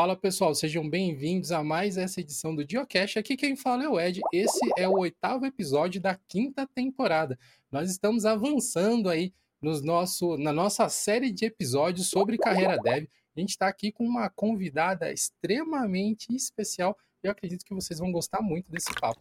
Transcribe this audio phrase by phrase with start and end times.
[0.00, 3.18] Fala pessoal, sejam bem-vindos a mais essa edição do Geocache.
[3.18, 4.22] Aqui quem fala é o Ed.
[4.32, 7.38] Esse é o oitavo episódio da quinta temporada.
[7.70, 13.08] Nós estamos avançando aí nos nosso, na nossa série de episódios sobre carreira dev.
[13.36, 18.10] A gente está aqui com uma convidada extremamente especial e eu acredito que vocês vão
[18.10, 19.20] gostar muito desse papo.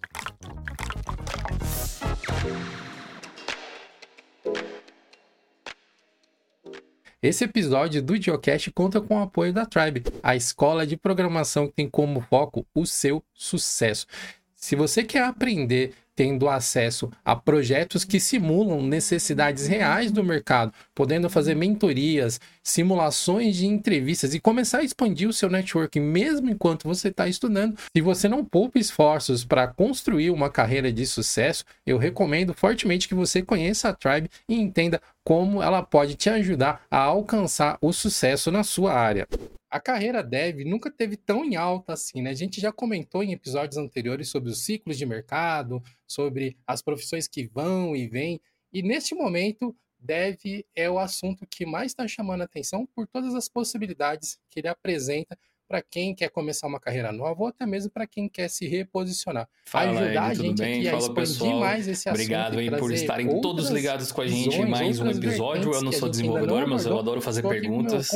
[7.21, 11.73] Esse episódio do Geocast conta com o apoio da Tribe, a escola de programação que
[11.73, 14.07] tem como foco o seu sucesso.
[14.55, 21.30] Se você quer aprender tendo acesso a projetos que simulam necessidades reais do mercado, podendo
[21.30, 27.08] fazer mentorias, simulações de entrevistas e começar a expandir o seu networking mesmo enquanto você
[27.08, 27.77] está estudando.
[27.95, 33.16] Se você não poupa esforços para construir uma carreira de sucesso, eu recomendo fortemente que
[33.16, 38.49] você conheça a Tribe e entenda como ela pode te ajudar a alcançar o sucesso
[38.49, 39.27] na sua área
[39.69, 42.31] a carreira dev nunca teve tão em alta assim, né?
[42.31, 47.27] A gente já comentou em episódios anteriores sobre os ciclos de mercado, sobre as profissões
[47.27, 48.41] que vão e vêm,
[48.73, 53.36] e neste momento, dev é o assunto que mais está chamando a atenção por todas
[53.36, 55.38] as possibilidades que ele apresenta
[55.70, 59.48] para quem quer começar uma carreira nova ou até mesmo para quem quer se reposicionar.
[59.66, 60.80] Fala, ajudar Ed, a gente bem?
[60.80, 61.59] aqui Fala, a expandir pessoal.
[61.59, 62.20] mais esse assunto.
[62.20, 65.72] Obrigado aí por estarem todos ligados com a gente em mais um episódio.
[65.72, 68.09] Eu não sou desenvolvedor, mas eu adoro fazer perguntas.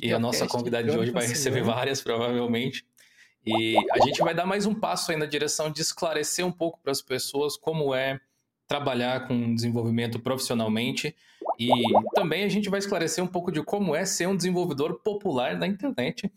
[0.00, 2.86] E a nossa convidada de hoje vai receber várias, provavelmente.
[3.44, 6.78] E a gente vai dar mais um passo aí na direção de esclarecer um pouco
[6.80, 8.20] para as pessoas como é
[8.68, 11.16] trabalhar com desenvolvimento profissionalmente
[11.58, 11.68] e
[12.14, 15.66] também a gente vai esclarecer um pouco de como é ser um desenvolvedor popular na
[15.66, 16.32] internet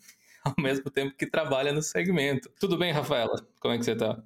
[0.45, 2.49] ao mesmo tempo que trabalha no segmento.
[2.59, 3.45] Tudo bem, Rafaela?
[3.59, 4.23] Como é que você tá?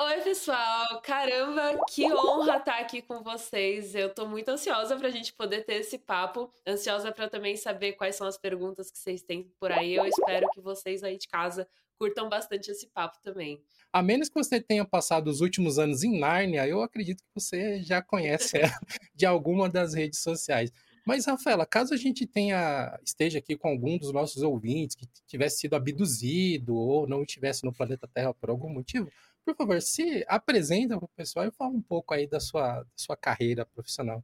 [0.00, 1.00] Oi, pessoal!
[1.02, 3.94] Caramba, que honra estar aqui com vocês.
[3.94, 6.50] Eu tô muito ansiosa para a gente poder ter esse papo.
[6.66, 9.94] Ansiosa para também saber quais são as perguntas que vocês têm por aí.
[9.94, 13.62] Eu espero que vocês aí de casa curtam bastante esse papo também.
[13.92, 17.82] A menos que você tenha passado os últimos anos em Nárnia, eu acredito que você
[17.82, 18.80] já conhece ela
[19.14, 20.72] de alguma das redes sociais.
[21.04, 25.58] Mas, Rafaela, caso a gente tenha esteja aqui com algum dos nossos ouvintes que tivesse
[25.58, 29.10] sido abduzido ou não estivesse no planeta Terra por algum motivo,
[29.44, 32.86] por favor, se apresenta para o pessoal e fala um pouco aí da sua, da
[32.96, 34.22] sua carreira profissional.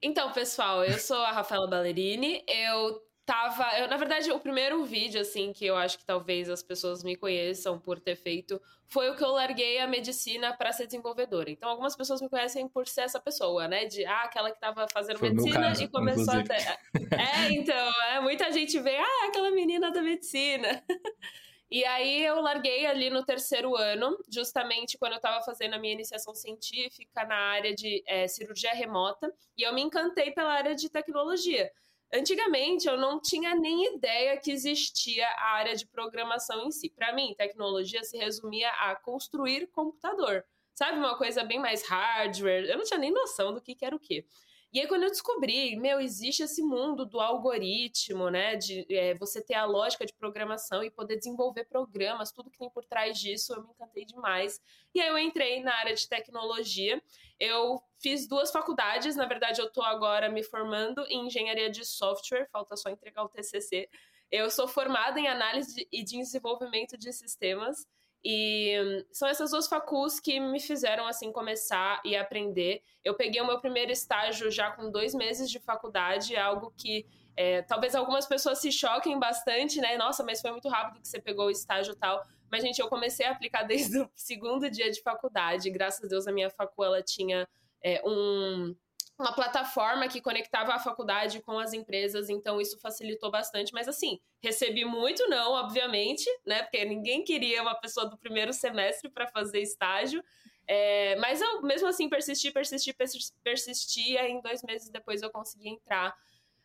[0.00, 3.78] Então, pessoal, eu sou a Rafaela Ballerini, eu tava.
[3.78, 7.14] Eu, na verdade, o primeiro vídeo, assim, que eu acho que talvez as pessoas me
[7.14, 11.50] conheçam por ter feito, foi o que eu larguei a medicina para ser desenvolvedora.
[11.50, 13.84] Então, algumas pessoas me conhecem por ser essa pessoa, né?
[13.84, 16.54] De, ah, aquela que tava fazendo foi medicina caso, e começou inclusive.
[16.54, 17.18] a.
[17.22, 20.82] É, então, é, muita gente vê, ah, aquela menina da medicina.
[21.70, 25.92] E aí eu larguei ali no terceiro ano, justamente quando eu estava fazendo a minha
[25.92, 30.88] iniciação científica na área de é, cirurgia remota, e eu me encantei pela área de
[30.88, 31.70] tecnologia.
[32.12, 36.90] Antigamente eu não tinha nem ideia que existia a área de programação em si.
[36.90, 40.44] Para mim, tecnologia se resumia a construir computador.
[40.74, 42.64] Sabe, uma coisa bem mais hardware.
[42.64, 44.24] Eu não tinha nem noção do que, que era o quê.
[44.70, 48.54] E aí, quando eu descobri, meu, existe esse mundo do algoritmo, né?
[48.54, 52.68] De é, você ter a lógica de programação e poder desenvolver programas, tudo que tem
[52.68, 54.60] por trás disso, eu me encantei demais.
[54.94, 57.02] E aí eu entrei na área de tecnologia.
[57.40, 62.48] Eu fiz duas faculdades, na verdade, eu estou agora me formando em engenharia de software,
[62.52, 63.88] falta só entregar o TCC.
[64.30, 67.86] Eu sou formada em análise e de desenvolvimento de sistemas.
[68.24, 72.82] E são essas duas facus que me fizeram assim começar e aprender.
[73.04, 77.62] Eu peguei o meu primeiro estágio já com dois meses de faculdade, algo que é,
[77.62, 79.96] talvez algumas pessoas se choquem bastante, né?
[79.96, 82.20] Nossa, mas foi muito rápido que você pegou o estágio e tal.
[82.50, 85.70] Mas, gente, eu comecei a aplicar desde o segundo dia de faculdade.
[85.70, 87.48] Graças a Deus, a minha facu, ela tinha
[87.80, 88.74] é, um
[89.18, 93.72] uma plataforma que conectava a faculdade com as empresas, então isso facilitou bastante.
[93.72, 96.62] Mas assim, recebi muito não, obviamente, né?
[96.62, 100.22] Porque ninguém queria uma pessoa do primeiro semestre para fazer estágio.
[100.68, 102.94] É, mas eu mesmo assim persisti, persisti,
[103.42, 106.14] persisti, e em dois meses depois eu consegui entrar.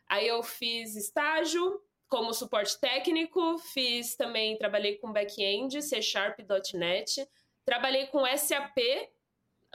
[0.05, 6.37] Aí eu fiz estágio como suporte técnico, fiz também, trabalhei com back-end, C Sharp,
[6.75, 7.27] .NET,
[7.65, 8.77] trabalhei com SAP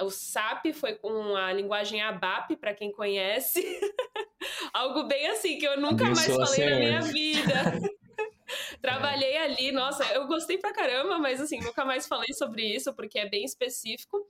[0.00, 3.60] o SAP foi com a linguagem ABAP, para quem conhece.
[4.72, 7.54] Algo bem assim, que eu nunca mais falei na minha vida.
[8.80, 13.18] Trabalhei ali, nossa, eu gostei pra caramba, mas assim, nunca mais falei sobre isso, porque
[13.18, 14.26] é bem específico.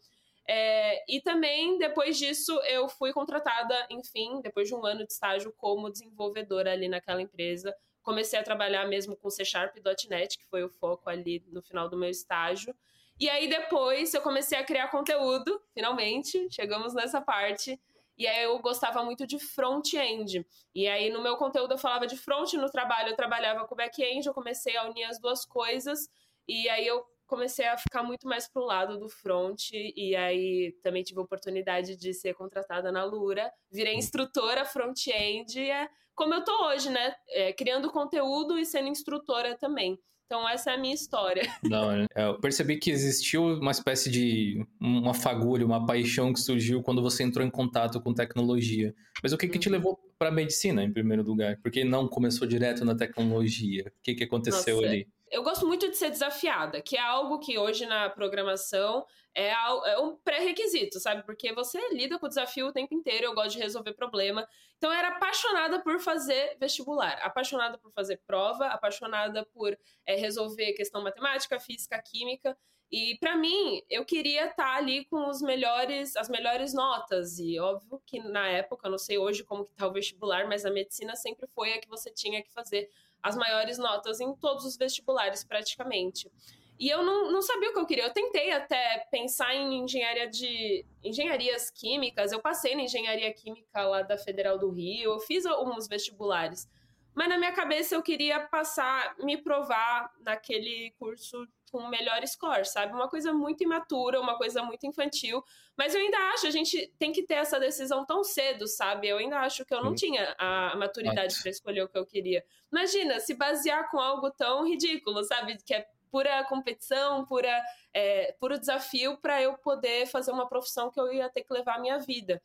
[0.50, 5.53] É, e também, depois disso, eu fui contratada, enfim, depois de um ano de estágio
[5.56, 7.75] como desenvolvedora ali naquela empresa.
[8.03, 11.62] Comecei a trabalhar mesmo com C Sharp e .NET, que foi o foco ali no
[11.62, 12.75] final do meu estágio.
[13.20, 17.81] E aí depois eu comecei a criar conteúdo, finalmente, chegamos nessa parte.
[18.17, 20.44] e aí eu gostava muito de front-end.
[20.75, 24.26] E aí no meu conteúdo eu falava de front, no trabalho eu trabalhava com back-end,
[24.26, 26.09] eu comecei a unir as duas coisas,
[26.47, 31.03] e aí eu comecei a ficar muito mais pro lado do front, e aí também
[31.05, 33.99] tive a oportunidade de ser contratada na Lura, virei hum.
[33.99, 37.14] instrutora front-end, é como eu tô hoje, né?
[37.29, 39.97] É, criando conteúdo e sendo instrutora também.
[40.28, 41.42] Então, essa é a minha história.
[41.64, 46.82] Não, é, eu percebi que existiu uma espécie de uma fagulha, uma paixão que surgiu
[46.82, 48.94] quando você entrou em contato com tecnologia.
[49.22, 49.72] Mas o que, que te uhum.
[49.72, 51.56] levou para a medicina, em primeiro lugar?
[51.62, 53.86] Por que não começou direto na tecnologia?
[53.88, 55.08] O que, que aconteceu Nossa, ali?
[55.30, 59.04] Eu gosto muito de ser desafiada, que é algo que hoje na programação
[59.34, 61.22] é, é um pré-requisito, sabe?
[61.25, 64.48] Porque você lida com o desafio o tempo inteiro, eu gosto de resolver problema.
[64.76, 70.72] Então, eu era apaixonada por fazer vestibular, apaixonada por fazer prova, apaixonada por é, resolver
[70.72, 72.56] questão matemática, física, química.
[72.90, 77.38] E para mim, eu queria estar tá ali com os melhores, as melhores notas.
[77.38, 80.70] E óbvio que na época, não sei hoje como que tá o vestibular, mas a
[80.70, 82.90] medicina sempre foi a que você tinha que fazer
[83.23, 86.31] as maiores notas em todos os vestibulares, praticamente.
[86.79, 88.05] E eu não, não sabia o que eu queria.
[88.05, 92.31] Eu tentei até pensar em engenharia de engenharias químicas.
[92.31, 96.69] Eu passei na engenharia química lá da Federal do Rio, eu fiz alguns vestibulares.
[97.15, 102.93] Mas na minha cabeça eu queria passar, me provar naquele curso com melhor score, sabe?
[102.93, 105.43] Uma coisa muito imatura, uma coisa muito infantil.
[105.76, 109.09] Mas eu ainda acho, a gente tem que ter essa decisão tão cedo, sabe?
[109.09, 112.44] Eu ainda acho que eu não tinha a maturidade para escolher o que eu queria.
[112.73, 115.56] Imagina, se basear com algo tão ridículo, sabe?
[115.65, 117.62] Que é pura competição, pura,
[117.93, 121.76] é, puro desafio para eu poder fazer uma profissão que eu ia ter que levar
[121.76, 122.43] a minha vida.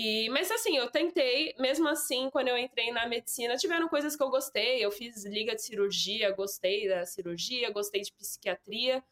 [0.00, 4.22] E, mas assim, eu tentei, mesmo assim, quando eu entrei na medicina, tiveram coisas que
[4.22, 4.78] eu gostei.
[4.78, 9.02] Eu fiz liga de cirurgia, gostei da cirurgia, gostei de psiquiatria.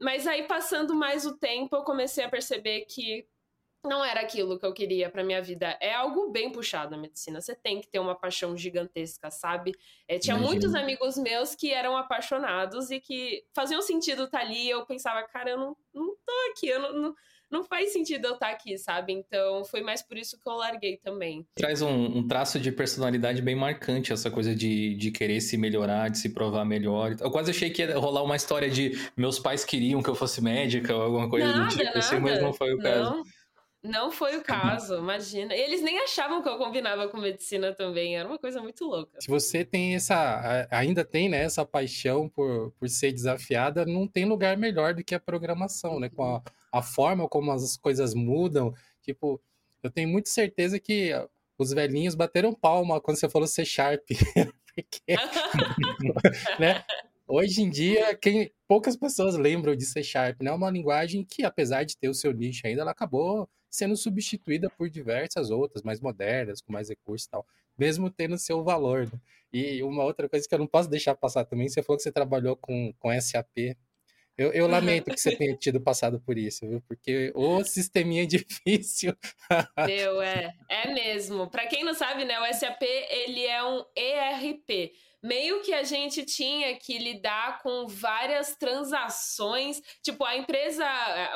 [0.00, 3.26] Mas aí, passando mais o tempo, eu comecei a perceber que
[3.82, 5.76] não era aquilo que eu queria para minha vida.
[5.80, 7.40] É algo bem puxado a medicina.
[7.40, 9.74] Você tem que ter uma paixão gigantesca, sabe?
[10.06, 10.52] É, tinha Imagina.
[10.52, 14.70] muitos amigos meus que eram apaixonados e que faziam sentido estar tá ali.
[14.70, 17.14] Eu pensava, cara, eu não, não tô aqui, eu não, não
[17.50, 19.12] não faz sentido eu estar aqui, sabe?
[19.12, 21.46] Então foi mais por isso que eu larguei também.
[21.54, 26.08] Traz um, um traço de personalidade bem marcante, essa coisa de, de querer se melhorar,
[26.10, 27.16] de se provar melhor.
[27.20, 30.42] Eu quase achei que ia rolar uma história de meus pais queriam que eu fosse
[30.42, 31.98] médica ou alguma coisa nada, do tipo nada.
[31.98, 33.10] assim, mas não foi o caso.
[33.10, 33.22] Não.
[33.80, 35.54] Não foi o caso, imagina.
[35.54, 39.20] Eles nem achavam que eu combinava com medicina também, era uma coisa muito louca.
[39.20, 44.24] Se você tem essa, ainda tem, né, essa paixão por, por ser desafiada, não tem
[44.24, 46.42] lugar melhor do que a programação, né, com a,
[46.72, 48.74] a forma como as coisas mudam.
[49.02, 49.40] Tipo,
[49.82, 51.12] eu tenho muita certeza que
[51.58, 54.04] os velhinhos bateram palma quando você falou C Sharp.
[54.74, 55.00] Porque,
[56.60, 56.84] né?
[57.26, 60.50] Hoje em dia, quem, poucas pessoas lembram de C Sharp, né?
[60.50, 64.70] É uma linguagem que, apesar de ter o seu nicho ainda, ela acabou sendo substituída
[64.70, 69.06] por diversas outras, mais modernas, com mais recursos e tal, mesmo tendo seu valor.
[69.12, 69.20] Né?
[69.52, 72.12] E uma outra coisa que eu não posso deixar passar também, você falou que você
[72.12, 73.76] trabalhou com, com SAP.
[74.38, 76.80] Eu, eu lamento que você tenha tido passado por isso, viu?
[76.86, 79.12] Porque o sisteminha é difícil.
[79.84, 80.54] Meu, é.
[80.70, 81.50] É mesmo.
[81.50, 84.92] Para quem não sabe, né, o SAP, ele é um ERP.
[85.20, 89.82] Meio que a gente tinha que lidar com várias transações.
[90.04, 90.86] Tipo, a empresa,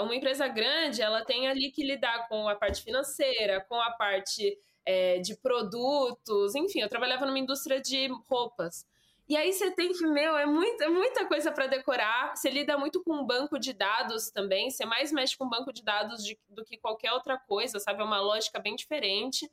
[0.00, 4.56] uma empresa grande, ela tem ali que lidar com a parte financeira, com a parte
[4.86, 6.54] é, de produtos.
[6.54, 8.86] Enfim, eu trabalhava numa indústria de roupas.
[9.32, 12.36] E aí você tem que, meu, é muita, muita coisa para decorar.
[12.36, 14.70] Você lida muito com banco de dados também.
[14.70, 18.02] Você mais mexe com banco de dados de, do que qualquer outra coisa, sabe?
[18.02, 19.50] É uma lógica bem diferente.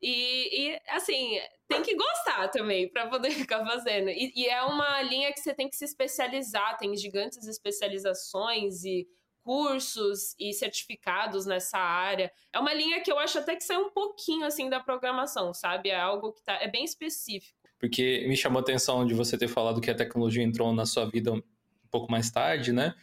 [0.00, 4.08] E, e assim, tem que gostar também para poder ficar fazendo.
[4.08, 6.78] E, e é uma linha que você tem que se especializar.
[6.78, 9.06] Tem gigantes especializações e
[9.44, 12.32] cursos e certificados nessa área.
[12.54, 15.90] É uma linha que eu acho até que sai um pouquinho assim da programação, sabe?
[15.90, 19.48] É algo que tá, é bem específico porque me chamou a atenção de você ter
[19.48, 21.42] falado que a tecnologia entrou na sua vida um
[21.90, 22.94] pouco mais tarde, né?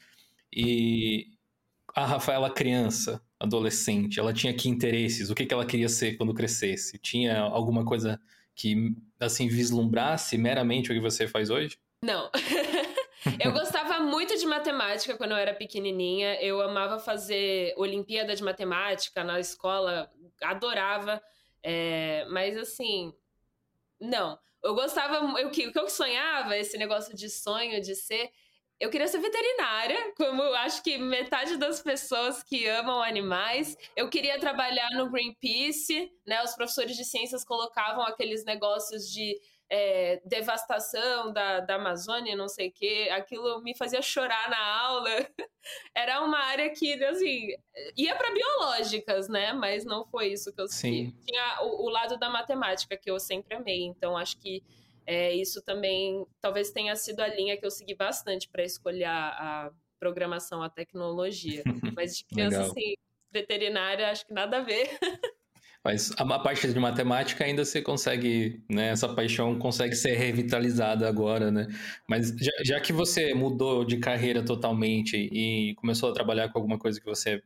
[0.53, 1.27] E
[1.96, 5.31] a Rafaela criança, adolescente, ela tinha que interesses?
[5.31, 7.00] O que, que ela queria ser quando crescesse?
[7.00, 8.22] Tinha alguma coisa
[8.55, 11.79] que, assim, vislumbrasse meramente o que você faz hoje?
[12.03, 12.29] Não.
[13.43, 16.39] eu gostava muito de matemática quando eu era pequenininha.
[16.39, 21.19] Eu amava fazer Olimpíada de Matemática na escola, adorava.
[21.63, 23.12] É, mas, assim,
[24.00, 24.38] não.
[24.67, 28.29] Eu gostava, eu, o que eu sonhava, esse negócio de sonho, de ser.
[28.77, 33.77] Eu queria ser veterinária, como acho que metade das pessoas que amam animais.
[33.95, 36.43] Eu queria trabalhar no Greenpeace, né?
[36.43, 42.69] Os professores de ciências colocavam aqueles negócios de é, devastação da, da Amazônia, não sei
[42.69, 45.09] o quê, aquilo me fazia chorar na aula.
[45.93, 47.50] Era uma área que, assim,
[47.95, 49.51] ia para biológicas, né?
[49.51, 51.13] Mas não foi isso que eu Sim.
[51.25, 54.63] Tinha o, o, lado da matemática que eu sempre amei, então acho que
[55.05, 59.27] é, isso também talvez tenha sido a linha que eu segui bastante para escolher a,
[59.29, 61.63] a, programação, a tecnologia.
[61.97, 62.93] Mas de criança, assim,
[63.31, 64.97] veterinária, acho que nada a ver.
[65.84, 68.89] Mas a, parte de matemática ainda você consegue, né?
[68.89, 71.67] Essa paixão consegue ser revitalizada agora, né?
[72.07, 76.77] Mas já, já, que você mudou de carreira totalmente e começou a trabalhar com alguma
[76.77, 77.41] coisa que você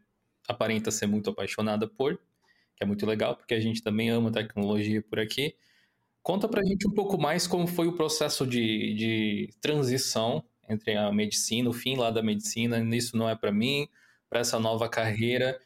[0.47, 2.17] aparenta ser muito apaixonada por,
[2.75, 5.55] que é muito legal, porque a gente também ama tecnologia por aqui.
[6.23, 11.11] Conta pra gente um pouco mais como foi o processo de, de transição entre a
[11.11, 13.87] medicina, o fim lá da medicina, isso não é para mim,
[14.29, 15.59] para essa nova carreira.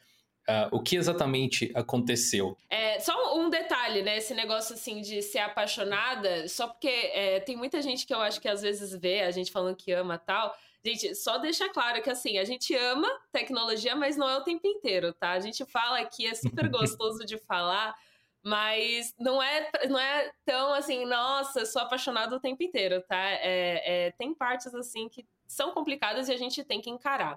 [0.48, 2.56] Uh, o que exatamente aconteceu?
[2.70, 4.18] É, só um detalhe, né?
[4.18, 8.40] Esse negócio assim de ser apaixonada, só porque é, tem muita gente que eu acho
[8.40, 10.56] que às vezes vê a gente falando que ama tal.
[10.84, 14.64] Gente, só deixa claro que assim, a gente ama tecnologia, mas não é o tempo
[14.68, 15.32] inteiro, tá?
[15.32, 17.92] A gente fala aqui, é super gostoso de falar,
[18.40, 23.16] mas não é, não é tão assim, nossa, sou apaixonada o tempo inteiro, tá?
[23.16, 27.36] É, é, tem partes assim que são complicadas e a gente tem que encarar.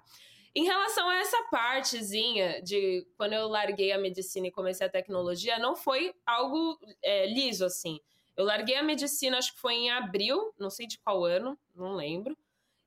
[0.56, 5.60] Em relação a essa partezinha de quando eu larguei a medicina e comecei a tecnologia,
[5.60, 8.00] não foi algo é, liso assim.
[8.36, 11.94] Eu larguei a medicina, acho que foi em abril, não sei de qual ano, não
[11.94, 12.38] lembro.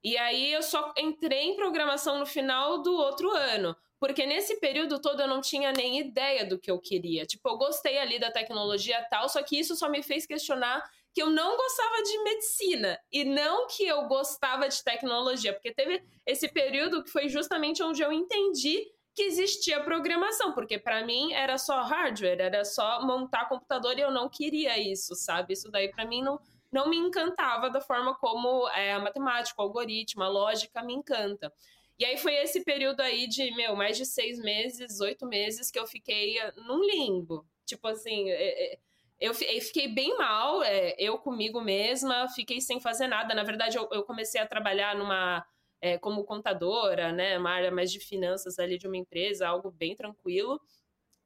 [0.03, 5.01] E aí eu só entrei em programação no final do outro ano, porque nesse período
[5.01, 7.25] todo eu não tinha nem ideia do que eu queria.
[7.25, 10.83] Tipo, eu gostei ali da tecnologia tal, só que isso só me fez questionar
[11.15, 16.03] que eu não gostava de medicina e não que eu gostava de tecnologia, porque teve
[16.27, 21.59] esse período que foi justamente onde eu entendi que existia programação, porque para mim era
[21.59, 25.53] só hardware, era só montar computador e eu não queria isso, sabe?
[25.53, 26.41] Isso daí para mim não,
[26.73, 31.53] não me encantava da forma como é, a matemática, o algoritmo, a lógica me encanta.
[31.99, 35.79] E aí foi esse período aí de, meu, mais de seis meses, oito meses que
[35.79, 37.47] eu fiquei num limbo.
[37.67, 38.79] Tipo assim, é, é,
[39.23, 43.33] eu, fiquei bem mal, é, eu comigo mesma, fiquei sem fazer nada.
[43.35, 45.47] Na verdade, eu, eu comecei a trabalhar numa
[45.81, 49.95] é, como contadora, né, uma área mais de finanças ali de uma empresa, algo bem
[49.95, 50.61] tranquilo,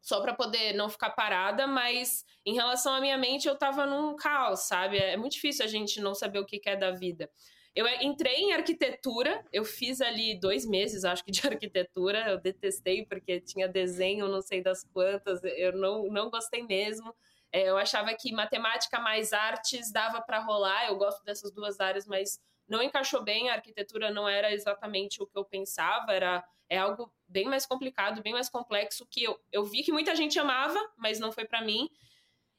[0.02, 1.66] só para poder não ficar parada.
[1.66, 4.98] Mas em relação à minha mente, eu tava num caos, sabe?
[4.98, 7.30] É muito difícil a gente não saber o que é da vida.
[7.74, 12.30] Eu entrei em arquitetura, eu fiz ali dois meses, acho que, de arquitetura.
[12.30, 17.14] Eu detestei porque tinha desenho, não sei das quantas, eu não, não gostei mesmo.
[17.56, 20.88] É, eu achava que matemática mais artes dava para rolar.
[20.88, 23.48] Eu gosto dessas duas áreas, mas não encaixou bem.
[23.48, 26.12] A arquitetura não era exatamente o que eu pensava.
[26.12, 30.14] Era é algo bem mais complicado, bem mais complexo que eu, eu vi que muita
[30.14, 31.88] gente amava, mas não foi para mim.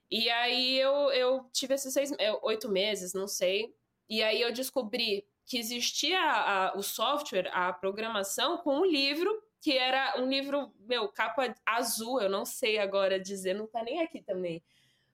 [0.10, 3.76] E aí eu, eu tive esses seis, é, oito meses, não sei.
[4.10, 9.30] E aí eu descobri que existia a, o software, a programação, com um livro
[9.62, 14.02] que era um livro, meu, capa azul, eu não sei agora dizer, não tá nem
[14.02, 14.64] aqui também.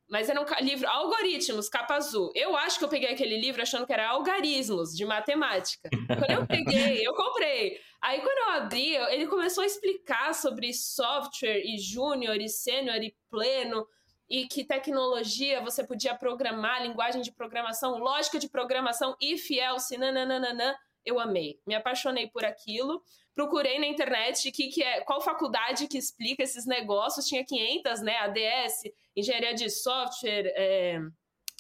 [0.10, 2.32] Mas era um livro Algoritmos, capa azul.
[2.36, 5.90] Eu acho que eu peguei aquele livro achando que era algarismos de matemática.
[6.08, 7.80] Quando eu peguei, eu comprei.
[8.02, 13.16] Aí quando eu abri, ele começou a explicar sobre software e júnior e sênior e
[13.30, 13.88] pleno
[14.30, 20.78] e que tecnologia você podia programar, linguagem de programação, lógica de programação, if, else, nananana.
[21.06, 23.02] Eu amei, me apaixonei por aquilo
[23.34, 28.18] procurei na internet que, que é, qual faculdade que explica esses negócios, tinha 500, né,
[28.18, 28.84] ADS,
[29.15, 31.00] engenharia de software, é...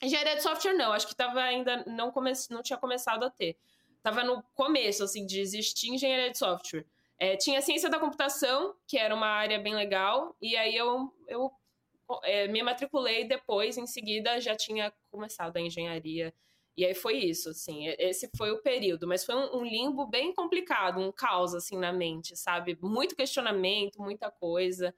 [0.01, 2.31] engenharia de software não, acho que tava ainda, não, come...
[2.49, 3.57] não tinha começado a ter,
[4.01, 6.85] tava no começo, assim, de existir engenharia de software.
[7.19, 11.51] É, tinha ciência da computação, que era uma área bem legal, e aí eu, eu
[12.23, 16.33] é, me matriculei depois, em seguida já tinha começado a engenharia
[16.75, 20.33] e aí foi isso, assim, esse foi o período, mas foi um, um, limbo bem
[20.33, 22.77] complicado, um caos, assim, na mente, sabe?
[22.81, 24.93] Muito questionamento, muita coisa.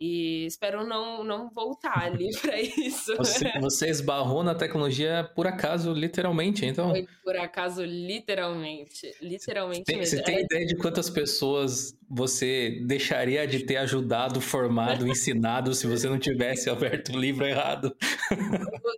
[0.00, 3.14] E espero não, não voltar ali para isso.
[3.18, 6.88] Você, você, esbarrou na tecnologia por acaso, literalmente, então?
[6.88, 9.14] Foi por acaso, literalmente.
[9.20, 10.16] Literalmente tem, mesmo.
[10.16, 10.40] Você tem é...
[10.40, 16.70] ideia de quantas pessoas você deixaria de ter ajudado, formado, ensinado se você não tivesse
[16.70, 17.94] aberto o livro errado?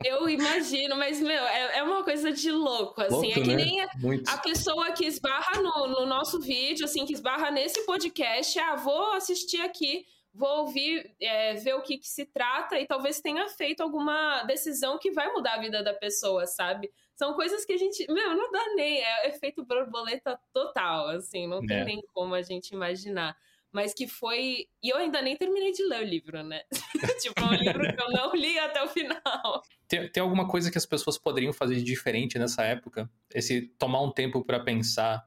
[0.05, 3.13] Eu imagino, mas, meu, é, é uma coisa de louco, assim.
[3.13, 3.57] Louco, é que né?
[3.57, 3.89] nem a,
[4.29, 9.15] a, pessoa que esbarra no, no nosso vídeo, assim, que esbarra nesse podcast, ah, vou
[9.15, 13.83] assistir aqui vou ouvir, é, ver o que, que, se trata e talvez tenha feito
[13.83, 16.91] alguma decisão que vai mudar a vida da pessoa, sabe?
[17.15, 21.65] São coisas que a gente, meu, não dá nem, é efeito borboleta total, assim, não
[21.65, 21.85] tem é.
[21.85, 23.37] nem como a gente imaginar.
[23.71, 24.69] mas que foi.
[24.83, 26.63] E eu ainda nem terminei de ler o livro, né?
[27.21, 29.63] tipo, é um livro que eu não li até o final.
[29.89, 33.11] Tem, tem alguma coisa que as pessoas poderiam fazer de diferente nessa época?
[33.35, 35.27] Esse tomar um tempo para pensar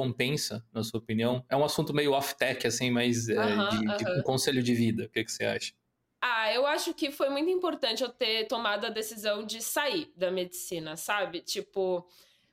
[0.00, 1.44] compensa, na sua opinião?
[1.48, 3.34] É um assunto meio off-tech, assim, mas é,
[3.68, 5.04] de, de um conselho de vida.
[5.04, 5.74] O que, que você acha?
[6.22, 10.30] Ah, eu acho que foi muito importante eu ter tomado a decisão de sair da
[10.30, 11.40] medicina, sabe?
[11.42, 12.06] Tipo,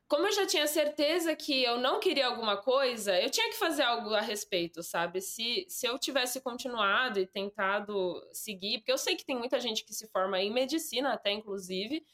[0.10, 3.84] como eu já tinha certeza que eu não queria alguma coisa, eu tinha que fazer
[3.84, 5.22] algo a respeito, sabe?
[5.22, 9.86] Se, se eu tivesse continuado e tentado seguir, porque eu sei que tem muita gente
[9.86, 12.06] que se forma em medicina, até inclusive,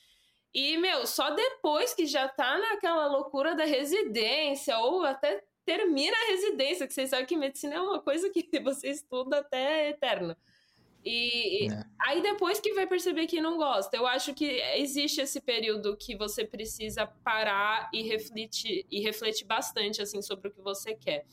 [0.54, 6.32] e, meu, só depois que já tá naquela loucura da residência, ou até termina a
[6.32, 10.36] residência, que vocês sabem que medicina é uma coisa que você estuda até eterno.
[11.06, 11.84] E é.
[12.00, 13.98] aí depois que vai perceber que não gosta.
[13.98, 14.46] Eu acho que
[14.78, 20.52] existe esse período que você precisa parar e refletir e refletir bastante assim sobre o
[20.52, 21.26] que você quer.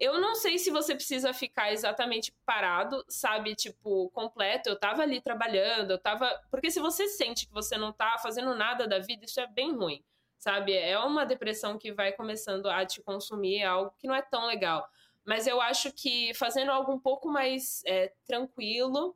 [0.00, 4.70] Eu não sei se você precisa ficar exatamente parado, sabe, tipo, completo.
[4.70, 6.26] Eu tava ali trabalhando, eu tava.
[6.50, 9.76] Porque se você sente que você não tá fazendo nada da vida, isso é bem
[9.76, 10.02] ruim,
[10.38, 10.72] sabe?
[10.72, 14.46] É uma depressão que vai começando a te consumir, é algo que não é tão
[14.46, 14.88] legal.
[15.22, 19.14] Mas eu acho que fazendo algo um pouco mais é, tranquilo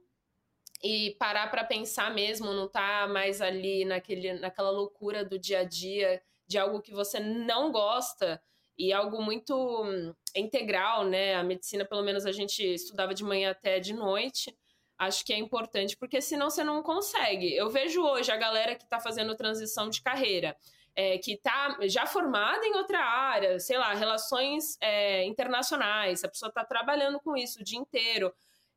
[0.82, 5.64] e parar para pensar mesmo, não tá mais ali naquele, naquela loucura do dia a
[5.64, 8.38] dia, de algo que você não gosta
[8.76, 11.34] e algo muito hum, integral, né?
[11.34, 14.56] A medicina, pelo menos, a gente estudava de manhã até de noite.
[14.98, 17.54] Acho que é importante, porque senão você não consegue.
[17.54, 20.56] Eu vejo hoje a galera que está fazendo transição de carreira
[20.96, 26.48] é, que está já formada em outra área, sei lá, relações é, internacionais, a pessoa
[26.48, 28.32] está trabalhando com isso o dia inteiro.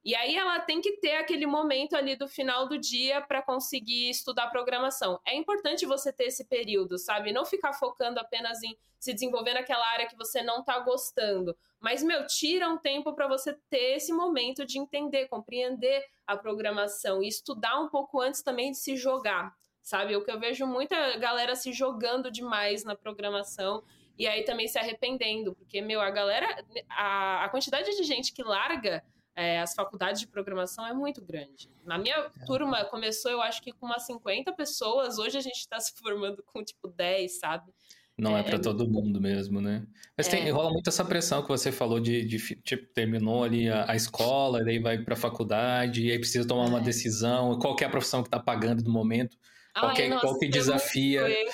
[0.07, 4.09] E aí ela tem que ter aquele momento ali do final do dia para conseguir
[4.09, 5.19] estudar programação.
[5.27, 7.33] É importante você ter esse período, sabe?
[7.33, 11.53] Não ficar focando apenas em se desenvolver naquela área que você não está gostando.
[11.77, 17.21] Mas, meu, tira um tempo para você ter esse momento de entender, compreender a programação
[17.21, 20.17] e estudar um pouco antes também de se jogar sabe?
[20.17, 23.81] O que eu vejo muita galera se jogando demais na programação
[24.19, 28.43] e aí também se arrependendo, porque, meu, a galera, a, a quantidade de gente que
[28.43, 29.01] larga
[29.37, 31.69] é, as faculdades de programação é muito grande.
[31.85, 32.45] Na minha é.
[32.45, 36.43] turma começou, eu acho que com umas 50 pessoas, hoje a gente está se formando
[36.43, 37.71] com tipo 10, sabe?
[38.17, 39.85] Não é, é para todo mundo mesmo, né?
[40.17, 40.49] Mas tem, é.
[40.49, 44.63] rola muito essa pressão que você falou de, de tipo, terminou ali a, a escola,
[44.65, 46.83] daí vai para a faculdade, e aí precisa tomar uma é.
[46.83, 49.37] decisão, qual é a profissão que está pagando no momento.
[49.79, 51.21] Qual, que, nossa, qual que desafia.
[51.29, 51.45] É,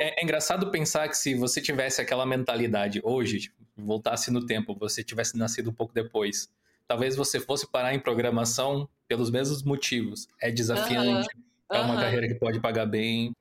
[0.00, 5.04] é, engraçado pensar que se você tivesse aquela mentalidade hoje, tipo, voltasse no tempo, você
[5.04, 6.48] tivesse nascido um pouco depois,
[6.88, 10.26] talvez você fosse parar em programação pelos mesmos motivos.
[10.40, 11.28] É desafiante,
[11.70, 13.32] é uma carreira que pode pagar bem,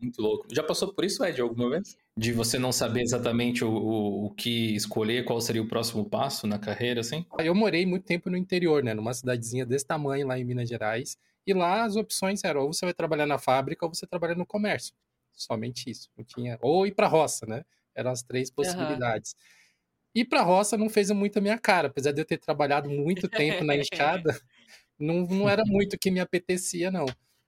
[0.00, 0.46] muito louco.
[0.52, 1.96] Já passou por isso, Ed, alguma vez?
[2.16, 6.46] De você não saber exatamente o, o, o, que escolher, qual seria o próximo passo
[6.46, 7.24] na carreira, assim?
[7.38, 8.92] Eu morei muito tempo no interior, né?
[8.92, 11.16] Numa cidadezinha desse tamanho lá em Minas Gerais.
[11.46, 14.44] E lá as opções eram ou você vai trabalhar na fábrica ou você trabalha no
[14.44, 14.94] comércio.
[15.32, 16.10] Somente isso.
[16.16, 16.58] Não tinha...
[16.60, 17.64] Ou ir para roça, né?
[17.94, 19.32] Eram as três possibilidades.
[19.32, 19.59] Uhum.
[20.14, 23.28] Ir para roça não fez muito a minha cara, apesar de eu ter trabalhado muito
[23.28, 24.24] tempo na enxada,
[24.98, 27.06] não, não era muito o que me apetecia, não.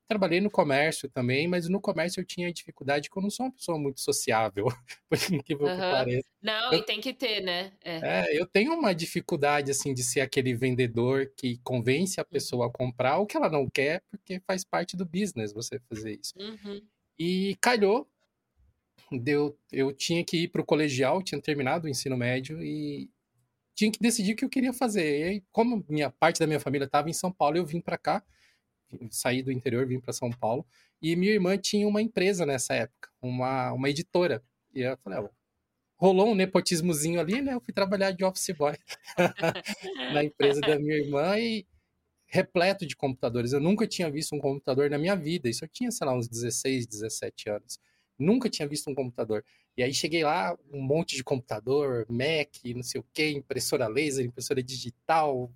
[0.08, 3.52] Trabalhei no comércio também, mas no comércio eu tinha dificuldade, porque eu não sou uma
[3.52, 4.66] pessoa muito sociável,
[5.08, 5.74] por incrível uhum.
[5.74, 6.28] que pareça.
[6.42, 7.72] Não, eu, e tem que ter, né?
[7.82, 8.30] É.
[8.30, 8.40] é.
[8.40, 13.18] eu tenho uma dificuldade, assim, de ser aquele vendedor que convence a pessoa a comprar
[13.18, 16.34] o que ela não quer, porque faz parte do business você fazer isso.
[16.38, 16.82] Uhum.
[17.18, 18.06] E calhou,
[19.10, 23.10] deu, eu tinha que ir para o colegial, tinha terminado o ensino médio e
[23.74, 25.20] tinha que decidir o que eu queria fazer.
[25.20, 27.98] E aí, como minha parte da minha família estava em São Paulo, eu vim para
[27.98, 28.22] cá
[29.10, 30.66] saí do interior, vim para São Paulo,
[31.00, 34.42] e minha irmã tinha uma empresa nessa época, uma, uma editora.
[34.74, 35.30] E eu falei, ah,
[35.96, 37.54] rolou um nepotismozinho ali, né?
[37.54, 38.74] Eu fui trabalhar de office boy
[40.12, 41.66] na empresa da minha irmã e
[42.26, 43.52] repleto de computadores.
[43.52, 45.48] Eu nunca tinha visto um computador na minha vida.
[45.48, 47.78] Isso eu tinha, sei lá, uns 16, 17 anos.
[48.22, 49.44] Nunca tinha visto um computador.
[49.76, 54.24] E aí cheguei lá, um monte de computador, Mac, não sei o que, impressora laser,
[54.24, 55.50] impressora digital.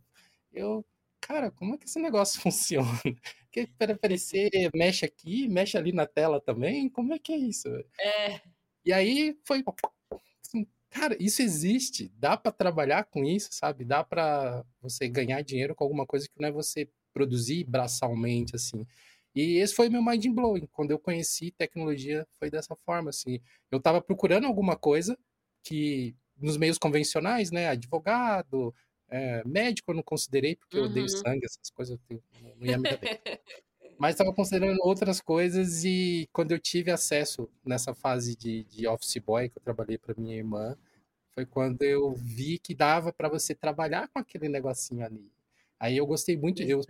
[0.53, 0.85] Eu
[1.27, 2.89] cara, como é que esse negócio funciona?
[3.51, 6.89] Que para aparecer, mexe aqui, mexe ali na tela também?
[6.89, 7.69] Como é que é isso?
[7.99, 8.41] É.
[8.85, 9.65] E aí foi
[10.45, 13.85] assim, cara, isso existe, dá para trabalhar com isso, sabe?
[13.85, 18.87] Dá para você ganhar dinheiro com alguma coisa que não é você produzir braçalmente assim.
[19.37, 20.67] E esse foi meu mind blowing.
[20.73, 23.39] Quando eu conheci tecnologia, foi dessa forma, assim.
[23.71, 25.17] Eu estava procurando alguma coisa
[25.63, 28.75] que nos meios convencionais, né, advogado,
[29.11, 31.09] é, médico eu não considerei, porque eu odeio uhum.
[31.09, 32.23] sangue, essas coisas, eu
[32.59, 33.19] não ia me dar bem.
[33.99, 39.17] Mas estava considerando outras coisas e quando eu tive acesso nessa fase de, de office
[39.19, 40.77] boy que eu trabalhei para minha irmã,
[41.33, 45.31] Foi quando eu vi que dava para você trabalhar com aquele negocinho ali.
[45.79, 46.83] Aí eu gostei muito, eu,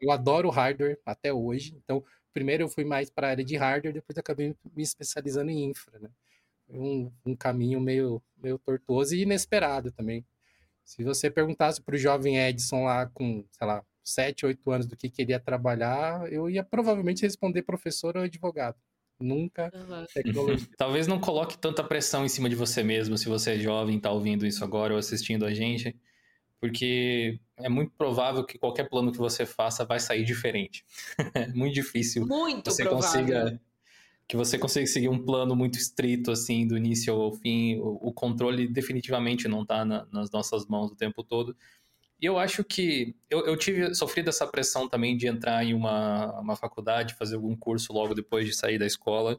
[0.00, 1.74] eu adoro hardware até hoje.
[1.76, 5.70] Então, primeiro eu fui mais para a área de hardware, depois acabei me especializando em
[5.70, 6.10] infra, né?
[6.68, 10.24] Um, um caminho meio, meio tortuoso e inesperado também.
[10.84, 14.96] Se você perguntasse para o jovem Edson lá com, sei lá, 7, 8 anos do
[14.96, 18.76] que queria trabalhar, eu ia provavelmente responder professor ou advogado.
[19.18, 20.04] Nunca uhum.
[20.14, 20.68] tecnologia.
[20.76, 24.10] Talvez não coloque tanta pressão em cima de você mesmo se você é jovem, está
[24.10, 25.96] ouvindo isso agora ou assistindo a gente,
[26.60, 30.84] porque é muito provável que qualquer plano que você faça vai sair diferente.
[31.34, 32.26] é muito difícil.
[32.26, 33.20] Muito você provável.
[33.20, 33.60] consiga
[34.28, 37.76] que você consiga seguir um plano muito estrito assim do início ao fim.
[37.76, 41.56] O, o controle definitivamente não está na, nas nossas mãos o tempo todo.
[42.20, 46.40] E eu acho que eu, eu tive sofri dessa pressão também de entrar em uma,
[46.40, 49.38] uma faculdade, fazer algum curso logo depois de sair da escola.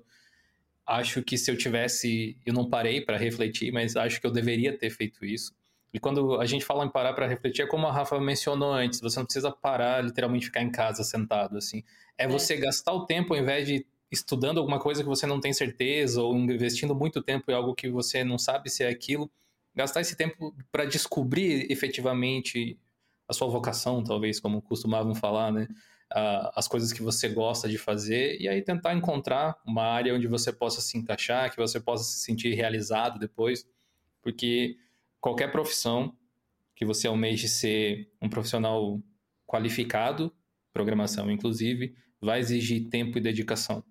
[0.85, 4.77] Acho que se eu tivesse, eu não parei para refletir, mas acho que eu deveria
[4.77, 5.53] ter feito isso.
[5.93, 8.99] E quando a gente fala em parar para refletir, é como a Rafa mencionou antes,
[8.99, 11.83] você não precisa parar, literalmente ficar em casa sentado assim.
[12.17, 12.27] É, é.
[12.27, 16.21] você gastar o tempo ao invés de estudando alguma coisa que você não tem certeza
[16.21, 19.29] ou investindo muito tempo em algo que você não sabe se é aquilo
[19.75, 22.79] gastar esse tempo para descobrir efetivamente
[23.27, 25.67] a sua vocação, talvez, como costumavam falar, né?
[26.55, 30.53] as coisas que você gosta de fazer e aí tentar encontrar uma área onde você
[30.53, 33.67] possa se encaixar, que você possa se sentir realizado depois,
[34.21, 34.77] porque
[35.19, 36.15] qualquer profissão
[36.75, 39.01] que você almeje ser um profissional
[39.45, 40.33] qualificado,
[40.71, 43.83] programação inclusive, vai exigir tempo e dedicação.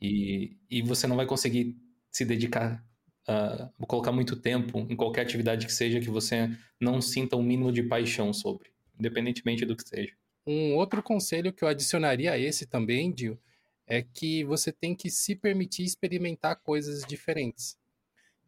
[0.00, 1.76] E, e você não vai conseguir
[2.10, 2.84] se dedicar
[3.28, 6.50] uh, colocar muito tempo em qualquer atividade que seja que você
[6.80, 10.12] não sinta um mínimo de paixão sobre, independentemente do que seja.
[10.46, 13.38] Um outro conselho que eu adicionaria a esse também, Dio,
[13.86, 17.78] é que você tem que se permitir experimentar coisas diferentes.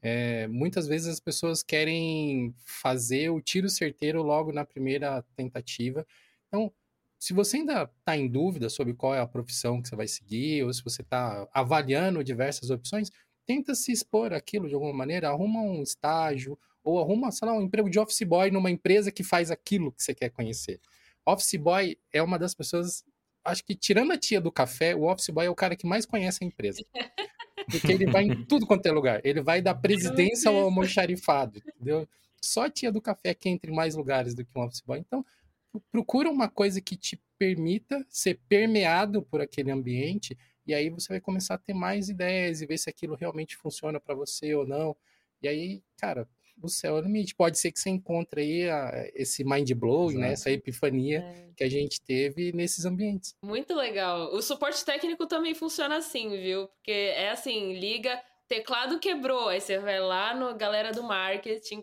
[0.07, 6.07] É, muitas vezes as pessoas querem fazer o tiro certeiro logo na primeira tentativa.
[6.47, 6.71] Então,
[7.19, 10.63] se você ainda está em dúvida sobre qual é a profissão que você vai seguir,
[10.63, 13.11] ou se você está avaliando diversas opções,
[13.47, 17.63] tenta se expor aquilo de alguma maneira, arruma um estágio, ou arruma, sei lá, um
[17.63, 20.79] emprego de office boy numa empresa que faz aquilo que você quer conhecer.
[21.25, 23.03] Office boy é uma das pessoas,
[23.43, 26.05] acho que tirando a tia do café, o office boy é o cara que mais
[26.05, 26.85] conhece a empresa.
[27.71, 29.21] Porque ele vai em tudo quanto é lugar.
[29.25, 32.09] Ele vai da presidência ao almoxarifado, entendeu?
[32.41, 34.99] Só a tia do café que entra em mais lugares do que um office boy.
[34.99, 35.25] Então,
[35.91, 41.21] procura uma coisa que te permita ser permeado por aquele ambiente e aí você vai
[41.21, 44.97] começar a ter mais ideias e ver se aquilo realmente funciona para você ou não.
[45.43, 46.27] E aí, cara,
[46.63, 47.35] o céu é o limite.
[47.35, 50.33] Pode ser que você encontre aí a, esse mind blowing, né?
[50.33, 51.51] Essa epifania é.
[51.57, 53.35] que a gente teve nesses ambientes.
[53.43, 54.33] Muito legal.
[54.35, 56.69] O suporte técnico também funciona assim, viu?
[56.69, 61.83] Porque é assim, liga, teclado quebrou, aí você vai lá no galera do marketing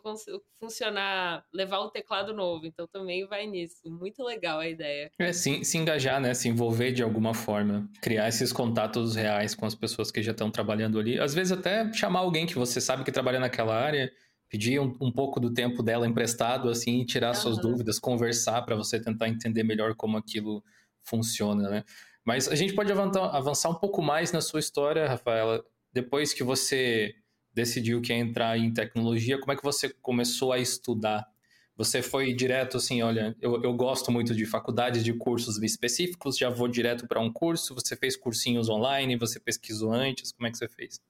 [0.60, 2.66] funcionar, levar o teclado novo.
[2.66, 3.82] Então também vai nisso.
[3.86, 5.12] Muito legal a ideia.
[5.20, 6.34] É sim, se engajar, né?
[6.34, 10.52] Se envolver de alguma forma, criar esses contatos reais com as pessoas que já estão
[10.52, 11.20] trabalhando ali.
[11.20, 14.12] Às vezes até chamar alguém que você sabe que trabalha naquela área,
[14.52, 17.36] pedir um, um pouco do tempo dela emprestado, assim, tirar uhum.
[17.36, 20.62] suas dúvidas, conversar para você tentar entender melhor como aquilo
[21.02, 21.84] funciona, né?
[22.24, 26.44] Mas a gente pode avançar, avançar um pouco mais na sua história, Rafaela depois que
[26.44, 27.16] você
[27.54, 31.28] decidiu que ia entrar em tecnologia, como é que você começou a estudar?
[31.76, 36.50] Você foi direto assim, olha, eu, eu gosto muito de faculdades de cursos específicos, já
[36.50, 40.58] vou direto para um curso, você fez cursinhos online, você pesquisou antes, como é que
[40.58, 41.02] você fez?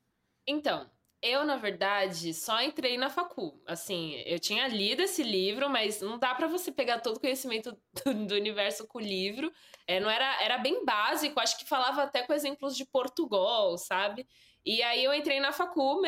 [0.48, 0.90] Então,
[1.22, 3.62] eu, na verdade, só entrei na facul.
[3.66, 7.78] Assim, eu tinha lido esse livro, mas não dá para você pegar todo o conhecimento
[8.06, 9.52] do, do universo com o livro.
[9.88, 14.28] É, não era, era bem básico, acho que falava até com exemplos de Portugal, sabe?
[14.66, 16.02] E aí eu entrei na facul,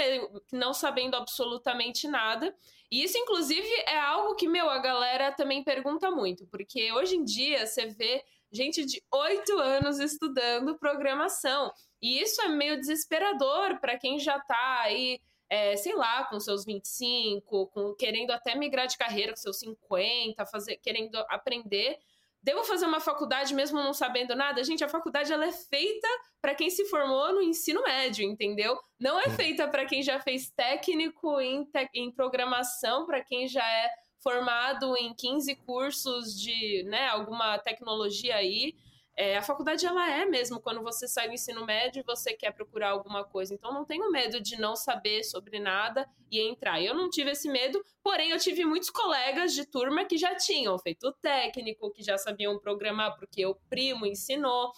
[0.52, 2.56] não sabendo absolutamente nada.
[2.92, 7.24] E isso, inclusive, é algo que, meu, a galera também pergunta muito, porque hoje em
[7.24, 8.24] dia você vê
[8.54, 11.74] gente de oito anos estudando programação.
[12.02, 16.64] E isso é meio desesperador para quem já está aí, é, sei lá, com seus
[16.64, 21.98] 25, com, querendo até migrar de carreira com seus 50, fazer, querendo aprender.
[22.44, 24.62] Devo fazer uma faculdade mesmo não sabendo nada?
[24.66, 26.08] Gente, a faculdade ela é feita
[26.42, 28.78] para quem se formou no ensino médio, entendeu?
[29.00, 33.66] Não é feita para quem já fez técnico em, te em programação, para quem já
[33.66, 33.90] é
[34.24, 38.74] formado em 15 cursos de né, alguma tecnologia aí.
[39.16, 42.52] É, a faculdade ela é mesmo quando você sai do ensino médio e você quer
[42.52, 43.54] procurar alguma coisa.
[43.54, 46.82] Então não tenho medo de não saber sobre nada e entrar.
[46.82, 50.80] Eu não tive esse medo, porém eu tive muitos colegas de turma que já tinham
[50.80, 54.72] feito técnico, que já sabiam programar porque o primo ensinou.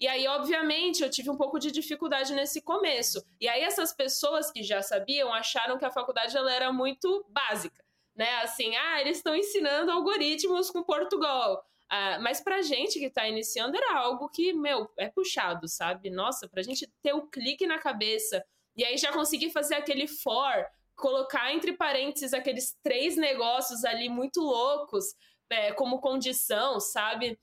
[0.00, 3.24] E aí, obviamente, eu tive um pouco de dificuldade nesse começo.
[3.40, 7.82] E aí, essas pessoas que já sabiam acharam que a faculdade ela era muito básica,
[8.18, 8.28] né?
[8.42, 11.64] Assim, ah, eles estão ensinando algoritmos com Portugal.
[11.90, 16.10] Uh, mas pra gente que tá iniciando era algo que, meu, é puxado, sabe?
[16.10, 18.44] Nossa, pra gente ter o clique na cabeça
[18.76, 24.40] e aí já conseguir fazer aquele for, colocar entre parênteses aqueles três negócios ali muito
[24.40, 25.14] loucos
[25.48, 27.38] é, como condição, sabe?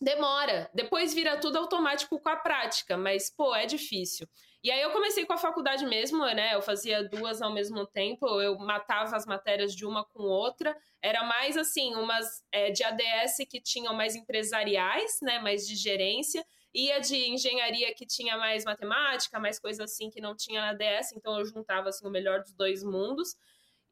[0.00, 0.70] Demora.
[0.72, 4.26] Depois vira tudo automático com a prática, mas, pô, é difícil.
[4.64, 6.54] E aí eu comecei com a faculdade mesmo, né?
[6.54, 10.74] Eu fazia duas ao mesmo tempo, eu matava as matérias de uma com outra.
[11.02, 15.38] Era mais assim, umas é, de ADS que tinham mais empresariais, né?
[15.38, 16.42] Mais de gerência.
[16.72, 21.12] Ia de engenharia que tinha mais matemática, mais coisa assim que não tinha na ADS,
[21.12, 23.36] então eu juntava assim, o melhor dos dois mundos.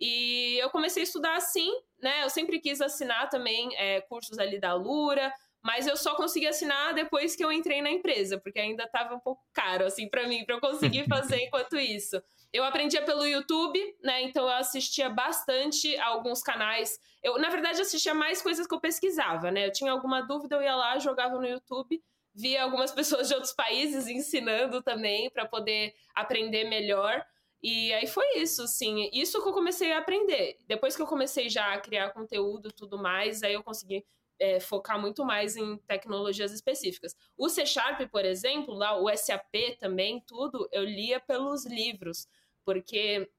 [0.00, 2.24] E eu comecei a estudar assim, né?
[2.24, 6.92] Eu sempre quis assinar também é, cursos ali da Lura, mas eu só consegui assinar
[6.92, 10.44] depois que eu entrei na empresa, porque ainda estava um pouco caro, assim, para mim,
[10.44, 12.20] para eu conseguir fazer enquanto isso.
[12.53, 14.22] Eu aprendia pelo YouTube, né?
[14.22, 16.98] Então eu assistia bastante a alguns canais.
[17.22, 19.66] Eu, na verdade, assistia mais coisas que eu pesquisava, né?
[19.66, 22.03] Eu tinha alguma dúvida, eu ia lá, jogava no YouTube,
[22.35, 27.25] via algumas pessoas de outros países ensinando também para poder aprender melhor.
[27.62, 30.59] E aí foi isso, assim, isso que eu comecei a aprender.
[30.66, 34.05] Depois que eu comecei já a criar conteúdo e tudo mais, aí eu consegui
[34.42, 37.16] é, focar muito mais em tecnologias específicas.
[37.38, 42.28] O C Sharp, por exemplo, lá o SAP também, tudo, eu lia pelos livros,
[42.64, 43.31] porque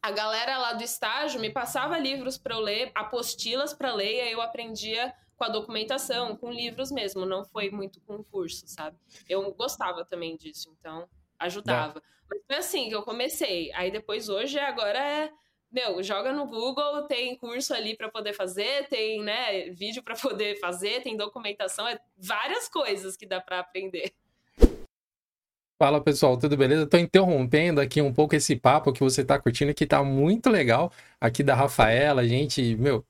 [0.00, 4.20] a galera lá do estágio me passava livros para eu ler, apostilas para ler, e
[4.20, 8.96] aí eu aprendia com a documentação, com livros mesmo, não foi muito com curso, sabe?
[9.28, 12.00] Eu gostava também disso, então ajudava.
[12.30, 13.72] Mas foi assim que eu comecei.
[13.72, 15.32] Aí depois hoje agora é
[15.74, 20.58] meu, joga no Google, tem curso ali para poder fazer, tem, né, vídeo para poder
[20.60, 24.12] fazer, tem documentação, é várias coisas que dá para aprender.
[25.76, 26.86] Fala pessoal, tudo beleza?
[26.86, 30.92] Tô interrompendo aqui um pouco esse papo que você tá curtindo, que tá muito legal
[31.20, 33.04] aqui da Rafaela, gente, meu,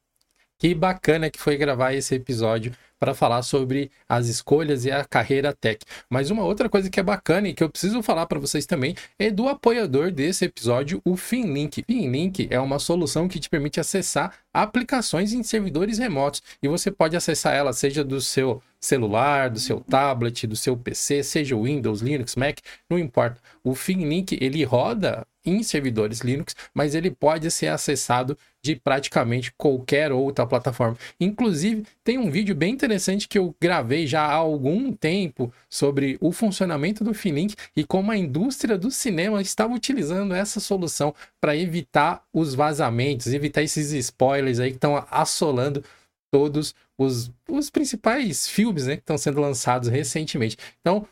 [0.58, 2.72] que bacana que foi gravar esse episódio
[3.04, 5.84] para falar sobre as escolhas e a carreira tech.
[6.08, 8.96] Mas uma outra coisa que é bacana e que eu preciso falar para vocês também
[9.18, 11.84] é do apoiador desse episódio, o Finlink.
[11.86, 17.14] Finlink é uma solução que te permite acessar aplicações em servidores remotos e você pode
[17.14, 22.36] acessar ela seja do seu celular, do seu tablet, do seu PC, seja Windows, Linux,
[22.36, 23.38] Mac, não importa.
[23.62, 30.10] O Finlink ele roda em servidores Linux, mas ele pode ser acessado de praticamente qualquer
[30.10, 30.96] outra plataforma.
[31.20, 36.32] Inclusive, tem um vídeo bem interessante que eu gravei já há algum tempo sobre o
[36.32, 42.24] funcionamento do Finlink e como a indústria do cinema estava utilizando essa solução para evitar
[42.32, 45.84] os vazamentos, evitar esses spoilers aí que estão assolando
[46.32, 50.56] todos os, os principais filmes né, que estão sendo lançados recentemente.
[50.80, 51.06] Então,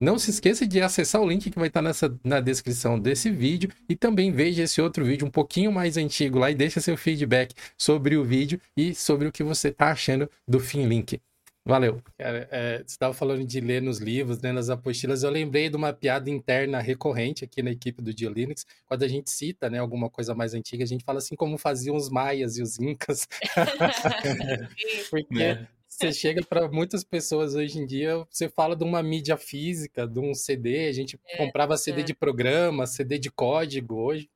[0.00, 3.70] não se esqueça de acessar o link que vai estar nessa, na descrição desse vídeo
[3.88, 7.54] e também veja esse outro vídeo um pouquinho mais antigo lá e deixa seu feedback
[7.78, 11.20] sobre o vídeo e sobre o que você está achando do Finlink.
[11.66, 12.02] Valeu.
[12.18, 15.22] Cara, é, você estava falando de ler nos livros, né, nas apostilas.
[15.22, 18.66] Eu lembrei de uma piada interna recorrente aqui na equipe do Dio Linux.
[18.86, 21.96] Quando a gente cita né, alguma coisa mais antiga, a gente fala assim como faziam
[21.96, 23.26] os maias e os incas.
[25.08, 29.36] Porque é você chega para muitas pessoas hoje em dia, você fala de uma mídia
[29.36, 32.04] física, de um CD, a gente é, comprava CD é.
[32.04, 34.28] de programa, CD de código, hoje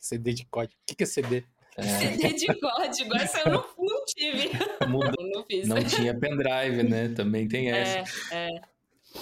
[0.00, 0.74] CD de código.
[0.90, 1.44] O que é CD?
[1.76, 1.82] É.
[1.82, 4.50] CD de código, essa eu não, não tive.
[4.88, 5.68] Muda, não, fiz.
[5.68, 7.08] não tinha pendrive, né?
[7.14, 8.34] Também tem é, essa.
[8.34, 8.60] É, é.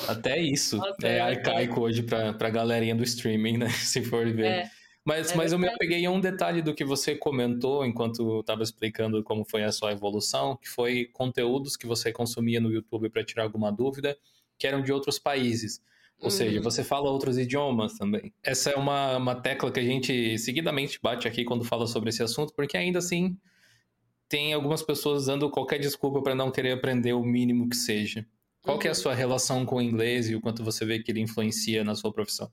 [0.06, 3.68] Até isso Nossa, é, é arcaico hoje para a galerinha do streaming, né?
[3.72, 4.70] Se for ver.
[5.04, 8.62] Mas, é mas eu me apeguei a um detalhe do que você comentou enquanto estava
[8.62, 13.24] explicando como foi a sua evolução, que foi conteúdos que você consumia no YouTube para
[13.24, 14.18] tirar alguma dúvida,
[14.58, 15.80] que eram de outros países.
[16.20, 16.30] Ou uhum.
[16.30, 18.34] seja, você fala outros idiomas também.
[18.42, 22.22] Essa é uma, uma tecla que a gente seguidamente bate aqui quando fala sobre esse
[22.22, 23.36] assunto, porque ainda assim
[24.28, 28.26] tem algumas pessoas usando qualquer desculpa para não querer aprender o mínimo que seja.
[28.62, 28.80] Qual uhum.
[28.80, 29.00] que é a uhum.
[29.00, 32.12] sua relação com o inglês e o quanto você vê que ele influencia na sua
[32.12, 32.50] profissão?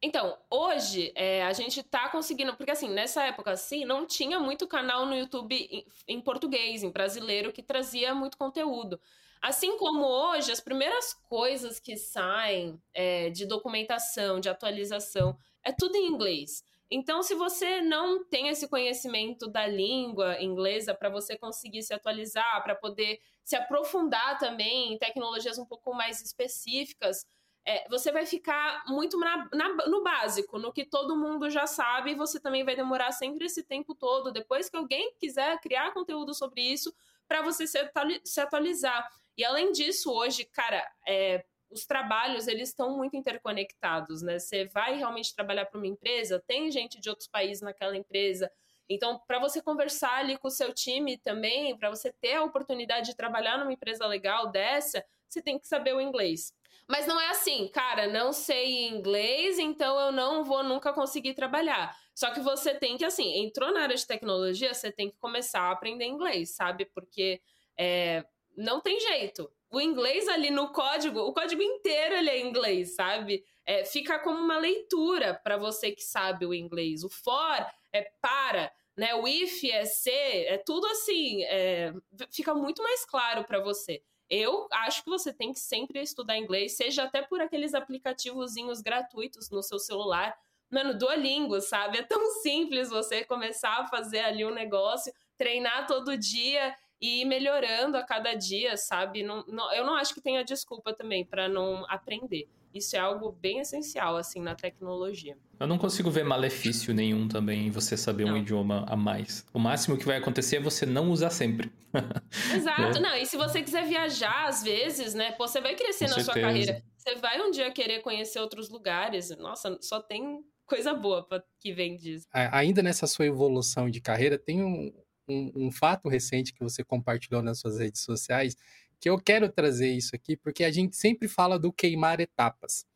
[0.00, 4.66] Então, hoje é, a gente tá conseguindo, porque assim, nessa época assim, não tinha muito
[4.66, 9.00] canal no YouTube em, em, português, em brasileiro, que trazia muito conteúdo.
[9.42, 15.96] Assim como hoje, as primeiras coisas que saem é, de documentação, de atualização, é tudo
[15.96, 16.62] em inglês.
[16.90, 22.62] Então, se você não tem esse conhecimento da língua inglesa para você conseguir se atualizar,
[22.62, 27.26] para poder se aprofundar também em tecnologias um pouco mais específicas,
[27.68, 32.12] é, você vai ficar muito na, na, no básico, no que todo mundo já sabe,
[32.12, 36.32] e você também vai demorar sempre esse tempo todo, depois que alguém quiser criar conteúdo
[36.32, 36.94] sobre isso,
[37.28, 37.78] para você se,
[38.24, 39.06] se, atualizar.
[39.36, 44.38] E além disso, hoje, cara, é, os trabalhos eles estão muito interconectados, né?
[44.38, 48.50] Você vai realmente trabalhar para uma empresa, tem gente de outros países naquela empresa.
[48.88, 53.10] Então, para você conversar ali com o seu time também, para você ter a oportunidade
[53.10, 56.54] de trabalhar numa empresa legal dessa, você tem que saber o inglês.
[56.88, 61.94] Mas não é assim, cara, não sei inglês, então eu não vou nunca conseguir trabalhar.
[62.14, 65.60] Só que você tem que, assim, entrou na área de tecnologia, você tem que começar
[65.60, 66.86] a aprender inglês, sabe?
[66.86, 67.40] Porque
[67.78, 68.24] é,
[68.56, 69.50] não tem jeito.
[69.70, 73.44] O inglês ali no código, o código inteiro ele é inglês, sabe?
[73.66, 77.04] É, fica como uma leitura para você que sabe o inglês.
[77.04, 79.14] O for é para, né?
[79.14, 81.92] O if é ser, é tudo assim, é,
[82.32, 84.02] fica muito mais claro para você.
[84.30, 89.50] Eu acho que você tem que sempre estudar inglês, seja até por aqueles aplicativozinhos gratuitos
[89.50, 90.36] no seu celular.
[90.70, 91.98] Mano, Duolingo, sabe?
[91.98, 97.24] É tão simples você começar a fazer ali um negócio, treinar todo dia e ir
[97.24, 99.22] melhorando a cada dia, sabe?
[99.22, 102.48] Não, não, eu não acho que tenha desculpa também para não aprender.
[102.78, 105.36] Isso é algo bem essencial, assim, na tecnologia.
[105.60, 108.34] Eu não consigo ver malefício nenhum também em você saber não.
[108.34, 109.44] um idioma a mais.
[109.52, 111.70] O máximo que vai acontecer é você não usar sempre.
[112.54, 112.98] Exato.
[112.98, 113.00] é.
[113.00, 115.32] Não, e se você quiser viajar, às vezes, né?
[115.32, 116.32] Pô, você vai crescer Com na certeza.
[116.32, 116.82] sua carreira.
[116.96, 119.36] Você vai um dia querer conhecer outros lugares.
[119.36, 122.26] Nossa, só tem coisa boa pra, que vem disso.
[122.32, 124.92] Ainda nessa sua evolução de carreira, tem um,
[125.28, 128.54] um, um fato recente que você compartilhou nas suas redes sociais
[129.00, 132.86] que eu quero trazer isso aqui, porque a gente sempre fala do queimar etapas,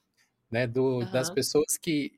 [0.50, 0.66] né?
[0.66, 1.10] Do, uhum.
[1.10, 2.12] Das pessoas que.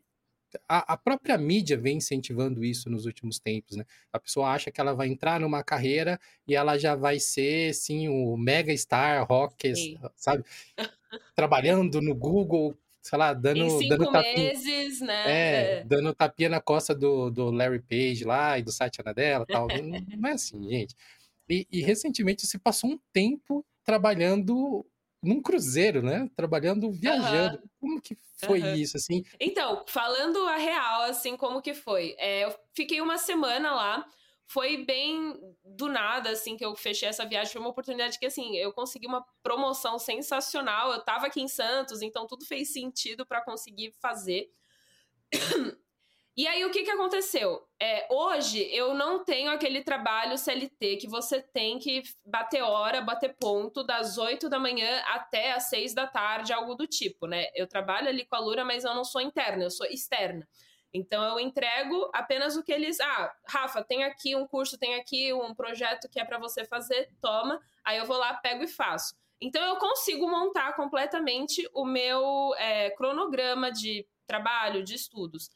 [0.69, 3.85] A, a, própria mídia vem incentivando isso nos últimos tempos, né?
[4.13, 8.09] A pessoa acha que ela vai entrar numa carreira e ela já vai ser, sim,
[8.09, 9.73] o mega star, rock,
[10.15, 10.45] sabe?
[11.35, 13.65] Trabalhando no Google, sei lá, dando.
[13.65, 15.25] Em cinco dando tapinha, meses, né?
[15.27, 19.45] É, é, dando tapinha na costa do, do Larry Page lá e do Satya Nadella
[19.47, 19.67] tal.
[19.67, 20.95] não, não é assim, gente.
[21.49, 24.87] E, e, recentemente se passou um tempo trabalhando
[25.23, 26.29] num cruzeiro, né?
[26.37, 27.57] Trabalhando viajando.
[27.57, 27.69] Uhum.
[27.81, 28.75] Como que foi uhum.
[28.75, 29.25] isso, assim?
[29.41, 32.15] Então, falando a real, assim, como que foi?
[32.19, 34.07] É, eu fiquei uma semana lá.
[34.47, 37.51] Foi bem do nada, assim, que eu fechei essa viagem.
[37.51, 40.93] Foi uma oportunidade que, assim, eu consegui uma promoção sensacional.
[40.93, 44.51] Eu tava aqui em Santos, então tudo fez sentido para conseguir fazer.
[46.37, 47.65] E aí, o que, que aconteceu?
[47.81, 53.37] É, hoje, eu não tenho aquele trabalho CLT que você tem que bater hora, bater
[53.39, 57.47] ponto, das 8 da manhã até as 6 da tarde, algo do tipo, né?
[57.55, 60.49] Eu trabalho ali com a Lura, mas eu não sou interna, eu sou externa.
[60.93, 62.99] Então, eu entrego apenas o que eles.
[62.99, 67.11] Ah, Rafa, tem aqui um curso, tem aqui um projeto que é para você fazer,
[67.21, 67.61] toma.
[67.85, 69.15] Aí eu vou lá, pego e faço.
[69.41, 75.49] Então, eu consigo montar completamente o meu é, cronograma de trabalho, de estudos.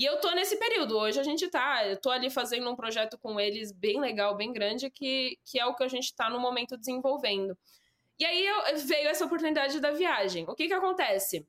[0.00, 0.96] E eu tô nesse período.
[0.96, 4.50] Hoje a gente tá, eu tô ali fazendo um projeto com eles bem legal, bem
[4.50, 7.54] grande, que, que é o que a gente tá no momento desenvolvendo.
[8.18, 10.46] E aí eu, veio essa oportunidade da viagem.
[10.48, 11.46] O que que acontece?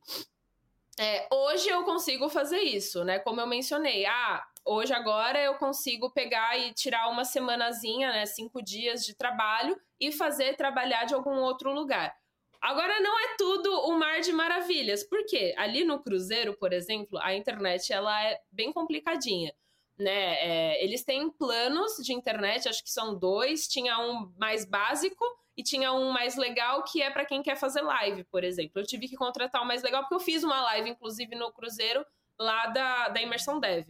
[0.99, 3.19] É, hoje eu consigo fazer isso, né?
[3.19, 8.25] Como eu mencionei, ah, hoje agora eu consigo pegar e tirar uma semanazinha, né?
[8.25, 12.13] Cinco dias de trabalho e fazer trabalhar de algum outro lugar.
[12.61, 15.03] Agora não é tudo um mar de maravilhas.
[15.03, 15.53] Por quê?
[15.57, 19.51] Ali no cruzeiro, por exemplo, a internet ela é bem complicadinha.
[19.97, 20.35] Né?
[20.35, 23.67] É, eles têm planos de internet, acho que são dois.
[23.67, 25.25] Tinha um mais básico
[25.57, 28.79] e tinha um mais legal que é para quem quer fazer live, por exemplo.
[28.79, 32.05] Eu tive que contratar o mais legal porque eu fiz uma live, inclusive, no cruzeiro
[32.39, 33.87] lá da, da Imersão Dev.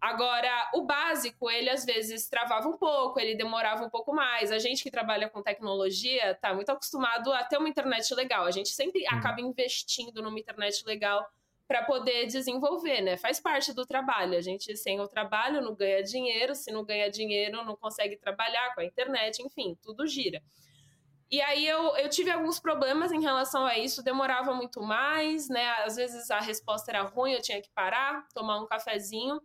[0.00, 4.50] Agora, o básico, ele às vezes travava um pouco, ele demorava um pouco mais.
[4.50, 8.46] A gente que trabalha com tecnologia tá muito acostumado a ter uma internet legal.
[8.46, 9.18] A gente sempre uhum.
[9.18, 11.28] acaba investindo numa internet legal
[11.68, 13.18] para poder desenvolver, né?
[13.18, 14.38] Faz parte do trabalho.
[14.38, 18.74] A gente sem o trabalho não ganha dinheiro, se não ganha dinheiro não consegue trabalhar
[18.74, 20.42] com a internet, enfim, tudo gira.
[21.30, 25.68] E aí eu, eu tive alguns problemas em relação a isso, demorava muito mais, né?
[25.84, 29.40] Às vezes a resposta era ruim, eu tinha que parar, tomar um cafezinho.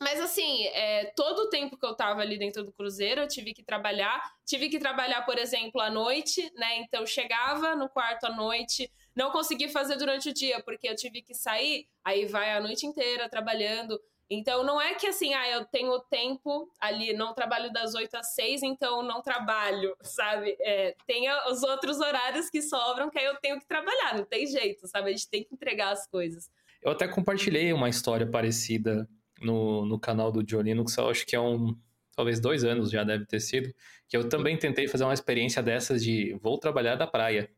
[0.00, 3.54] Mas assim, é, todo o tempo que eu tava ali dentro do cruzeiro, eu tive
[3.54, 4.22] que trabalhar.
[4.44, 6.78] Tive que trabalhar, por exemplo, à noite, né?
[6.78, 11.22] Então chegava no quarto à noite, não consegui fazer durante o dia, porque eu tive
[11.22, 13.98] que sair, aí vai a noite inteira trabalhando.
[14.28, 18.34] Então não é que assim, ah, eu tenho tempo ali, não trabalho das 8 às
[18.34, 20.56] 6, então não trabalho, sabe?
[20.60, 24.46] É, tem os outros horários que sobram que aí eu tenho que trabalhar, não tem
[24.46, 25.08] jeito, sabe?
[25.08, 26.50] A gente tem que entregar as coisas.
[26.82, 29.08] Eu até compartilhei uma história parecida
[29.40, 31.76] no, no canal do Joe Linux, eu acho que é um,
[32.14, 33.72] talvez dois anos já deve ter sido,
[34.08, 37.50] que eu também tentei fazer uma experiência dessas de vou trabalhar da praia.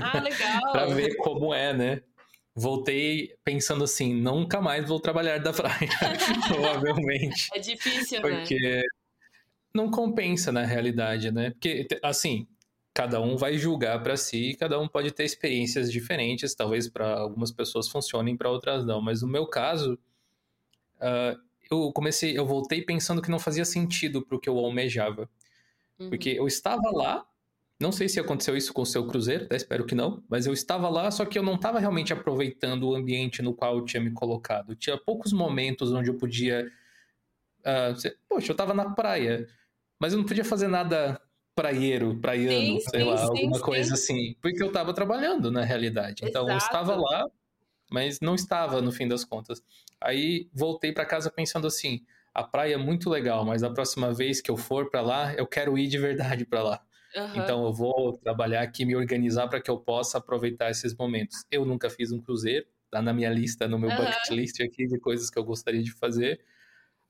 [0.00, 0.72] Ah, legal!
[0.72, 2.02] para ver como é, né?
[2.54, 5.88] Voltei pensando assim, nunca mais vou trabalhar da praia,
[6.48, 7.48] provavelmente.
[7.54, 8.40] É difícil, porque né?
[8.40, 8.86] Porque
[9.72, 11.50] não compensa na realidade, né?
[11.50, 12.48] Porque, assim,
[12.92, 17.52] cada um vai julgar para si, cada um pode ter experiências diferentes, talvez para algumas
[17.52, 19.00] pessoas funcionem, para outras não.
[19.00, 19.98] Mas no meu caso,
[21.00, 21.40] uh,
[21.70, 25.28] eu comecei, eu voltei pensando que não fazia sentido para o que eu almejava,
[25.98, 26.08] uhum.
[26.08, 27.24] porque eu estava lá.
[27.78, 29.56] Não sei se aconteceu isso com o seu cruzeiro, né?
[29.56, 32.94] espero que não, mas eu estava lá, só que eu não estava realmente aproveitando o
[32.94, 34.74] ambiente no qual eu tinha me colocado.
[34.74, 36.70] Tinha poucos momentos onde eu podia.
[37.60, 39.48] Uh, poxa, eu estava na praia,
[39.98, 41.18] mas eu não podia fazer nada
[41.54, 44.34] praieiro, praiano, sim, sei sim, lá, sim, alguma coisa assim.
[44.40, 46.24] Porque eu estava trabalhando na realidade.
[46.24, 46.52] Então Exato.
[46.52, 47.30] eu estava lá,
[47.90, 49.62] mas não estava no fim das contas.
[50.00, 52.00] Aí voltei para casa pensando assim:
[52.34, 55.46] a praia é muito legal, mas a próxima vez que eu for para lá, eu
[55.46, 56.82] quero ir de verdade para lá.
[57.14, 57.36] Uhum.
[57.36, 61.44] Então eu vou trabalhar aqui, me organizar para que eu possa aproveitar esses momentos.
[61.50, 63.96] Eu nunca fiz um cruzeiro, tá na minha lista, no meu uhum.
[63.96, 66.40] bucket list aqui de coisas que eu gostaria de fazer.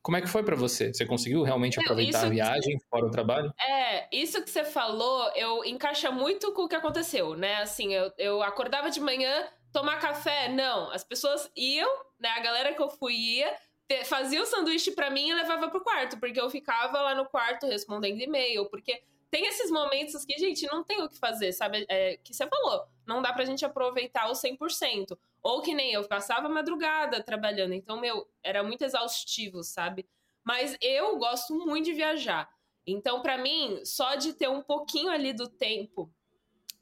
[0.03, 0.95] Como é que foi para você?
[0.95, 2.85] Você conseguiu realmente aproveitar a viagem que...
[2.89, 3.53] fora o trabalho?
[3.61, 7.57] É, isso que você falou, eu encaixa muito com o que aconteceu, né?
[7.57, 10.91] Assim, eu, eu acordava de manhã, tomar café, não.
[10.91, 12.29] As pessoas iam, né?
[12.31, 13.57] A galera que eu fui ia,
[14.05, 17.67] fazia o sanduíche para mim e levava pro quarto, porque eu ficava lá no quarto
[17.67, 21.87] respondendo e-mail, porque tem esses momentos que, gente, não tem o que fazer, sabe?
[21.89, 25.17] É, que você falou, não dá pra gente aproveitar o 100%.
[25.43, 30.07] Ou que nem eu passava madrugada trabalhando, então, meu, era muito exaustivo, sabe?
[30.45, 32.51] Mas eu gosto muito de viajar.
[32.87, 36.13] Então, para mim, só de ter um pouquinho ali do tempo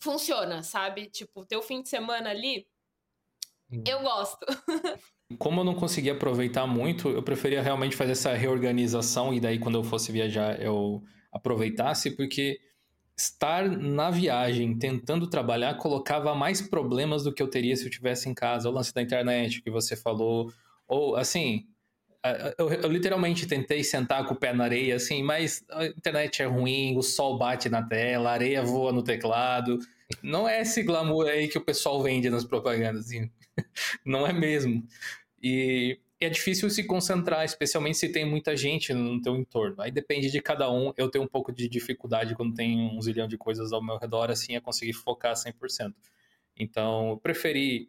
[0.01, 1.07] funciona, sabe?
[1.07, 2.66] Tipo, ter o fim de semana ali.
[3.70, 4.46] Eu gosto.
[5.38, 9.76] Como eu não conseguia aproveitar muito, eu preferia realmente fazer essa reorganização e daí quando
[9.76, 12.58] eu fosse viajar eu aproveitasse, porque
[13.16, 18.28] estar na viagem tentando trabalhar colocava mais problemas do que eu teria se eu tivesse
[18.28, 18.70] em casa.
[18.70, 20.50] O lance da internet que você falou,
[20.86, 21.66] ou assim,
[22.56, 26.46] eu, eu, literalmente tentei sentar com o pé na areia, assim, mas a internet é
[26.46, 29.78] ruim, o sol bate na tela, a areia voa no teclado.
[30.22, 33.30] Não é esse glamour aí que o pessoal vende nas propagandas, assim.
[34.04, 34.86] Não é mesmo.
[35.42, 39.80] E é difícil se concentrar, especialmente se tem muita gente no teu entorno.
[39.80, 40.92] Aí depende de cada um.
[40.96, 44.30] Eu tenho um pouco de dificuldade quando tem um zilhão de coisas ao meu redor,
[44.30, 45.94] assim, a conseguir focar 100%.
[46.56, 47.88] Então, eu preferi,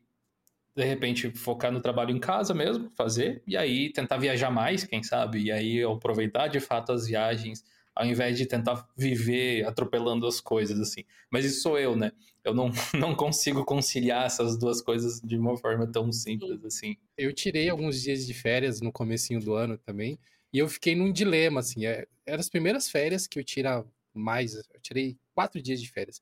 [0.75, 5.01] de repente, focar no trabalho em casa mesmo, fazer, e aí tentar viajar mais, quem
[5.01, 7.63] sabe, e aí aproveitar de fato as viagens,
[7.99, 11.03] ao invés de tentar viver atropelando as coisas, assim.
[11.29, 12.13] Mas isso sou eu, né?
[12.45, 16.95] Eu não, não consigo conciliar essas duas coisas de uma forma tão simples, assim.
[17.17, 20.17] Eu tirei alguns dias de férias no comecinho do ano também,
[20.53, 21.85] e eu fiquei num dilema, assim.
[21.85, 26.21] É, eram as primeiras férias que eu tira mais, eu tirei quatro dias de férias.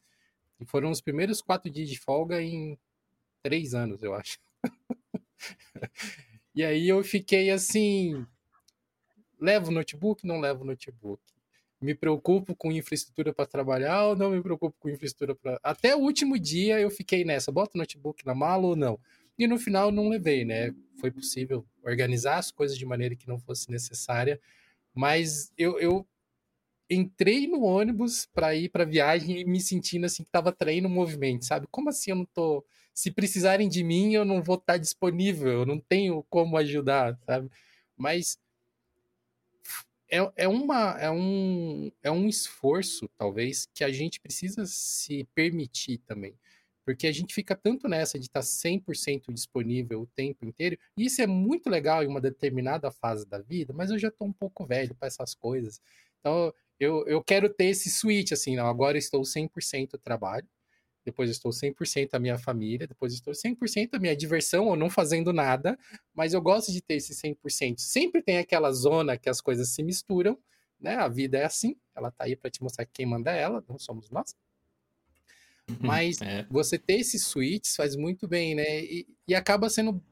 [0.60, 2.76] E foram os primeiros quatro dias de folga em
[3.44, 4.40] três anos, eu acho.
[6.56, 8.26] e aí eu fiquei assim,
[9.40, 11.22] levo o notebook, não levo o notebook
[11.80, 15.60] me preocupo com infraestrutura para trabalhar ou não me preocupo com infraestrutura para.
[15.64, 19.00] Até o último dia eu fiquei nessa, bota o notebook na mala ou não.
[19.38, 20.74] E no final não levei, né?
[21.00, 24.42] Foi possível organizar as coisas de maneira que não fosse necessária,
[24.94, 26.08] mas eu, eu
[26.90, 30.92] entrei no ônibus para ir para viagem e me sentindo assim que estava traindo o
[30.92, 31.68] movimento, sabe?
[31.70, 32.66] Como assim eu não tô.
[32.94, 37.16] Se precisarem de mim, eu não vou estar tá disponível, eu não tenho como ajudar,
[37.28, 37.50] sabe?
[37.96, 38.40] Mas
[40.10, 46.00] é, é, uma, é, um, é um esforço, talvez, que a gente precisa se permitir
[46.00, 46.34] também.
[46.86, 51.22] Porque a gente fica tanto nessa de estar 100% disponível o tempo inteiro, e isso
[51.22, 54.66] é muito legal em uma determinada fase da vida, mas eu já estou um pouco
[54.66, 55.82] velho para essas coisas.
[56.20, 60.48] Então, eu, eu quero ter esse switch, assim, não, agora estou 100% trabalho,
[61.08, 65.32] depois estou 100% a minha família, depois estou 100% a minha diversão ou não fazendo
[65.32, 65.80] nada,
[66.14, 67.80] mas eu gosto de ter esse 100%.
[67.80, 70.38] Sempre tem aquela zona que as coisas se misturam,
[70.78, 70.98] né?
[70.98, 73.64] A vida é assim, ela tá aí para te mostrar que quem manda é ela,
[73.70, 74.36] não somos nós.
[75.70, 76.46] Uhum, mas é.
[76.52, 78.84] você ter esses switches faz muito bem, né?
[78.84, 80.04] E, e acaba sendo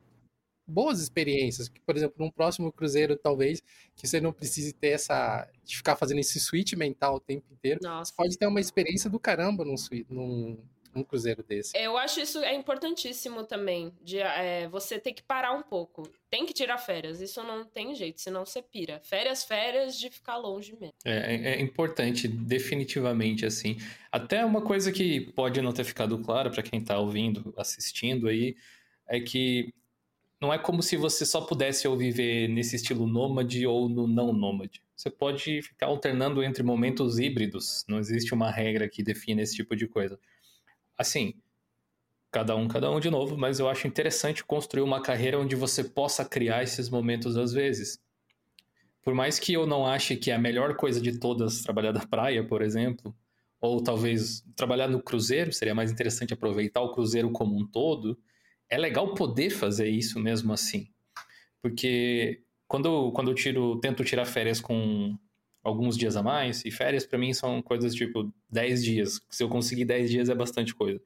[0.67, 1.69] boas experiências.
[1.85, 3.61] Por exemplo, num próximo cruzeiro, talvez,
[3.95, 5.47] que você não precise ter essa.
[5.63, 7.79] de ficar fazendo esse switch mental o tempo inteiro.
[7.83, 8.11] Nossa.
[8.11, 9.75] Você pode ter uma experiência do caramba num,
[10.09, 10.57] num,
[10.95, 11.77] um cruzeiro desse.
[11.77, 16.09] Eu acho isso é importantíssimo também, de é, você ter que parar um pouco.
[16.29, 18.99] Tem que tirar férias, isso não tem jeito, senão você pira.
[19.03, 20.93] Férias, férias de ficar longe mesmo.
[21.03, 23.77] É, é, é importante, definitivamente, assim.
[24.11, 28.55] Até uma coisa que pode não ter ficado clara para quem está ouvindo, assistindo aí,
[29.07, 29.73] é que
[30.41, 34.33] não é como se você só pudesse ou viver nesse estilo nômade ou no não
[34.33, 34.81] nômade.
[34.95, 37.83] Você pode ficar alternando entre momentos híbridos.
[37.87, 40.19] Não existe uma regra que define esse tipo de coisa
[40.97, 41.33] assim,
[42.31, 45.83] cada um, cada um de novo, mas eu acho interessante construir uma carreira onde você
[45.83, 47.99] possa criar esses momentos às vezes.
[49.01, 52.05] Por mais que eu não ache que é a melhor coisa de todas trabalhar da
[52.05, 53.15] praia, por exemplo,
[53.61, 58.17] ou talvez trabalhar no cruzeiro, seria mais interessante aproveitar o cruzeiro como um todo,
[58.69, 60.89] é legal poder fazer isso mesmo assim.
[61.61, 65.17] Porque quando, quando eu tiro, tento tirar férias com
[65.65, 69.19] alguns dias a mais, e férias para mim são coisas tipo 10 dias.
[69.31, 71.01] Se eu conseguir 10 dias é bastante coisa.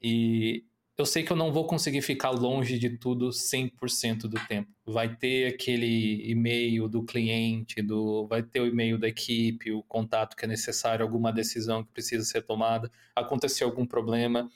[0.00, 0.64] E
[0.96, 4.70] eu sei que eu não vou conseguir ficar longe de tudo 100% do tempo.
[4.86, 10.34] Vai ter aquele e-mail do cliente, do vai ter o e-mail da equipe, o contato
[10.34, 14.48] que é necessário, alguma decisão que precisa ser tomada, acontecer algum problema.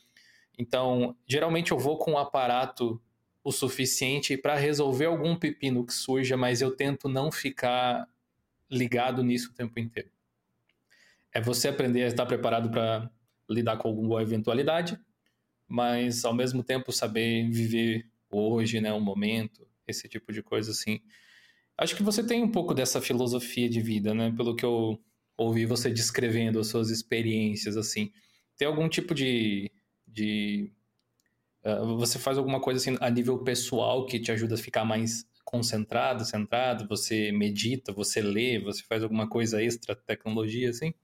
[0.59, 2.99] Então, geralmente eu vou com um aparato
[3.45, 8.09] o suficiente para resolver algum pepino que surja, mas eu tento não ficar
[8.71, 10.11] ligado nisso o tempo inteiro.
[11.33, 13.11] É você aprender a estar preparado para
[13.49, 14.99] lidar com alguma eventualidade,
[15.66, 21.01] mas ao mesmo tempo saber viver hoje, né, o momento, esse tipo de coisa assim.
[21.77, 25.01] Acho que você tem um pouco dessa filosofia de vida, né, pelo que eu
[25.37, 28.12] ouvi você descrevendo as suas experiências assim.
[28.57, 29.71] Tem algum tipo de,
[30.07, 30.71] de
[31.64, 35.25] uh, você faz alguma coisa assim a nível pessoal que te ajuda a ficar mais
[35.51, 40.94] concentrado, centrado, você medita, você lê, você faz alguma coisa extra tecnologia assim?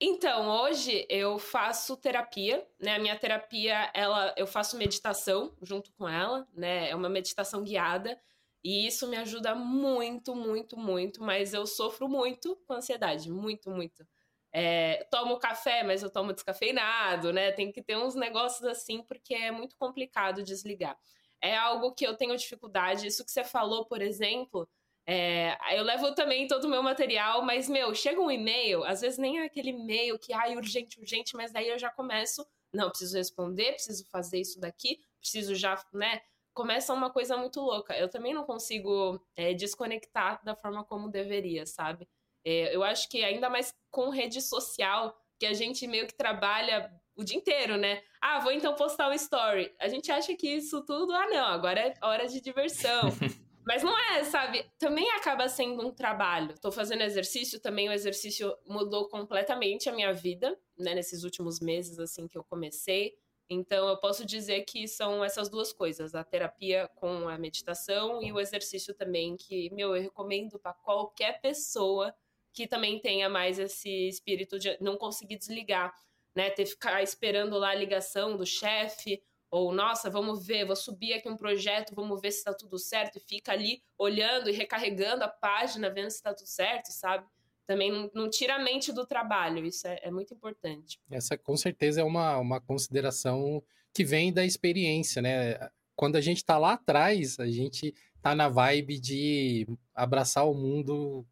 [0.00, 2.94] Então, hoje eu faço terapia, né?
[2.94, 6.88] A minha terapia, ela, eu faço meditação junto com ela, né?
[6.88, 8.18] É uma meditação guiada
[8.62, 11.20] e isso me ajuda muito, muito, muito.
[11.22, 14.06] Mas eu sofro muito com ansiedade, muito, muito.
[14.52, 17.50] É, tomo café, mas eu tomo descafeinado, né?
[17.52, 20.96] Tem que ter uns negócios assim porque é muito complicado desligar.
[21.40, 23.06] É algo que eu tenho dificuldade.
[23.06, 24.68] Isso que você falou, por exemplo,
[25.10, 29.18] é, eu levo também todo o meu material, mas, meu, chega um e-mail, às vezes
[29.18, 33.16] nem é aquele e-mail que, ai, urgente, urgente, mas daí eu já começo, não, preciso
[33.16, 36.20] responder, preciso fazer isso daqui, preciso já, né?
[36.52, 37.96] Começa uma coisa muito louca.
[37.96, 42.06] Eu também não consigo é, desconectar da forma como deveria, sabe?
[42.44, 46.92] É, eu acho que ainda mais com rede social, que a gente meio que trabalha
[47.18, 48.00] o dia inteiro, né?
[48.22, 49.74] Ah, vou então postar um story.
[49.80, 53.02] A gente acha que isso tudo, ah, não, agora é hora de diversão.
[53.66, 54.64] Mas não é, sabe?
[54.78, 56.54] Também acaba sendo um trabalho.
[56.58, 60.94] Tô fazendo exercício, também o exercício mudou completamente a minha vida, né?
[60.94, 63.12] Nesses últimos meses, assim, que eu comecei.
[63.50, 68.32] Então, eu posso dizer que são essas duas coisas, a terapia com a meditação e
[68.32, 72.14] o exercício também, que, meu, eu recomendo para qualquer pessoa
[72.52, 75.94] que também tenha mais esse espírito de não conseguir desligar,
[76.38, 76.50] né?
[76.50, 79.20] Ter ficar esperando lá a ligação do chefe
[79.50, 83.16] ou, nossa, vamos ver, vou subir aqui um projeto, vamos ver se está tudo certo,
[83.16, 87.26] e fica ali olhando e recarregando a página, vendo se está tudo certo, sabe?
[87.66, 91.00] Também não, não, tira a mente do trabalho, isso é, é, muito importante.
[91.10, 93.62] Essa com certeza é uma, uma consideração
[93.92, 95.58] que vem da experiência, né?
[95.96, 101.26] Quando a gente está lá atrás, a gente tá na vibe de abraçar o mundo,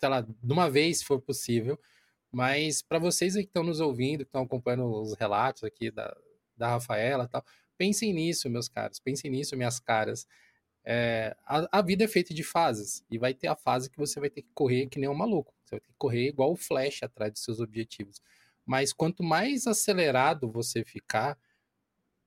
[0.00, 1.78] sei lá, de uma vez, se for possível.
[2.36, 6.14] Mas para vocês que estão nos ouvindo, que estão acompanhando os relatos aqui da,
[6.54, 7.42] da Rafaela tal.
[7.78, 10.26] Pensem nisso, meus caros, pensem nisso, minhas caras.
[10.84, 14.20] É, a, a, vida é feita de fases, e vai ter a fase que você
[14.20, 15.54] vai ter que correr que nem um maluco.
[15.64, 18.20] Você vai ter que correr igual o Flash atrás dos seus objetivos.
[18.66, 21.38] Mas quanto mais acelerado você ficar,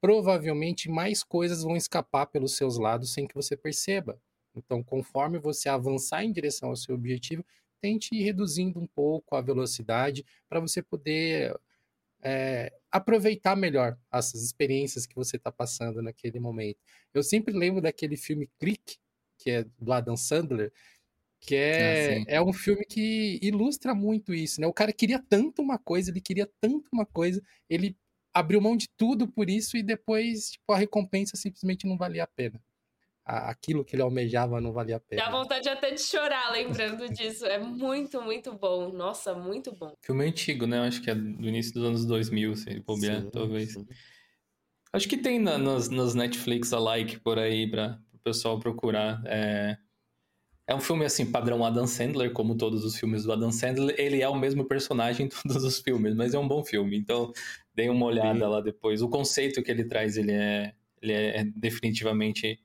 [0.01, 4.20] provavelmente mais coisas vão escapar pelos seus lados sem que você perceba.
[4.55, 7.45] Então, conforme você avançar em direção ao seu objetivo,
[7.82, 11.56] tente ir reduzindo um pouco a velocidade para você poder
[12.22, 16.80] é, aproveitar melhor essas experiências que você está passando naquele momento.
[17.14, 18.98] Eu sempre lembro daquele filme Click,
[19.38, 20.72] que é do Adam Sandler,
[21.40, 24.68] que é, ah, é um filme que ilustra muito isso, né?
[24.68, 27.96] O cara queria tanto uma coisa, ele queria tanto uma coisa, ele
[28.34, 32.28] abriu mão de tudo por isso e depois, tipo, a recompensa simplesmente não valia a
[32.28, 32.62] pena
[33.30, 35.24] aquilo que ele almejava não valia a pena.
[35.24, 37.46] Dá vontade até de chorar lembrando disso.
[37.46, 38.92] É muito, muito bom.
[38.92, 39.94] Nossa, muito bom.
[40.02, 40.80] Filme antigo, né?
[40.80, 43.74] Acho que é do início dos anos 2000, se bobear, talvez.
[43.74, 43.88] Sim.
[44.92, 49.22] Acho que tem na, nas, nas Netflix alike por aí para o pessoal procurar.
[49.26, 49.78] É...
[50.66, 53.96] é um filme, assim, padrão Adam Sandler, como todos os filmes do Adam Sandler.
[54.00, 56.98] Ele é o mesmo personagem em todos os filmes, mas é um bom filme.
[56.98, 57.32] Então,
[57.76, 58.52] dê uma olhada Sim.
[58.52, 59.04] lá depois.
[59.04, 62.60] O conceito que ele traz, ele é, ele é definitivamente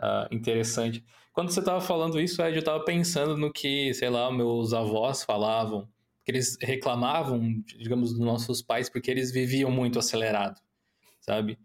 [0.00, 1.04] uh, interessante.
[1.32, 5.22] Quando você estava falando isso, Ed, eu estava pensando no que, sei lá, meus avós
[5.22, 5.88] falavam,
[6.24, 10.60] que eles reclamavam, digamos, dos nossos pais, porque eles viviam muito acelerado,
[11.20, 11.58] sabe?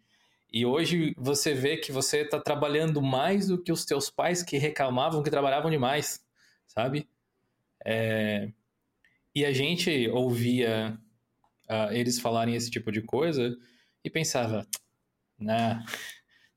[0.52, 4.58] E hoje você vê que você está trabalhando mais do que os teus pais que
[4.58, 6.24] reclamavam que trabalhavam demais,
[6.68, 7.10] sabe?
[7.84, 8.52] É...
[9.34, 10.98] E a gente ouvia
[11.70, 13.54] uh, eles falarem esse tipo de coisa
[14.04, 14.66] e pensava,
[15.38, 15.84] né?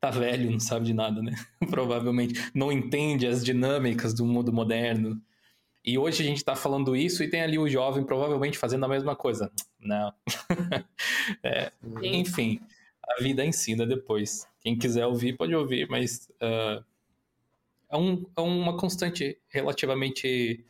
[0.00, 1.34] Tá velho, não sabe de nada, né?
[1.70, 5.20] Provavelmente não entende as dinâmicas do mundo moderno.
[5.84, 8.88] E hoje a gente está falando isso e tem ali o jovem provavelmente fazendo a
[8.88, 9.50] mesma coisa.
[9.80, 10.12] Não.
[11.42, 11.72] é,
[12.02, 12.60] enfim,
[13.02, 14.46] a vida ensina depois.
[14.60, 16.84] Quem quiser ouvir, pode ouvir, mas uh,
[17.90, 20.64] é, um, é, uma constante relativamente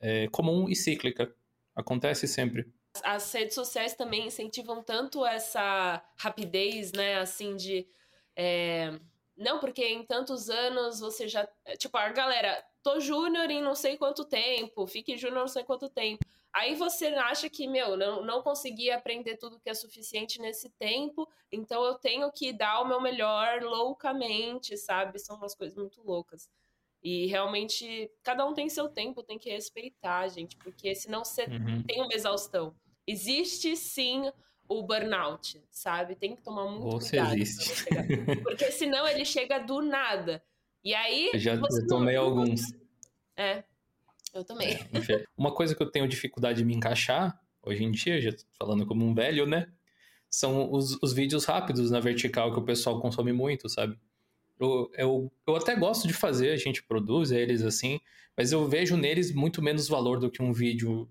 [0.00, 1.32] é, comum e cíclica.
[1.74, 2.66] Acontece sempre.
[3.04, 7.18] As redes sociais também incentivam tanto essa rapidez, né?
[7.18, 7.86] Assim, de.
[8.36, 8.98] É...
[9.36, 11.46] Não, porque em tantos anos você já.
[11.78, 15.88] Tipo, a galera, tô júnior em não sei quanto tempo, fique júnior não sei quanto
[15.88, 16.24] tempo.
[16.52, 21.28] Aí você acha que, meu, não, não consegui aprender tudo que é suficiente nesse tempo,
[21.52, 25.18] então eu tenho que dar o meu melhor loucamente, sabe?
[25.18, 26.48] São umas coisas muito loucas.
[27.02, 31.82] E realmente, cada um tem seu tempo, tem que respeitar, gente, porque senão você uhum.
[31.82, 32.74] tem uma exaustão.
[33.06, 34.32] Existe sim
[34.68, 36.14] o burnout, sabe?
[36.14, 37.34] Tem que tomar muito Ou cuidado.
[37.36, 37.84] Existe.
[38.42, 40.42] Porque senão ele chega do nada.
[40.84, 41.30] E aí.
[41.32, 42.24] Eu já eu tomei não...
[42.24, 42.62] alguns.
[43.36, 43.64] É,
[44.34, 44.74] eu também.
[44.74, 48.86] É, uma coisa que eu tenho dificuldade de me encaixar, hoje em dia, já falando
[48.86, 49.68] como um velho, né?
[50.28, 53.98] São os, os vídeos rápidos na vertical que o pessoal consome muito, sabe?
[54.58, 58.00] Eu, eu, eu até gosto de fazer, a gente produz eles assim,
[58.36, 61.08] mas eu vejo neles muito menos valor do que um vídeo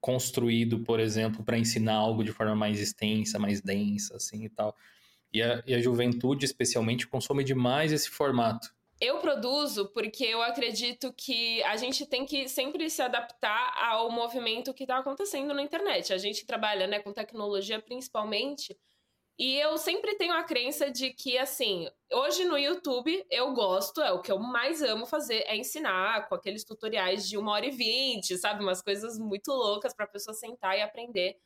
[0.00, 4.76] construído, por exemplo, para ensinar algo de forma mais extensa, mais densa, assim e tal.
[5.32, 8.72] E a, e a juventude, especialmente, consome demais esse formato.
[9.00, 14.74] Eu produzo porque eu acredito que a gente tem que sempre se adaptar ao movimento
[14.74, 16.12] que está acontecendo na internet.
[16.12, 18.76] A gente trabalha né, com tecnologia principalmente.
[19.38, 24.10] E eu sempre tenho a crença de que, assim, hoje no YouTube eu gosto, é
[24.10, 27.70] o que eu mais amo fazer, é ensinar com aqueles tutoriais de uma hora e
[27.70, 28.64] vinte, sabe?
[28.64, 31.36] Umas coisas muito loucas para a pessoa sentar e aprender.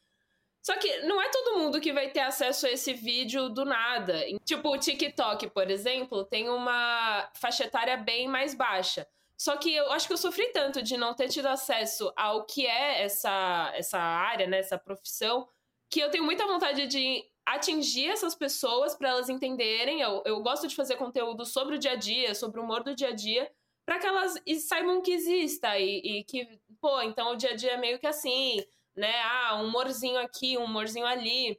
[0.62, 4.24] Só que não é todo mundo que vai ter acesso a esse vídeo do nada.
[4.45, 9.07] Tipo, o TikTok, por exemplo, tem uma faixa etária bem mais baixa.
[9.36, 12.64] Só que eu acho que eu sofri tanto de não ter tido acesso ao que
[12.64, 15.49] é essa, essa área, né, essa profissão,
[15.90, 20.01] que eu tenho muita vontade de atingir essas pessoas para elas entenderem.
[20.01, 22.95] Eu, eu gosto de fazer conteúdo sobre o dia a dia, sobre o humor do
[22.95, 23.51] dia a dia,
[23.84, 27.72] para que elas saibam que exista e, e que, pô, então o dia a dia
[27.72, 28.64] é meio que assim
[28.95, 29.12] né?
[29.22, 31.59] Ah, um humorzinho aqui, um humorzinho ali.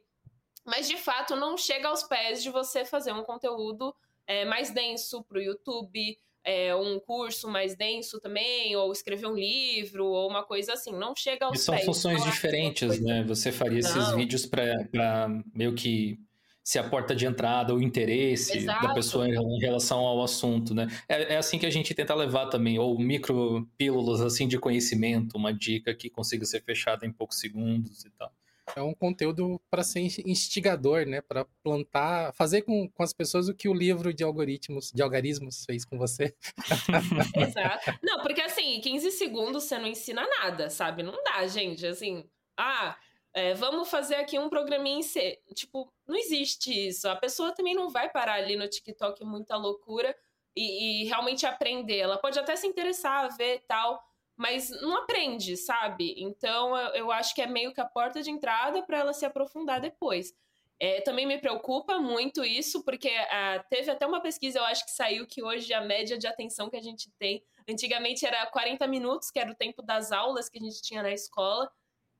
[0.64, 3.94] Mas de fato não chega aos pés de você fazer um conteúdo
[4.26, 9.34] é, mais denso para o YouTube, é, um curso mais denso também, ou escrever um
[9.34, 10.92] livro, ou uma coisa assim.
[10.92, 11.84] Não chega aos e são pés.
[11.84, 13.24] São funções é diferentes, né?
[13.24, 13.88] Você faria não.
[13.88, 16.18] esses vídeos para meio que
[16.62, 18.88] se a porta de entrada, o interesse Exato.
[18.88, 20.88] da pessoa em relação ao assunto, né?
[21.06, 25.36] É, é, assim que a gente tenta levar também, ou micro pílulas assim de conhecimento,
[25.36, 28.32] uma dica que consiga ser fechada em poucos segundos e tal.
[28.74, 31.20] É um conteúdo para ser instigador, né?
[31.20, 35.64] Para plantar, fazer com, com as pessoas o que o livro de algoritmos, de algarismos
[35.64, 36.34] fez com você.
[37.36, 37.98] Exato.
[38.02, 41.02] Não, porque assim, 15 segundos você não ensina nada, sabe?
[41.02, 41.86] Não dá, gente.
[41.86, 42.96] Assim, ah,
[43.34, 45.40] é, vamos fazer aqui um programinha em C.
[45.54, 47.08] Tipo, não existe isso.
[47.08, 50.16] A pessoa também não vai parar ali no TikTok muita loucura
[50.56, 51.98] e, e realmente aprender.
[51.98, 54.02] Ela pode até se interessar, ver tal,
[54.36, 56.14] mas não aprende, sabe?
[56.18, 59.24] Então eu, eu acho que é meio que a porta de entrada para ela se
[59.24, 60.34] aprofundar depois.
[60.78, 64.90] É, também me preocupa muito isso, porque ah, teve até uma pesquisa, eu acho que
[64.90, 69.30] saiu, que hoje a média de atenção que a gente tem, antigamente era 40 minutos,
[69.30, 71.70] que era o tempo das aulas que a gente tinha na escola,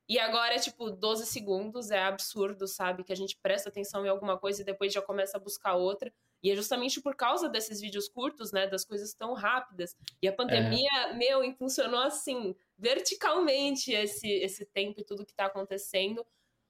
[0.08, 3.02] e agora é tipo 12 segundos, é absurdo, sabe?
[3.02, 6.12] Que a gente presta atenção em alguma coisa e depois já começa a buscar outra.
[6.44, 8.66] E é justamente por causa desses vídeos curtos, né?
[8.66, 9.96] Das coisas tão rápidas.
[10.20, 11.14] E a pandemia, é.
[11.14, 16.24] meu, impulsionou assim, verticalmente esse, esse tempo e tudo que tá acontecendo.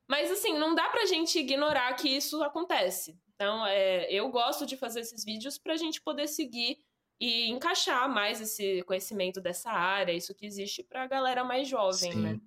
[0.09, 3.19] Mas assim, não dá pra gente ignorar que isso acontece.
[3.35, 6.79] Então, é, eu gosto de fazer esses vídeos pra gente poder seguir
[7.19, 12.23] e encaixar mais esse conhecimento dessa área, isso que existe pra galera mais jovem, Sim.
[12.23, 12.41] né?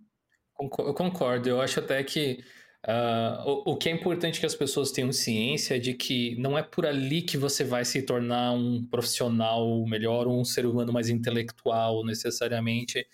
[0.57, 1.49] Eu concordo.
[1.49, 2.41] Eu acho até que
[2.85, 6.57] uh, o, o, que é importante que as pessoas tenham ciência é de que não
[6.57, 11.09] é por ali que você vai se tornar um profissional melhor um ser humano mais
[11.09, 13.05] intelectual, necessariamente.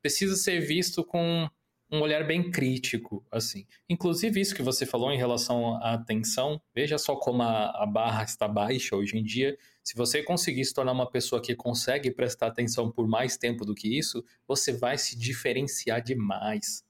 [0.00, 1.48] Precisa ser visto com
[1.90, 3.66] um olhar bem crítico, assim.
[3.88, 8.24] Inclusive isso que você falou em relação à atenção, veja só como a, a barra
[8.24, 9.56] está baixa hoje em dia.
[9.84, 13.74] Se você conseguir se tornar uma pessoa que consegue prestar atenção por mais tempo do
[13.74, 16.82] que isso, você vai se diferenciar demais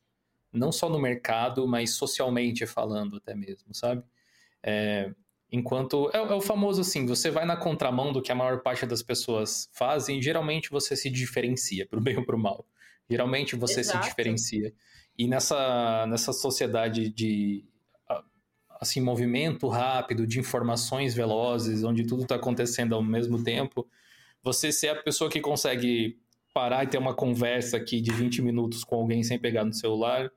[0.53, 4.03] não só no mercado, mas socialmente falando até mesmo, sabe?
[4.63, 5.11] É,
[5.51, 8.85] enquanto é, é, o famoso assim, você vai na contramão do que a maior parte
[8.85, 12.67] das pessoas fazem, geralmente você se diferencia pro bem ou pro mal.
[13.09, 14.05] Geralmente você Exato.
[14.05, 14.73] se diferencia.
[15.19, 17.65] E nessa nessa sociedade de
[18.81, 23.87] assim movimento rápido, de informações velozes, onde tudo está acontecendo ao mesmo tempo,
[24.43, 26.19] você ser a pessoa que consegue
[26.53, 30.31] parar e ter uma conversa aqui de 20 minutos com alguém sem pegar no celular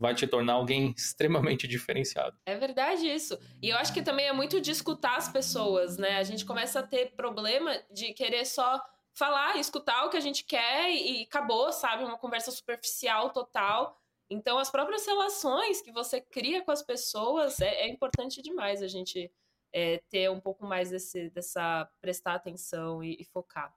[0.00, 2.36] vai te tornar alguém extremamente diferenciado.
[2.46, 3.38] É verdade isso.
[3.62, 6.16] E eu acho que também é muito de escutar as pessoas, né?
[6.16, 8.82] A gente começa a ter problema de querer só
[9.12, 12.02] falar, escutar o que a gente quer e acabou, sabe?
[12.02, 14.00] Uma conversa superficial total.
[14.30, 18.88] Então, as próprias relações que você cria com as pessoas é, é importante demais a
[18.88, 19.30] gente
[19.72, 23.74] é, ter um pouco mais desse, dessa prestar atenção e, e focar.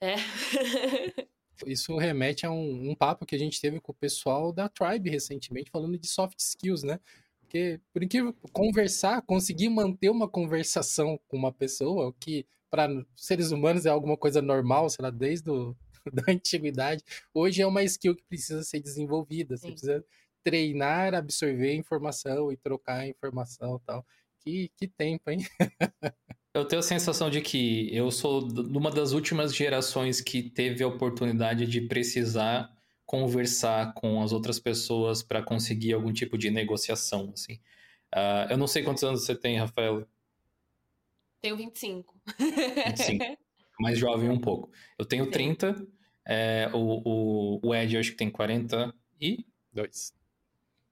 [0.00, 0.16] É.
[1.64, 5.08] Isso remete a um, um, papo que a gente teve com o pessoal da Tribe
[5.08, 7.00] recentemente, falando de soft skills, né?
[7.40, 13.52] Porque, por incrível, conversar, conseguir manter uma conversação com uma pessoa, o que para seres
[13.52, 15.76] humanos é alguma coisa normal, sei lá, desde o,
[16.12, 17.02] da antiguidade,
[17.32, 19.56] hoje é uma skill que precisa ser desenvolvida.
[19.56, 19.72] Você Sim.
[19.72, 20.04] precisa
[20.42, 24.06] treinar, absorver informação e trocar informação e tal.
[24.40, 25.38] Que, que tempo, hein?
[26.56, 30.88] Eu tenho a sensação de que eu sou uma das últimas gerações que teve a
[30.88, 37.60] oportunidade de precisar conversar com as outras pessoas para conseguir algum tipo de negociação, assim.
[38.14, 40.08] Uh, eu não sei quantos anos você tem, Rafael.
[41.42, 42.18] Tenho 25.
[42.38, 43.36] 25.
[43.78, 44.70] Mais jovem um pouco.
[44.98, 45.30] Eu tenho Sim.
[45.32, 45.86] 30.
[46.26, 50.14] É, o, o, o Ed, eu acho que tem 42.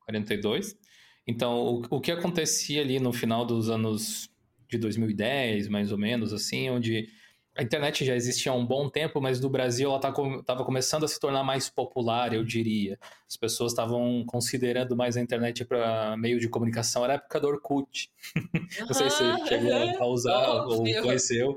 [0.01, 0.79] 42.
[1.27, 4.31] Então, o, o que acontecia ali no final dos anos
[4.69, 7.09] de 2010, mais ou menos, assim, onde
[7.57, 11.05] a internet já existia há um bom tempo, mas no Brasil ela estava tá, começando
[11.05, 12.99] a se tornar mais popular, eu diria.
[13.29, 17.05] As pessoas estavam considerando mais a internet para meio de comunicação.
[17.05, 18.11] Era a época do Orkut.
[18.81, 20.97] Não sei se você chegou a usar Óbvio.
[20.97, 21.57] ou conheceu.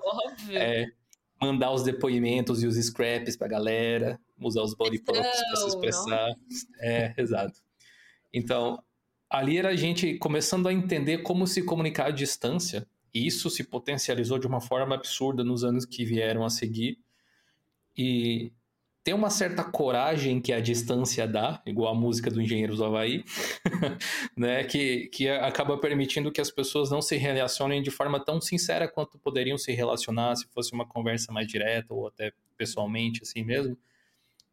[0.52, 0.86] É,
[1.42, 5.68] mandar os depoimentos e os scraps para a galera, usar os body props para se
[5.68, 6.36] expressar.
[6.80, 7.60] É, exato.
[8.32, 8.84] Então,
[9.28, 12.88] ali era a gente começando a entender como se comunicar à distância
[13.26, 17.00] isso se potencializou de uma forma absurda nos anos que vieram a seguir.
[17.98, 18.52] E
[19.08, 23.24] tem uma certa coragem que a distância dá, igual a música do Engenheiros do Havaí,
[24.36, 28.86] né, que, que acaba permitindo que as pessoas não se relacionem de forma tão sincera
[28.86, 33.78] quanto poderiam se relacionar se fosse uma conversa mais direta ou até pessoalmente, assim mesmo,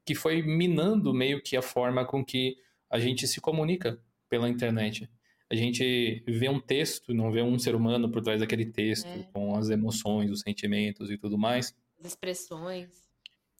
[0.04, 2.56] que foi minando meio que a forma com que
[2.88, 3.98] a gente se comunica
[4.28, 5.10] pela internet
[5.50, 9.28] a gente vê um texto, não vê um ser humano por trás daquele texto, é.
[9.32, 11.74] com as emoções, os sentimentos e tudo mais.
[12.00, 12.90] As expressões.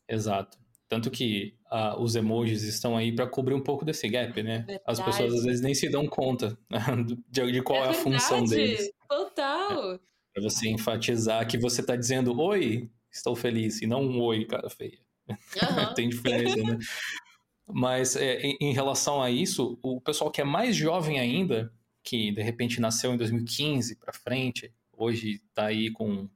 [0.09, 0.59] Exato.
[0.89, 4.59] Tanto que uh, os emojis estão aí para cobrir um pouco desse gap, né?
[4.59, 4.83] Verdade.
[4.87, 6.59] As pessoas às vezes nem se dão conta
[7.31, 8.91] de, de qual é, é a função deles.
[9.09, 9.95] Total.
[9.95, 9.99] É,
[10.33, 14.69] para você enfatizar que você está dizendo oi, estou feliz, e não um oi, cara
[14.69, 14.99] feia.
[15.29, 15.37] Uhum.
[15.95, 16.79] Tem diferença, né?
[17.67, 22.31] Mas é, em, em, relação a isso, o pessoal que é mais jovem ainda, que
[22.31, 26.29] de repente nasceu em 2015 para frente, hoje está aí com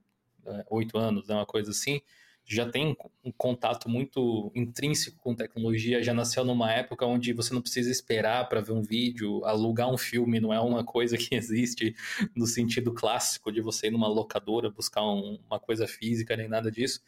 [0.47, 2.01] é, oito é, anos, né, uma coisa assim,
[2.51, 7.61] já tem um contato muito intrínseco com tecnologia, já nasceu numa época onde você não
[7.61, 11.95] precisa esperar para ver um vídeo, alugar um filme não é uma coisa que existe
[12.35, 16.71] no sentido clássico de você ir numa locadora buscar um, uma coisa física nem nada
[16.71, 17.03] disso.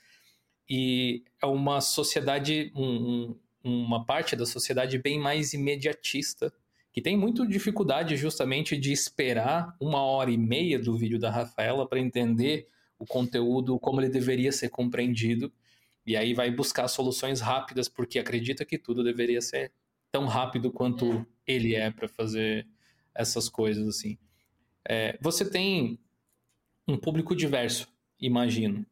[0.68, 6.52] E é uma sociedade, um, uma parte da sociedade bem mais imediatista,
[6.92, 11.86] que tem muito dificuldade justamente de esperar uma hora e meia do vídeo da Rafaela
[11.86, 15.52] para entender o conteúdo como ele deveria ser compreendido.
[16.04, 19.72] E aí vai buscar soluções rápidas, porque acredita que tudo deveria ser
[20.11, 21.26] tão rápido quanto é.
[21.46, 22.66] ele é para fazer
[23.14, 24.18] essas coisas assim.
[24.88, 25.98] É, você tem
[26.88, 27.88] um público diverso,
[28.18, 28.84] imagino.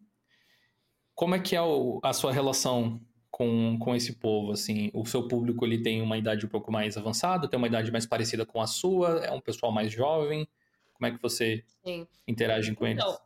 [1.14, 3.00] Como é que é o, a sua relação
[3.38, 6.96] com, com esse povo, assim, o seu público ele tem uma idade um pouco mais
[6.96, 10.48] avançada, tem uma idade mais parecida com a sua, é um pessoal mais jovem,
[10.92, 12.04] como é que você Sim.
[12.26, 13.20] interage com então, eles?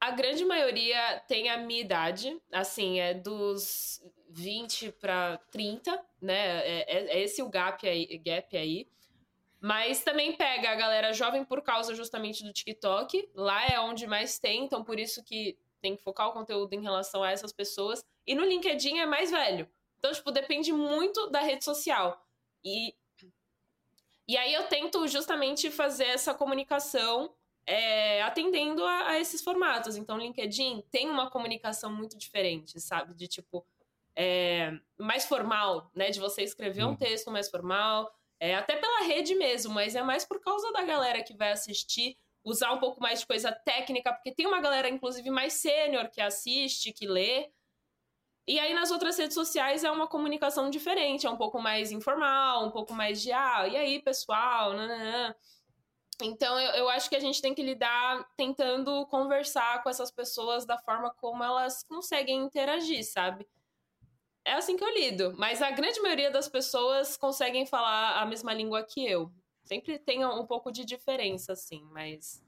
[0.00, 6.66] A grande maioria tem a minha idade, assim, é dos 20 para 30, né?
[6.66, 8.88] É, é, é, esse o gap aí, gap aí.
[9.60, 13.28] Mas também pega a galera jovem por causa justamente do TikTok.
[13.34, 16.80] Lá é onde mais tem, então por isso que tem que focar o conteúdo em
[16.80, 18.02] relação a essas pessoas.
[18.30, 19.68] E no LinkedIn é mais velho.
[19.98, 22.24] Então, tipo, depende muito da rede social.
[22.64, 22.94] E,
[24.28, 27.34] e aí eu tento justamente fazer essa comunicação
[27.66, 29.96] é, atendendo a, a, esses formatos.
[29.96, 33.14] Então, o LinkedIn tem uma comunicação muito diferente, sabe?
[33.14, 33.66] De tipo,
[34.14, 36.10] é, mais formal, né?
[36.10, 36.96] De você escrever um uhum.
[36.96, 41.24] texto mais formal, é, até pela rede mesmo, mas é mais por causa da galera
[41.24, 45.28] que vai assistir usar um pouco mais de coisa técnica, porque tem uma galera, inclusive,
[45.30, 47.50] mais sênior que assiste, que lê.
[48.50, 52.66] E aí nas outras redes sociais é uma comunicação diferente, é um pouco mais informal,
[52.66, 54.72] um pouco mais de, ah, e aí, pessoal?
[54.72, 55.32] Nananã.
[56.20, 60.66] Então eu, eu acho que a gente tem que lidar tentando conversar com essas pessoas
[60.66, 63.46] da forma como elas conseguem interagir, sabe?
[64.44, 65.32] é assim que eu lido.
[65.38, 69.30] Mas a grande maioria das pessoas conseguem falar a mesma língua que eu.
[69.62, 72.42] Sempre tem um pouco de diferença, assim, mas.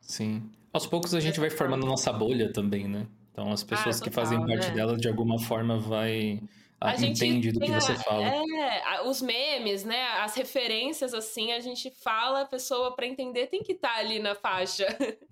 [0.00, 0.48] Sim.
[0.72, 3.08] Aos poucos a gente vai formando nossa bolha também, né?
[3.38, 4.74] Então as pessoas ah, total, que fazem parte né?
[4.74, 6.42] dela, de alguma forma, vai.
[6.80, 8.24] A, a entende do que você fala.
[8.24, 10.02] É, os memes, né?
[10.18, 14.18] As referências, assim, a gente fala, a pessoa, para entender, tem que estar tá ali
[14.18, 14.86] na faixa.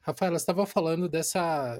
[0.00, 1.78] Rafaela, você estava falando dessa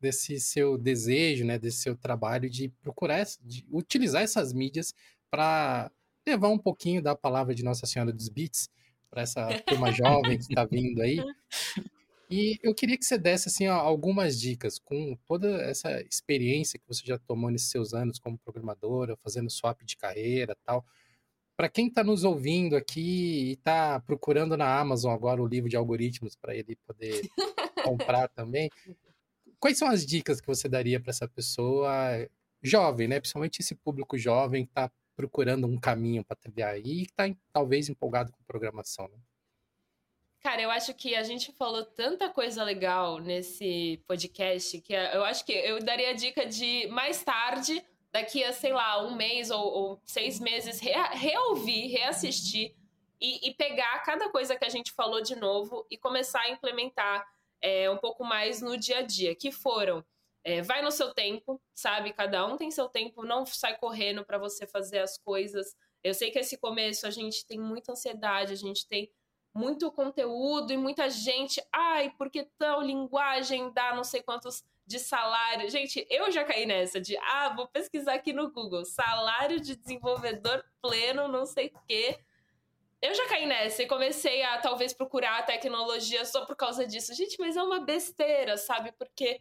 [0.00, 4.92] desse seu desejo, né, desse seu trabalho de procurar, de utilizar essas mídias
[5.30, 5.92] para
[6.26, 8.68] levar um pouquinho da palavra de Nossa Senhora dos Beats
[9.08, 11.20] para essa turma jovem que está vindo aí.
[12.32, 17.04] E eu queria que você desse assim algumas dicas com toda essa experiência que você
[17.04, 20.82] já tomou nesses seus anos como programadora, fazendo swap de carreira, tal.
[21.54, 25.76] Para quem está nos ouvindo aqui e está procurando na Amazon agora o livro de
[25.76, 27.28] algoritmos para ele poder
[27.84, 28.70] comprar também,
[29.60, 31.92] quais são as dicas que você daria para essa pessoa
[32.62, 33.20] jovem, né?
[33.20, 38.32] Principalmente esse público jovem que está procurando um caminho para trilhar e está talvez empolgado
[38.32, 39.18] com programação, né?
[40.42, 45.44] Cara, eu acho que a gente falou tanta coisa legal nesse podcast que eu acho
[45.44, 47.80] que eu daria a dica de mais tarde,
[48.10, 52.74] daqui a, sei lá, um mês ou, ou seis meses, re reouvir, reassistir
[53.20, 57.24] e, e, pegar cada coisa que a gente falou de novo e começar a implementar
[57.60, 60.04] é, um pouco mais no dia a dia, que foram
[60.42, 62.12] é, vai no seu tempo, sabe?
[62.12, 65.76] Cada um tem seu tempo, não sai correndo para você fazer as coisas.
[66.02, 69.08] Eu sei que esse começo a gente tem muita ansiedade, a gente tem
[69.54, 75.68] muito conteúdo e muita gente, ai, porque tal linguagem dá não sei quantos de salário.
[75.70, 80.64] Gente, eu já caí nessa de, ah, vou pesquisar aqui no Google, salário de desenvolvedor
[80.80, 82.18] pleno, não sei o quê.
[83.00, 87.12] Eu já caí nessa e comecei a talvez procurar a tecnologia só por causa disso.
[87.14, 88.92] Gente, mas é uma besteira, sabe?
[88.92, 89.40] Porque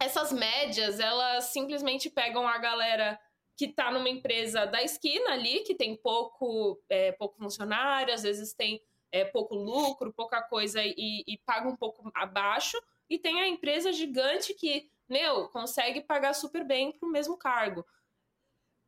[0.00, 3.18] essas médias, elas simplesmente pegam a galera
[3.56, 8.52] que tá numa empresa da esquina ali, que tem pouco, é, pouco funcionário, às vezes
[8.52, 8.82] tem
[9.14, 12.76] é, pouco lucro, pouca coisa e, e paga um pouco abaixo,
[13.08, 17.86] e tem a empresa gigante que, meu, consegue pagar super bem pro mesmo cargo.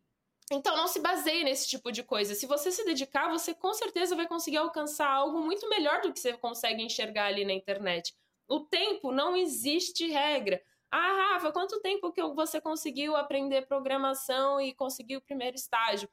[0.51, 2.35] Então não se baseie nesse tipo de coisa.
[2.35, 6.19] Se você se dedicar, você com certeza vai conseguir alcançar algo muito melhor do que
[6.19, 8.17] você consegue enxergar ali na internet.
[8.49, 10.59] O tempo não existe regra.
[10.91, 16.09] Ah, Rafa, quanto tempo que você conseguiu aprender programação e conseguir o primeiro estágio?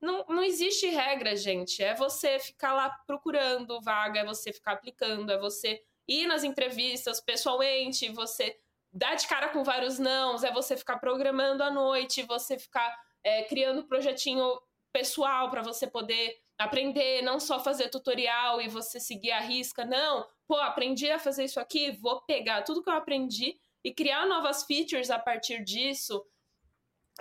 [0.00, 1.82] Não, não existe regra, gente.
[1.82, 7.20] É você ficar lá procurando vaga, é você ficar aplicando, é você ir nas entrevistas
[7.20, 8.58] pessoalmente, você
[8.92, 13.44] dar de cara com vários nãos, é você ficar programando à noite, você ficar é,
[13.44, 14.60] criando projetinho
[14.92, 20.26] pessoal para você poder aprender, não só fazer tutorial e você seguir a risca, não.
[20.46, 24.64] Pô, aprendi a fazer isso aqui, vou pegar tudo que eu aprendi e criar novas
[24.64, 26.22] features a partir disso.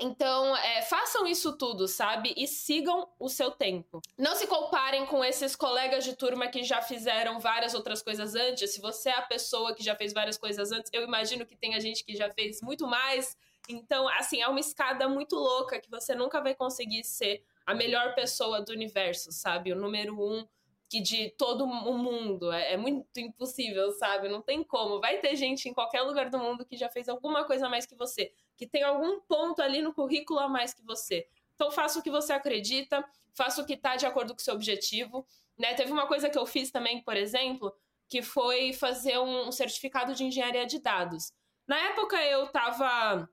[0.01, 2.33] Então, é, façam isso tudo, sabe?
[2.37, 4.01] E sigam o seu tempo.
[4.17, 8.71] Não se comparem com esses colegas de turma que já fizeram várias outras coisas antes.
[8.73, 11.75] Se você é a pessoa que já fez várias coisas antes, eu imagino que tem
[11.75, 13.37] a gente que já fez muito mais
[13.69, 18.15] então, assim, é uma escada muito louca que você nunca vai conseguir ser a melhor
[18.15, 19.71] pessoa do universo, sabe?
[19.71, 20.43] O número um
[20.89, 22.51] que de todo o mundo.
[22.51, 24.27] É, é, muito impossível, sabe?
[24.27, 24.99] Não tem como.
[24.99, 27.95] Vai ter gente em qualquer lugar do mundo que já fez alguma coisa mais que
[27.95, 31.25] você, que tem algum ponto ali no currículo a mais que você.
[31.55, 33.03] Então faça o que você acredita,
[33.33, 35.25] faça o que está de acordo com o seu objetivo.
[35.57, 35.73] Né?
[35.75, 37.73] Teve uma coisa que eu fiz também, por exemplo,
[38.09, 41.31] que foi fazer um certificado de engenharia de dados.
[41.65, 43.29] Na época eu estava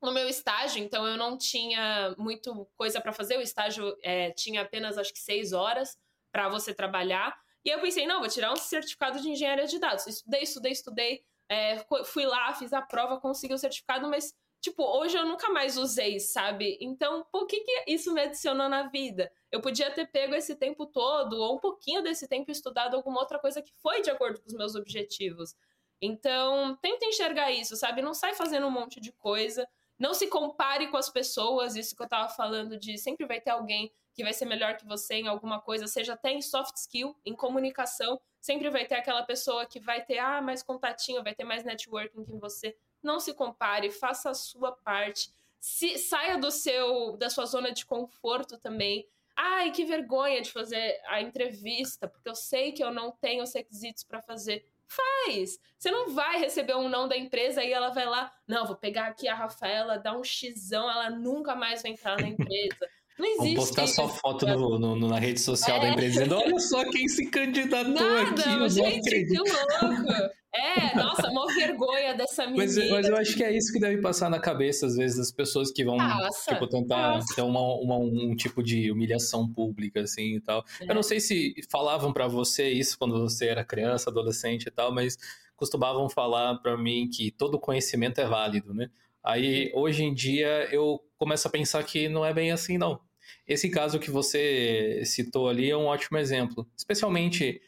[0.00, 3.36] no meu estágio, então eu não tinha muito coisa para fazer.
[3.36, 5.98] O estágio é, tinha apenas acho que seis horas
[6.32, 7.38] para você trabalhar.
[7.62, 10.06] E eu pensei, não, vou tirar um certificado de engenharia de dados.
[10.06, 11.24] Estudei, estudei, estudei.
[11.50, 15.76] É, fui lá, fiz a prova, consegui o certificado, mas, tipo, hoje eu nunca mais
[15.76, 16.76] usei, sabe?
[16.80, 19.32] Então, por que, que isso me adicionou na vida?
[19.50, 23.38] Eu podia ter pego esse tempo todo, ou um pouquinho desse tempo, estudado alguma outra
[23.38, 25.54] coisa que foi de acordo com os meus objetivos.
[26.00, 28.02] Então, tenta enxergar isso, sabe?
[28.02, 29.68] Não sai fazendo um monte de coisa.
[29.98, 33.50] Não se compare com as pessoas, isso que eu tava falando de sempre vai ter
[33.50, 37.14] alguém que vai ser melhor que você em alguma coisa, seja até em soft skill,
[37.24, 41.44] em comunicação, sempre vai ter aquela pessoa que vai ter ah, mais contatinho, vai ter
[41.44, 42.76] mais networking que você.
[43.02, 45.30] Não se compare, faça a sua parte.
[45.58, 49.06] Se, saia do seu da sua zona de conforto também.
[49.36, 53.54] Ai, que vergonha de fazer a entrevista, porque eu sei que eu não tenho os
[53.54, 54.66] requisitos para fazer.
[54.86, 55.58] Faz.
[55.78, 59.06] Você não vai receber um não da empresa e ela vai lá, não, vou pegar
[59.06, 62.76] aqui a Rafaela, dar um xão, ela nunca mais vai entrar na empresa.
[63.20, 63.56] Não existe.
[63.56, 65.80] Vou postar só foto no, no, na rede social é.
[65.80, 68.50] da empresa dizendo: olha só quem se candidatou Nada, aqui.
[68.50, 70.34] Eu gente, que louco.
[70.52, 72.64] É, nossa, uma vergonha dessa menina.
[72.64, 75.30] Mas, mas, eu acho que é isso que deve passar na cabeça, às vezes, das
[75.30, 77.34] pessoas que vão, nossa, tipo, tentar nossa.
[77.34, 80.64] ter uma, uma, um tipo de humilhação pública, assim, e tal.
[80.80, 80.90] É.
[80.90, 84.92] Eu não sei se falavam para você isso quando você era criança, adolescente e tal,
[84.92, 85.16] mas
[85.54, 88.90] costumavam falar para mim que todo conhecimento é válido, né?
[89.22, 93.00] Aí, hoje em dia, eu começo a pensar que não é bem assim, não.
[93.46, 97.60] Esse caso que você citou ali é um ótimo exemplo, especialmente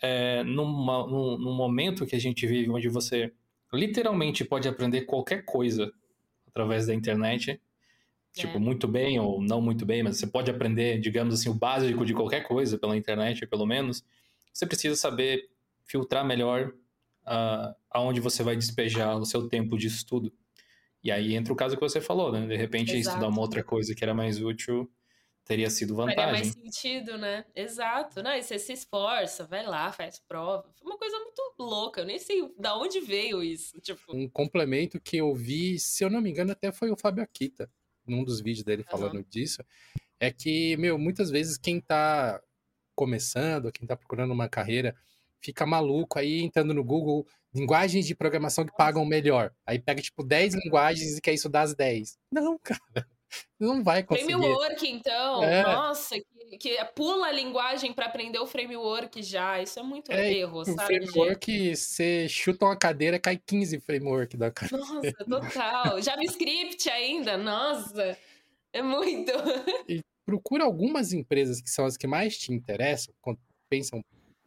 [0.00, 3.32] é, numa, num, num momento que a gente vive onde você
[3.72, 5.92] literalmente pode aprender qualquer coisa
[6.46, 7.60] através da internet,
[8.32, 8.60] tipo, é.
[8.60, 12.14] muito bem ou não muito bem, mas você pode aprender, digamos assim, o básico de
[12.14, 14.04] qualquer coisa pela internet, pelo menos.
[14.52, 15.48] Você precisa saber
[15.84, 16.72] filtrar melhor
[17.26, 20.32] uh, aonde você vai despejar o seu tempo de estudo.
[21.02, 22.46] E aí entra o caso que você falou, né?
[22.46, 23.16] De repente, Exato.
[23.16, 24.90] estudar uma outra coisa que era mais útil
[25.44, 26.16] teria sido vantagem.
[26.16, 27.44] Faria mais sentido, né?
[27.54, 28.22] Exato.
[28.22, 30.68] Não, e você se esforça, vai lá, faz prova.
[30.74, 32.00] Foi uma coisa muito louca.
[32.00, 33.78] Eu nem sei da onde veio isso.
[33.80, 34.14] Tipo...
[34.14, 37.70] Um complemento que eu vi, se eu não me engano, até foi o Fábio Akita,
[38.06, 39.24] num dos vídeos dele falando uhum.
[39.28, 39.62] disso.
[40.18, 42.40] É que, meu, muitas vezes quem tá
[42.94, 44.96] começando, quem tá procurando uma carreira,
[45.40, 49.52] fica maluco aí entrando no Google, linguagens de programação que pagam melhor.
[49.66, 52.18] Aí pega, tipo, 10 linguagens e quer isso das 10.
[52.32, 53.06] Não, cara.
[53.58, 54.32] Não vai conseguir.
[54.32, 55.42] Framework, então.
[55.42, 55.62] É.
[55.62, 59.60] Nossa, que, que, pula a linguagem para aprender o framework já.
[59.62, 60.84] Isso é muito é, erro, sabe?
[60.84, 64.84] Framework, você chuta uma cadeira, cai 15 framework da cadeira.
[64.84, 66.00] Nossa, total.
[66.02, 68.16] JavaScript ainda, nossa.
[68.72, 69.32] É muito.
[69.88, 73.14] E procura algumas empresas que são as que mais te interessam,
[73.68, 74.02] pensam,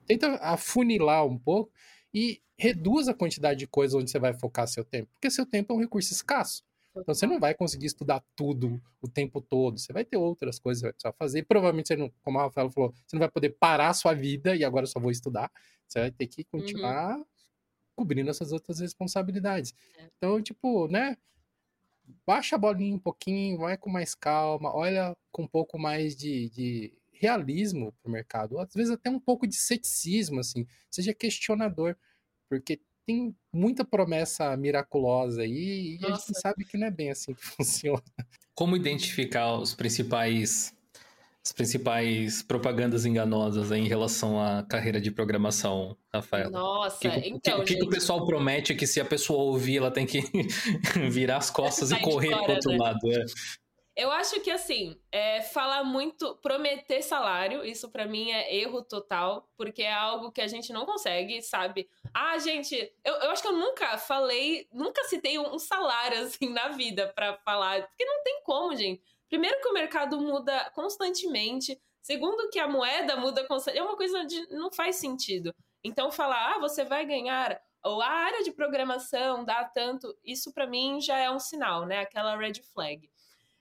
[0.06, 1.72] tenta afunilar um pouco
[2.14, 5.72] e reduz a quantidade de coisas onde você vai focar seu tempo, porque seu tempo
[5.72, 6.64] é um recurso escasso.
[7.02, 9.78] Então você não vai conseguir estudar tudo o tempo todo.
[9.78, 11.44] Você vai ter outras coisas que vai fazer.
[11.44, 14.56] Provavelmente você não, como a Rafaela falou, você não vai poder parar a sua vida
[14.56, 15.52] e agora só vou estudar.
[15.88, 16.60] Você vai ter que uhum.
[16.60, 17.26] continuar uhum.
[17.96, 19.74] cobrindo essas outras responsabilidades.
[19.98, 20.10] É.
[20.18, 21.18] Então, tipo, né?
[22.26, 26.50] Baixa a bolinha um pouquinho, vai com mais calma, olha com um pouco mais de,
[26.52, 28.58] de realismo pro mercado.
[28.60, 30.66] Às vezes até um pouco de ceticismo, assim.
[30.90, 31.98] Seja questionador.
[32.50, 36.14] Porque tem muita promessa miraculosa aí e Nossa.
[36.14, 38.04] a gente sabe que não é bem assim que funciona.
[38.54, 40.76] Como identificar os principais
[41.44, 46.52] as principais propagandas enganosas em relação à carreira de programação, Rafael?
[46.52, 47.80] Nossa, que, então, o que, gente...
[47.80, 50.20] que, o pessoal promete é que se a pessoa ouvir, ela tem que
[51.10, 52.78] virar as costas e correr para outro né?
[52.78, 53.00] lado.
[53.10, 53.26] É.
[53.98, 59.50] Eu acho que assim, é, falar muito, prometer salário, isso para mim é erro total,
[59.58, 61.90] porque é algo que a gente não consegue, sabe?
[62.14, 66.68] Ah, gente, eu, eu acho que eu nunca falei, nunca citei um, salário assim na
[66.68, 69.02] vida para falar, porque não tem como, gente.
[69.28, 74.24] Primeiro que o mercado muda constantemente, segundo que a moeda muda constantemente, é uma coisa
[74.26, 75.52] de não faz sentido.
[75.84, 80.68] Então falar, ah, você vai ganhar ou a área de programação dá tanto, isso para
[80.68, 82.02] mim já é um sinal, né?
[82.02, 83.10] Aquela red flag.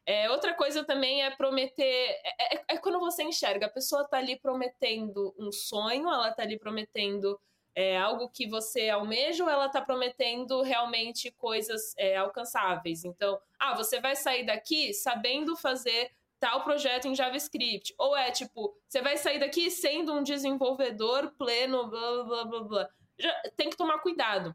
[0.07, 1.83] É, outra coisa também é prometer.
[1.83, 6.45] É, é, é, quando você enxerga, a pessoa está ali prometendo um sonho, ela está
[6.45, 7.39] ali prometendo
[7.75, 13.05] é, algo que você almeja, ou ela está prometendo realmente coisas é, alcançáveis.
[13.05, 17.93] Então, ah, você vai sair daqui sabendo fazer tal projeto em JavaScript.
[17.99, 22.89] Ou é tipo, você vai sair daqui sendo um desenvolvedor pleno, blá blá blá blá.
[23.19, 24.55] Já, tem que tomar cuidado.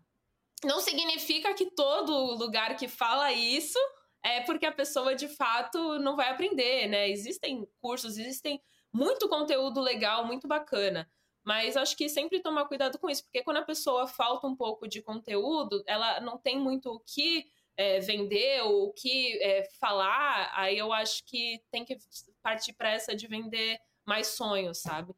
[0.64, 3.80] Não significa que todo lugar que fala isso
[4.24, 7.10] é porque a pessoa de fato não vai aprender, né?
[7.10, 8.62] Existem cursos, existem
[8.94, 11.10] muito conteúdo legal, muito bacana.
[11.44, 14.88] Mas acho que sempre tomar cuidado com isso, porque quando a pessoa falta um pouco
[14.88, 17.46] de conteúdo, ela não tem muito o que
[17.76, 21.98] é, vender ou o que é, falar, aí eu acho que tem que
[22.44, 25.14] partir para essa de vender mais sonhos, sabe?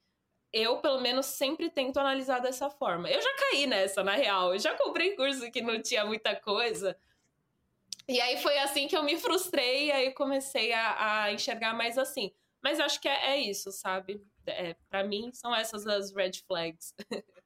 [0.51, 3.09] Eu, pelo menos, sempre tento analisar dessa forma.
[3.09, 4.53] Eu já caí nessa, na real.
[4.53, 6.95] Eu já comprei curso que não tinha muita coisa,
[8.07, 11.97] e aí foi assim que eu me frustrei e aí comecei a, a enxergar mais
[11.97, 12.31] assim.
[12.63, 14.21] Mas acho que é, é isso, sabe?
[14.45, 16.93] É, para mim, são essas as red flags.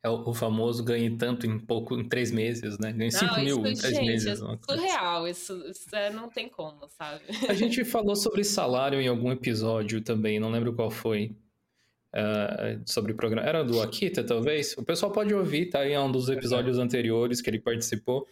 [0.00, 2.92] É o, o famoso ganhe tanto em pouco, em três meses, né?
[2.92, 4.40] Ganhe 5 mil em três gente, meses.
[4.40, 7.24] É surreal, isso, isso é, não tem como, sabe?
[7.48, 11.36] A gente falou sobre salário em algum episódio também, não lembro qual foi.
[12.14, 13.46] Uh, sobre programa.
[13.46, 14.78] Era do Akita, talvez?
[14.78, 15.86] O pessoal pode ouvir, tá?
[15.86, 18.26] Em um dos episódios anteriores que ele participou.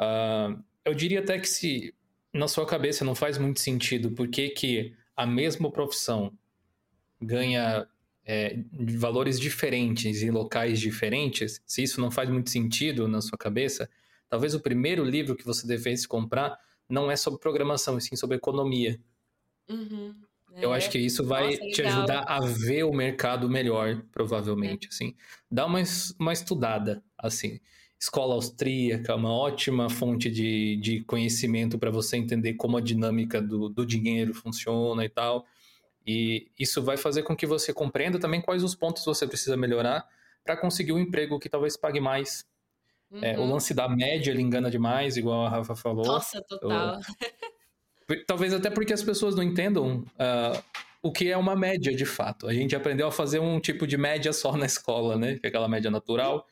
[0.00, 1.94] Uh, eu diria até que se
[2.32, 6.32] na sua cabeça não faz muito sentido por que, a mesma profissão
[7.20, 7.86] ganha
[8.24, 8.56] é,
[8.96, 13.88] valores diferentes em locais diferentes, se isso não faz muito sentido na sua cabeça,
[14.28, 16.58] talvez o primeiro livro que você devesse comprar
[16.88, 18.98] não é sobre programação, e sim sobre economia.
[19.68, 20.14] Uhum.
[20.54, 20.64] É.
[20.64, 24.88] Eu acho que isso vai Nossa, te ajudar a ver o mercado melhor, provavelmente, é.
[24.88, 25.14] assim.
[25.50, 25.82] Dá uma,
[26.18, 27.02] uma estudada.
[27.16, 27.60] assim.
[28.02, 33.68] Escola austríaca, uma ótima fonte de, de conhecimento para você entender como a dinâmica do,
[33.68, 35.46] do dinheiro funciona e tal.
[36.04, 40.04] E isso vai fazer com que você compreenda também quais os pontos você precisa melhorar
[40.44, 42.44] para conseguir um emprego que talvez pague mais.
[43.08, 43.20] Uhum.
[43.22, 43.52] É, o uhum.
[43.52, 46.04] lance da média ele engana demais, igual a Rafa falou.
[46.04, 46.98] Nossa, total.
[48.26, 50.60] talvez até porque as pessoas não entendam uh,
[51.00, 52.48] o que é uma média de fato.
[52.48, 55.38] A gente aprendeu a fazer um tipo de média só na escola, né?
[55.38, 56.48] Que é aquela média natural.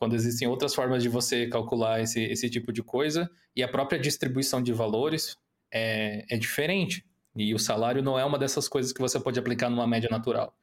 [0.00, 3.30] Quando existem outras formas de você calcular esse, esse tipo de coisa.
[3.54, 5.36] E a própria distribuição de valores
[5.70, 7.04] é, é diferente.
[7.36, 10.56] E o salário não é uma dessas coisas que você pode aplicar numa média natural.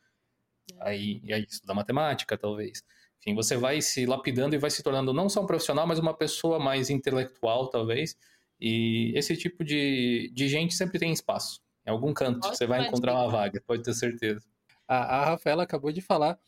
[0.73, 0.89] É.
[0.89, 2.83] Aí, aí estudar matemática, talvez.
[3.21, 6.15] Enfim, você vai se lapidando e vai se tornando não só um profissional, mas uma
[6.15, 8.17] pessoa mais intelectual, talvez.
[8.59, 11.61] E esse tipo de, de gente sempre tem espaço.
[11.85, 14.41] Em algum canto Nossa, você vai encontrar uma vaga, pode ter certeza.
[14.87, 16.39] A, a Rafaela acabou de falar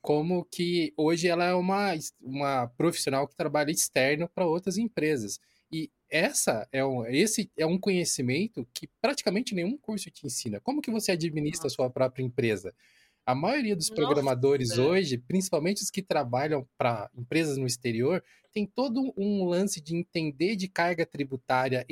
[0.00, 5.38] como que hoje ela é uma, uma profissional que trabalha externo para outras empresas.
[5.70, 10.60] E essa é um, esse é um conhecimento que praticamente nenhum curso te ensina.
[10.60, 12.74] Como que você administra a sua própria empresa?
[13.24, 14.82] A maioria dos programadores Nossa.
[14.82, 20.56] hoje, principalmente os que trabalham para empresas no exterior, tem todo um lance de entender
[20.56, 21.86] de carga tributária,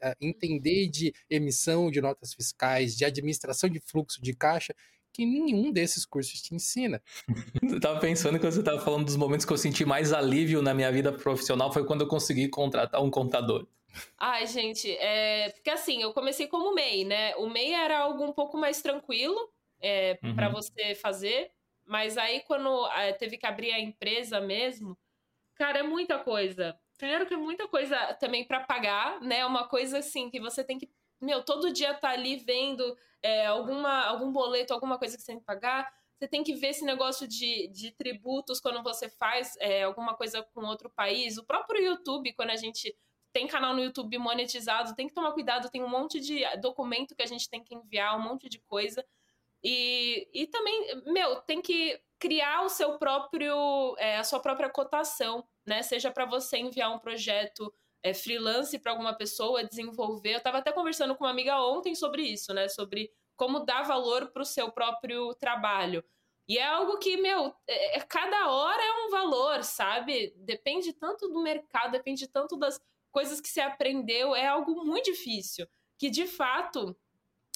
[0.00, 4.74] ah, entender de emissão de notas fiscais, de administração de fluxo de caixa,
[5.16, 7.02] que nenhum desses cursos te ensina.
[7.62, 10.74] Eu tava pensando quando você tava falando dos momentos que eu senti mais alívio na
[10.74, 13.66] minha vida profissional foi quando eu consegui contratar um contador.
[14.18, 15.50] Ai, gente, é...
[15.50, 17.34] porque assim, eu comecei como MEI, né?
[17.36, 19.36] O MEI era algo um pouco mais tranquilo
[19.80, 20.34] é, uhum.
[20.34, 21.50] para você fazer,
[21.84, 24.98] mas aí quando é, teve que abrir a empresa mesmo,
[25.54, 26.78] cara, é muita coisa.
[26.98, 29.46] Primeiro que é muita coisa também para pagar, né?
[29.46, 30.90] Uma coisa assim que você tem que
[31.20, 35.38] meu, todo dia tá ali vendo é, alguma, algum boleto, alguma coisa que você tem
[35.38, 35.92] que pagar.
[36.18, 40.42] Você tem que ver esse negócio de, de tributos quando você faz é, alguma coisa
[40.54, 41.36] com outro país.
[41.36, 42.96] O próprio YouTube, quando a gente
[43.32, 47.22] tem canal no YouTube monetizado, tem que tomar cuidado, tem um monte de documento que
[47.22, 49.04] a gente tem que enviar, um monte de coisa.
[49.62, 55.46] E, e também, meu, tem que criar o seu próprio, é, a sua própria cotação,
[55.66, 55.82] né?
[55.82, 57.72] Seja para você enviar um projeto
[58.06, 60.34] é, freelance para alguma pessoa desenvolver.
[60.34, 62.68] Eu estava até conversando com uma amiga ontem sobre isso, né?
[62.68, 66.04] Sobre como dar valor para o seu próprio trabalho.
[66.48, 70.32] E é algo que, meu, é, é, cada hora é um valor, sabe?
[70.36, 72.80] Depende tanto do mercado, depende tanto das
[73.10, 74.36] coisas que você aprendeu.
[74.36, 75.66] É algo muito difícil.
[75.98, 76.96] Que de fato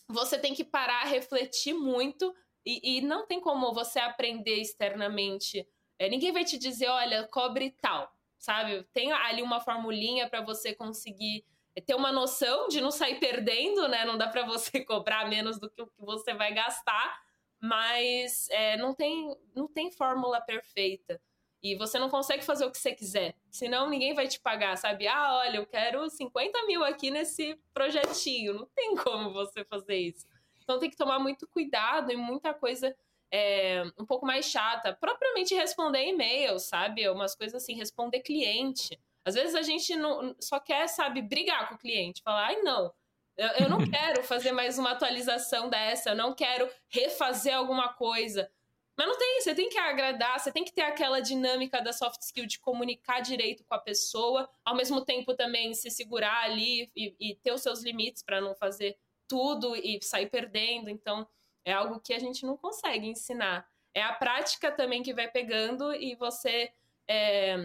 [0.09, 2.35] você tem que parar, refletir muito.
[2.67, 5.65] E, e não tem como você aprender externamente.
[5.97, 8.83] É, ninguém vai te dizer, olha, cobre tal sabe?
[8.93, 11.45] Tem ali uma formulinha para você conseguir
[11.87, 14.05] ter uma noção de não sair perdendo, né?
[14.05, 17.23] Não dá para você cobrar menos do que o que você vai gastar,
[17.61, 21.21] mas é, não, tem, não tem fórmula perfeita.
[21.63, 25.07] E você não consegue fazer o que você quiser, senão ninguém vai te pagar, sabe?
[25.07, 28.55] Ah, olha, eu quero 50 mil aqui nesse projetinho.
[28.55, 30.27] Não tem como você fazer isso.
[30.63, 32.97] Então tem que tomar muito cuidado e muita coisa
[33.33, 34.93] é, um pouco mais chata.
[34.95, 37.09] Propriamente responder e-mail, sabe?
[37.09, 38.99] Umas coisas assim, responder cliente.
[39.25, 42.93] Às vezes a gente não, só quer, sabe, brigar com o cliente, falar, ai, não,
[43.37, 48.51] eu, eu não quero fazer mais uma atualização dessa, eu não quero refazer alguma coisa.
[48.97, 52.21] Mas não tem, você tem que agradar, você tem que ter aquela dinâmica da soft
[52.21, 57.15] skill de comunicar direito com a pessoa, ao mesmo tempo também se segurar ali e,
[57.19, 60.91] e ter os seus limites para não fazer tudo e sair perdendo.
[60.91, 61.27] Então,
[61.65, 63.69] é algo que a gente não consegue ensinar.
[63.95, 66.71] É a prática também que vai pegando e você
[67.09, 67.57] é,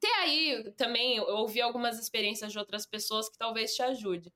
[0.00, 4.32] ter aí também ouvir algumas experiências de outras pessoas que talvez te ajude.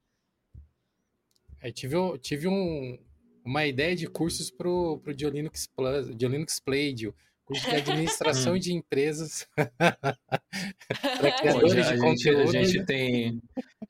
[1.61, 2.99] É, tive tive um,
[3.45, 9.47] uma ideia de cursos pro, pro Diolinux Plus, Diolinux Playdio, curso de administração de empresas
[9.57, 12.49] para criadores de conteúdo.
[12.49, 13.41] A gente tem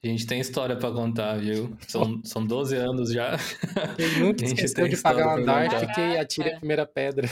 [0.02, 1.76] a gente tem história para contar, viu?
[1.86, 3.36] São, são 12 anos já.
[3.96, 7.28] Quem nunca esqueceu de pagar uma Dark e atire a primeira pedra.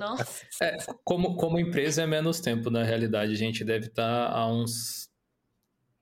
[0.00, 0.42] Nossa.
[0.62, 3.32] É, como, como empresa é menos tempo, na realidade.
[3.32, 5.10] A gente deve estar tá há uns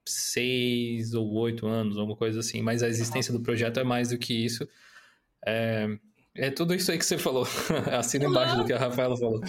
[0.06, 2.62] seis ou oito anos, alguma coisa assim.
[2.62, 4.68] Mas a existência do projeto é mais do que isso.
[5.44, 5.88] É,
[6.34, 7.46] é tudo isso aí que você falou.
[7.98, 9.40] Assina embaixo do que a Rafaela falou.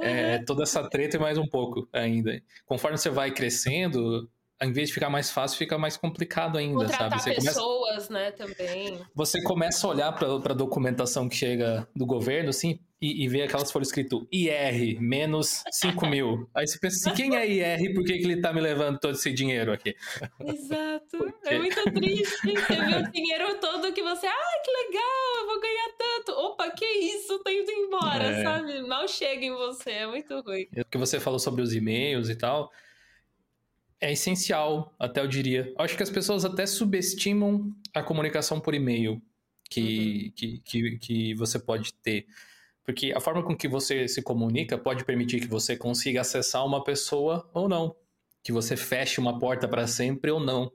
[0.00, 2.40] É, toda essa treta e mais um pouco ainda.
[2.66, 4.28] Conforme você vai crescendo,
[4.62, 7.22] em vez de ficar mais fácil, fica mais complicado ainda, Contratar sabe?
[7.22, 8.12] Você pessoas, começa...
[8.12, 9.00] né, também.
[9.14, 13.42] Você começa a olhar para a documentação que chega do governo, assim, e, e ver
[13.42, 16.48] aquelas folhas escrito IR, menos 5 mil.
[16.54, 17.94] Aí você pensa assim, quem é IR?
[17.94, 19.96] Por que, que ele tá me levando todo esse dinheiro aqui?
[20.44, 21.00] Exato.
[21.46, 22.36] É muito triste.
[22.42, 26.32] Você vê o dinheiro todo que você, ah, que legal, eu vou ganhar tanto.
[26.32, 28.42] Opa, que isso, tô indo embora, é.
[28.42, 28.82] sabe?
[28.82, 30.68] Mal chega em você, é muito ruim.
[30.76, 32.70] O que você falou sobre os e-mails e tal
[34.00, 35.72] é essencial, até eu diria.
[35.78, 39.20] Eu acho que as pessoas até subestimam a comunicação por e-mail
[39.68, 40.32] que, uhum.
[40.34, 42.26] que, que, que, você pode ter.
[42.84, 46.82] Porque a forma com que você se comunica pode permitir que você consiga acessar uma
[46.82, 47.94] pessoa ou não.
[48.42, 50.72] Que você feche uma porta para sempre ou não.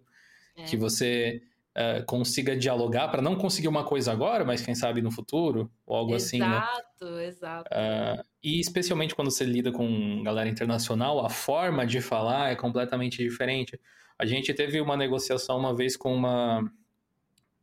[0.55, 0.63] É.
[0.63, 1.41] Que você
[1.75, 5.97] uh, consiga dialogar para não conseguir uma coisa agora, mas quem sabe no futuro, ou
[5.97, 6.63] algo exato, assim, né?
[6.95, 7.69] Exato, exato.
[7.71, 13.17] Uh, e especialmente quando você lida com galera internacional, a forma de falar é completamente
[13.17, 13.79] diferente.
[14.17, 16.61] A gente teve uma negociação uma vez com uma,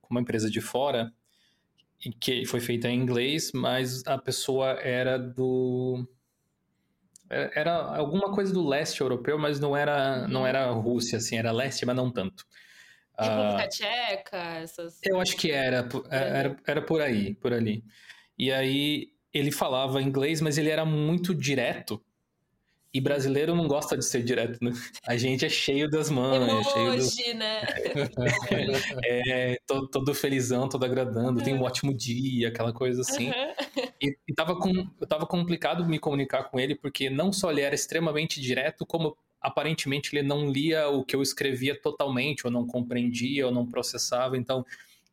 [0.00, 1.12] com uma empresa de fora,
[2.20, 6.06] que foi feita em inglês, mas a pessoa era do
[7.30, 11.86] era alguma coisa do leste europeu, mas não era não era Rússia assim, era leste,
[11.86, 12.44] mas não tanto.
[13.18, 15.00] República uh, Tcheca, essas.
[15.02, 17.84] Eu acho que era, era, era por aí, por ali.
[18.36, 22.02] E aí ele falava inglês, mas ele era muito direto.
[22.94, 24.70] E brasileiro não gosta de ser direto, né?
[25.06, 26.46] A gente é cheio das mãos.
[26.76, 27.38] Emoji, cheio do...
[27.38, 27.62] né?
[29.06, 33.28] é, todo, todo, felizão, todo agradando, tem um ótimo dia, aquela coisa assim.
[33.28, 33.86] Uhum.
[33.98, 37.74] E, e tava, com, tava complicado me comunicar com ele, porque não só ele era
[37.74, 43.46] extremamente direto, como aparentemente ele não lia o que eu escrevia totalmente, ou não compreendia,
[43.46, 44.36] ou não processava.
[44.36, 44.66] Então,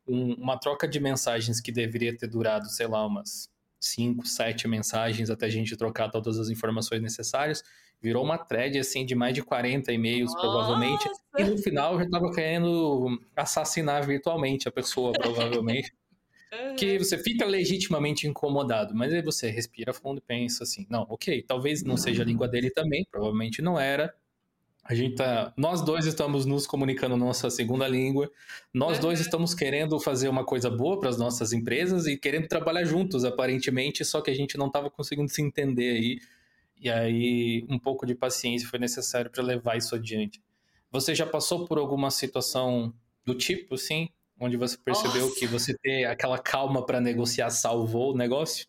[0.05, 3.49] um, uma troca de mensagens que deveria ter durado, sei lá, umas
[3.79, 7.63] cinco, sete mensagens até a gente trocar todas as informações necessárias,
[8.01, 10.47] virou uma thread assim de mais de 40 e-mails, Nossa.
[10.47, 11.09] provavelmente.
[11.37, 15.93] E no final eu já estava querendo assassinar virtualmente a pessoa, provavelmente.
[16.77, 21.43] que você fica legitimamente incomodado, mas aí você respira fundo e pensa assim: não, ok,
[21.43, 24.13] talvez não seja a língua dele também, provavelmente não era.
[24.89, 28.31] A gente tá, nós dois estamos nos comunicando nossa segunda língua.
[28.73, 32.83] Nós dois estamos querendo fazer uma coisa boa para as nossas empresas e querendo trabalhar
[32.85, 36.19] juntos, aparentemente, só que a gente não estava conseguindo se entender aí.
[36.81, 40.41] E aí, um pouco de paciência foi necessário para levar isso adiante.
[40.91, 42.91] Você já passou por alguma situação
[43.23, 44.09] do tipo, sim?
[44.39, 45.39] onde você percebeu Nossa.
[45.39, 48.65] que você ter aquela calma para negociar salvou o negócio?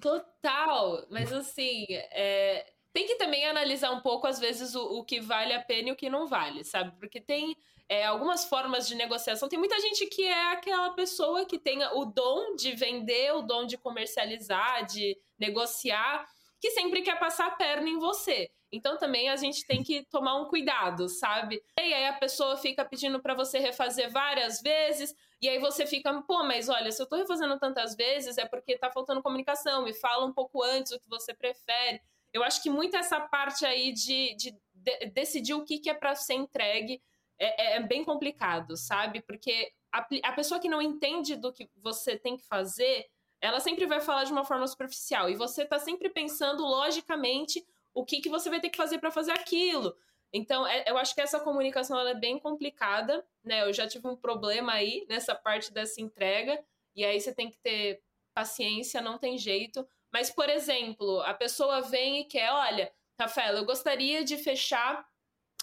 [0.00, 2.66] Total, mas assim, é...
[2.92, 5.92] tem que também analisar um pouco, às vezes, o, o, que vale a pena e
[5.92, 6.92] o que não vale, sabe?
[6.98, 7.56] Porque tem
[7.88, 9.48] é, algumas formas de negociação.
[9.48, 13.66] Tem muita gente que é aquela pessoa que tem o dom de vender, o dom
[13.66, 16.26] de comercializar, de negociar,
[16.60, 18.50] que sempre quer passar a perna em você.
[18.70, 21.62] Então também a gente tem que tomar um cuidado, sabe?
[21.78, 26.22] E aí a pessoa fica pedindo para você refazer várias vezes, e aí você fica,
[26.22, 29.92] pô, mas olha, se eu tô refazendo tantas vezes é porque tá faltando comunicação, me
[29.92, 32.00] fala um pouco antes o que você prefere.
[32.32, 35.94] Eu acho que muito essa parte aí de, de, de decidir o que, que é
[35.94, 37.02] para ser entregue
[37.38, 39.20] é, é, é, bem complicado, sabe?
[39.20, 43.06] Porque a, a pessoa que não entende do que você tem que fazer,
[43.40, 45.28] ela sempre vai falar de uma forma superficial.
[45.28, 49.10] E você tá sempre pensando logicamente o que, que você vai ter que fazer para
[49.10, 49.94] fazer aquilo.
[50.32, 53.62] Então, é, eu acho que essa comunicação é bem complicada, né?
[53.62, 56.58] Eu já tive um problema aí nessa parte dessa entrega,
[56.96, 58.00] e aí você tem que ter
[58.34, 59.86] paciência, não tem jeito.
[60.12, 65.06] Mas, por exemplo, a pessoa vem e quer, olha, Rafael, eu gostaria de fechar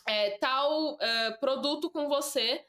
[0.08, 2.66] é, tal uh, produto com você,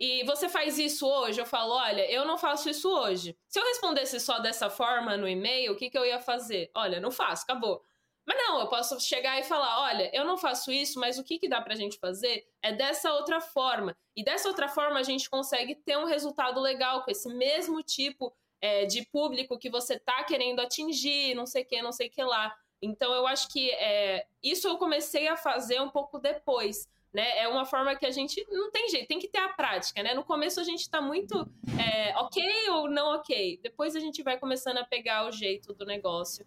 [0.00, 1.38] e você faz isso hoje?
[1.38, 3.36] Eu falo, olha, eu não faço isso hoje.
[3.46, 6.70] Se eu respondesse só dessa forma no e-mail, o que, que eu ia fazer?
[6.74, 7.84] Olha, não faço, acabou.
[8.26, 11.38] Mas não, eu posso chegar e falar: olha, eu não faço isso, mas o que,
[11.38, 13.94] que dá pra gente fazer é dessa outra forma.
[14.16, 18.34] E dessa outra forma a gente consegue ter um resultado legal com esse mesmo tipo
[18.60, 22.10] é, de público que você tá querendo atingir, não sei o que, não sei o
[22.10, 22.54] que lá.
[22.82, 26.88] Então eu acho que é, isso eu comecei a fazer um pouco depois.
[27.12, 27.38] Né?
[27.38, 30.14] É uma forma que a gente não tem jeito, tem que ter a prática, né?
[30.14, 31.44] No começo a gente tá muito
[31.76, 33.58] é, ok ou não ok.
[33.60, 36.46] Depois a gente vai começando a pegar o jeito do negócio.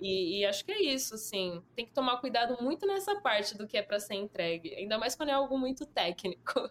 [0.00, 1.62] E, e, acho que é isso, assim.
[1.76, 4.74] Tem que tomar cuidado muito nessa parte do que é para ser entregue.
[4.74, 6.68] Ainda mais quando é algo muito técnico.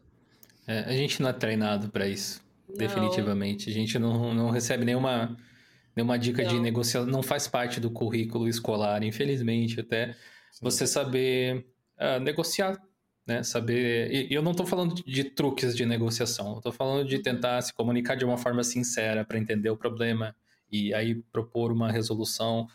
[0.68, 2.44] É, a gente não é treinado para isso.
[2.72, 2.78] Não.
[2.78, 3.70] Definitivamente.
[3.70, 5.38] A gente não, não recebe nenhuma,
[5.96, 6.50] nenhuma dica não.
[6.50, 7.10] de negociação.
[7.10, 10.14] Não faz parte do currículo escolar, infelizmente, até
[10.52, 10.60] Sim.
[10.62, 11.66] você saber
[12.00, 12.80] uh, negociar.
[13.28, 14.12] Né, saber.
[14.12, 17.22] E eu não estou falando de truques de negociação, estou falando de uhum.
[17.22, 20.36] tentar se comunicar de uma forma sincera para entender o problema
[20.72, 22.68] e aí propor uma resolução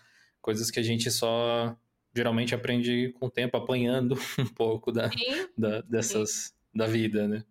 [0.46, 1.76] coisas que a gente só
[2.14, 5.10] geralmente aprende com o tempo, apanhando um pouco da,
[5.58, 6.52] da dessas Sim.
[6.72, 7.44] da vida, né?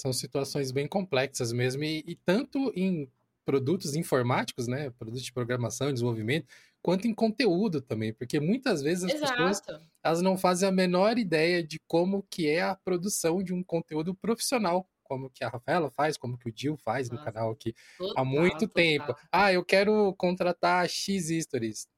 [0.00, 3.10] São situações bem complexas mesmo, e, e tanto em
[3.44, 4.90] produtos informáticos, né?
[4.90, 6.46] Produtos de programação, desenvolvimento,
[6.82, 9.32] quanto em conteúdo também, porque muitas vezes as Exato.
[9.32, 9.62] pessoas
[10.02, 14.14] elas não fazem a menor ideia de como que é a produção de um conteúdo
[14.14, 17.74] profissional, como que a Rafaela faz, como que o Dil faz Nossa, no canal aqui
[17.98, 18.74] total, há muito total.
[18.74, 19.14] tempo.
[19.32, 21.88] Ah, eu quero contratar X Stories.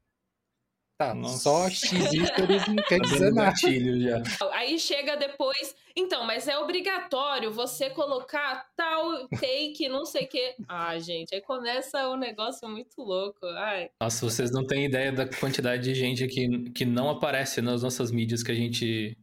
[0.98, 1.39] Tá, Nossa.
[1.39, 3.52] só X Stories não quer tá dizer nada.
[3.56, 4.23] Já.
[4.52, 10.55] Aí chega depois, então, mas é obrigatório você colocar tal take, não sei o quê.
[10.69, 13.44] Ah, gente, aí começa um negócio muito louco.
[13.47, 13.90] Ai.
[14.01, 18.12] Nossa, vocês não têm ideia da quantidade de gente que, que não aparece nas nossas
[18.12, 19.19] mídias que a gente,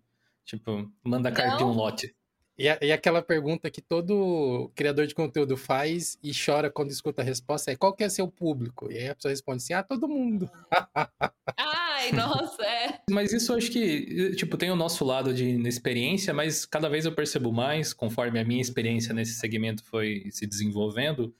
[0.45, 2.13] tipo, manda carta um lote.
[2.59, 7.25] E, e, aquela pergunta que todo criador de conteúdo faz e chora quando escuta a
[7.25, 8.91] resposta é qual que é seu público?
[8.91, 10.51] E aí a pessoa responde assim, ah, todo mundo.
[11.55, 12.99] Ai, nossa, é.
[13.09, 17.05] Mas isso eu acho que, tipo, tem o nosso lado de experiência, mas cada vez
[17.05, 21.33] eu percebo mais, conforme a minha experiência nesse segmento foi se desenvolvendo,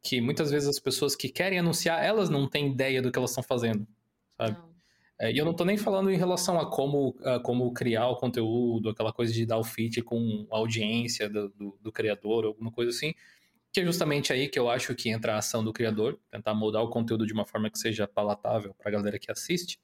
[0.00, 3.30] que muitas vezes as pessoas que querem anunciar, elas não têm ideia do que elas
[3.30, 3.84] estão fazendo,
[4.38, 4.56] sabe?
[4.56, 4.71] Não.
[5.22, 8.16] É, e eu não estou nem falando em relação a como, a como criar o
[8.16, 12.72] conteúdo, aquela coisa de dar o fit com a audiência do, do, do, criador, alguma
[12.72, 13.14] coisa assim,
[13.72, 16.82] que é justamente aí que eu acho que entra a ação do criador, tentar moldar
[16.82, 19.78] o conteúdo de uma forma que seja palatável para a galera que assiste.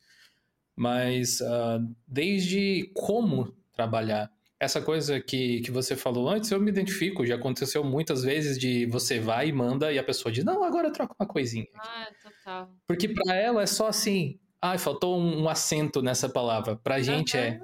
[0.74, 4.28] Mas uh, desde como trabalhar
[4.58, 7.24] essa coisa que, que você falou antes, eu me identifico.
[7.24, 10.92] Já aconteceu muitas vezes de você vai e manda e a pessoa diz: Não, agora
[10.92, 11.66] troca uma coisinha.
[11.76, 12.70] Ah, total.
[12.88, 16.76] Porque para ela é só assim: ah, faltou um, um acento nessa palavra.
[16.76, 17.42] Pra gente uhum.
[17.42, 17.60] é.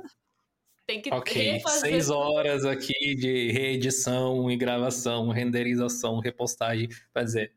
[0.87, 6.89] Tem que Ok, seis horas aqui de reedição e gravação, renderização, repostagem.
[7.15, 7.55] Vai dizer,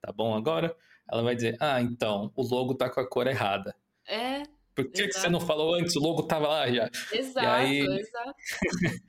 [0.00, 0.76] tá bom agora?
[1.10, 3.74] Ela vai dizer, ah, então, o logo tá com a cor errada.
[4.06, 4.44] É.
[4.74, 5.96] Por que, que você não falou antes?
[5.96, 6.88] O logo tava lá já.
[7.12, 7.80] Exato, aí...
[7.80, 8.34] exato.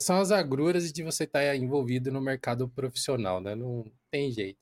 [0.00, 3.54] São as agruras de você estar tá envolvido no mercado profissional, né?
[3.54, 4.58] Não tem jeito.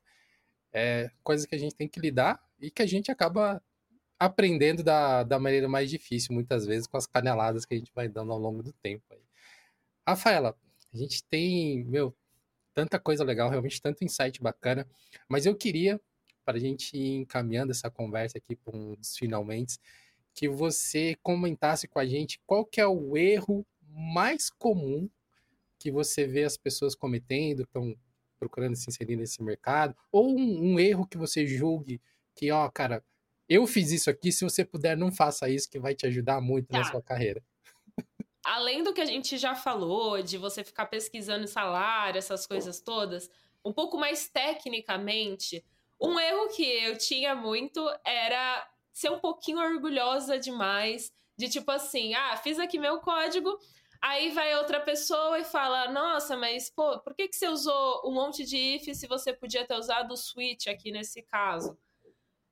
[0.72, 3.62] É coisa que a gente tem que lidar e que a gente acaba
[4.18, 8.08] aprendendo da, da maneira mais difícil, muitas vezes, com as caneladas que a gente vai
[8.08, 9.04] dando ao longo do tempo.
[9.10, 9.20] Aí.
[10.06, 10.56] Rafaela,
[10.92, 12.16] a gente tem, meu,
[12.74, 14.86] tanta coisa legal, realmente tanto insight bacana,
[15.28, 16.00] mas eu queria,
[16.44, 19.78] para a gente ir encaminhando essa conversa aqui para uns finalmente,
[20.34, 25.08] que você comentasse com a gente qual que é o erro mais comum
[25.78, 27.96] que você vê as pessoas cometendo, estão
[28.38, 32.00] procurando se inserir nesse mercado, ou um, um erro que você julgue
[32.34, 33.02] que, ó, cara,
[33.48, 36.68] eu fiz isso aqui, se você puder, não faça isso, que vai te ajudar muito
[36.68, 36.78] tá.
[36.78, 37.42] na sua carreira.
[38.44, 43.28] Além do que a gente já falou, de você ficar pesquisando salário, essas coisas todas,
[43.64, 45.64] um pouco mais tecnicamente,
[46.00, 52.14] um erro que eu tinha muito era ser um pouquinho orgulhosa demais, de tipo assim,
[52.14, 53.58] ah, fiz aqui meu código,
[54.00, 58.12] aí vai outra pessoa e fala, nossa, mas pô, por que, que você usou um
[58.12, 61.76] monte de if se você podia ter usado o switch aqui nesse caso?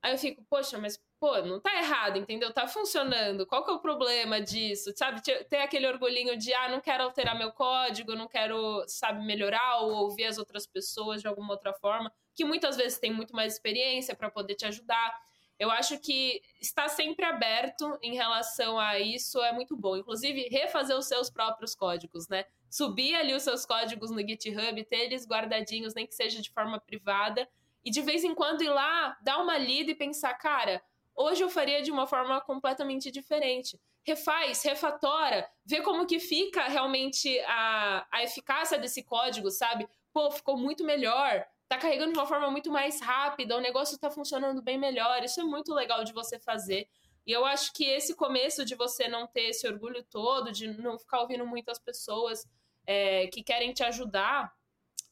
[0.05, 2.53] Aí eu fico, poxa, mas pô, não tá errado, entendeu?
[2.53, 3.43] Tá funcionando.
[3.47, 4.93] Qual que é o problema disso?
[4.95, 9.79] Sabe, ter aquele orgulhinho de, ah, não quero alterar meu código, não quero, sabe, melhorar
[9.79, 13.53] ou ouvir as outras pessoas de alguma outra forma, que muitas vezes tem muito mais
[13.53, 15.11] experiência para poder te ajudar.
[15.57, 19.97] Eu acho que estar sempre aberto em relação a isso é muito bom.
[19.97, 22.45] Inclusive, refazer os seus próprios códigos, né?
[22.69, 26.79] Subir ali os seus códigos no GitHub, ter eles guardadinhos, nem que seja de forma
[26.79, 27.49] privada,
[27.85, 30.81] e de vez em quando ir lá, dar uma lida e pensar, cara,
[31.15, 33.79] hoje eu faria de uma forma completamente diferente.
[34.03, 39.87] Refaz, refatora, vê como que fica realmente a, a eficácia desse código, sabe?
[40.11, 44.09] Pô, ficou muito melhor, tá carregando de uma forma muito mais rápida, o negócio tá
[44.09, 45.23] funcionando bem melhor.
[45.23, 46.87] Isso é muito legal de você fazer.
[47.25, 50.97] E eu acho que esse começo de você não ter esse orgulho todo, de não
[50.97, 52.47] ficar ouvindo muitas pessoas
[52.85, 54.54] é, que querem te ajudar,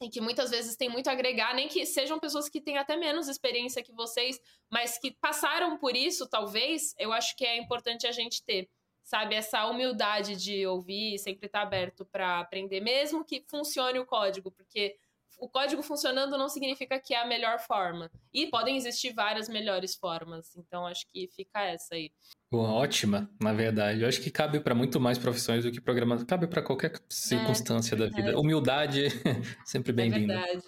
[0.00, 2.96] e que muitas vezes tem muito a agregar, nem que sejam pessoas que têm até
[2.96, 4.40] menos experiência que vocês,
[4.70, 8.68] mas que passaram por isso, talvez, eu acho que é importante a gente ter,
[9.02, 14.50] sabe, essa humildade de ouvir, sempre estar aberto para aprender, mesmo que funcione o código,
[14.50, 14.96] porque
[15.38, 18.10] o código funcionando não significa que é a melhor forma.
[18.32, 20.56] E podem existir várias melhores formas.
[20.56, 22.12] Então, acho que fica essa aí.
[22.58, 24.02] Ótima, na verdade.
[24.02, 26.24] Eu acho que cabe para muito mais profissões do que programador.
[26.26, 28.38] Cabe para qualquer circunstância é, da vida.
[28.38, 29.08] Humildade,
[29.64, 30.34] sempre bem-vinda.
[30.34, 30.58] É.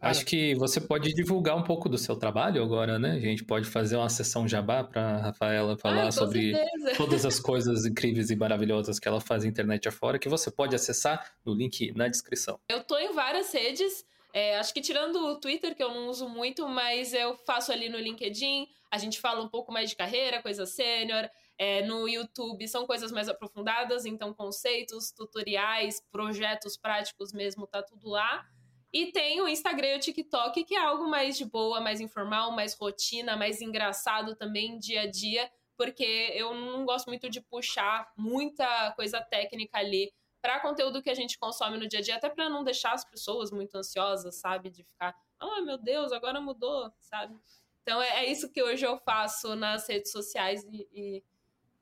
[0.00, 3.12] Acho que você pode divulgar um pouco do seu trabalho agora, né?
[3.12, 6.92] A gente pode fazer uma sessão jabá para Rafaela falar ah, sobre certeza.
[6.98, 10.74] todas as coisas incríveis e maravilhosas que ela faz na internet afora, que você pode
[10.74, 12.60] acessar no link na descrição.
[12.68, 14.04] Eu tô em várias redes.
[14.34, 17.88] É, acho que tirando o Twitter, que eu não uso muito, mas eu faço ali
[17.88, 18.66] no LinkedIn.
[18.90, 21.30] A gente fala um pouco mais de carreira, coisa sênior.
[21.56, 28.08] É, no YouTube são coisas mais aprofundadas, então conceitos, tutoriais, projetos práticos mesmo, tá tudo
[28.08, 28.44] lá.
[28.92, 32.50] E tem o Instagram e o TikTok, que é algo mais de boa, mais informal,
[32.50, 38.12] mais rotina, mais engraçado também, dia a dia, porque eu não gosto muito de puxar
[38.16, 40.12] muita coisa técnica ali
[40.44, 43.02] para conteúdo que a gente consome no dia a dia, até para não deixar as
[43.02, 44.68] pessoas muito ansiosas, sabe?
[44.68, 47.34] De ficar, oh meu Deus, agora mudou, sabe?
[47.82, 51.22] Então é, é isso que hoje eu faço nas redes sociais e, e,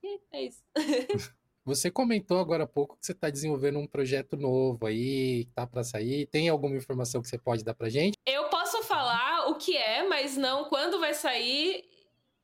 [0.05, 0.63] e é isso.
[1.65, 5.65] Você comentou agora há pouco que você está desenvolvendo um projeto novo aí, que tá
[5.65, 6.27] para sair.
[6.27, 8.17] Tem alguma informação que você pode dar pra gente?
[8.27, 11.89] Eu posso falar o que é, mas não quando vai sair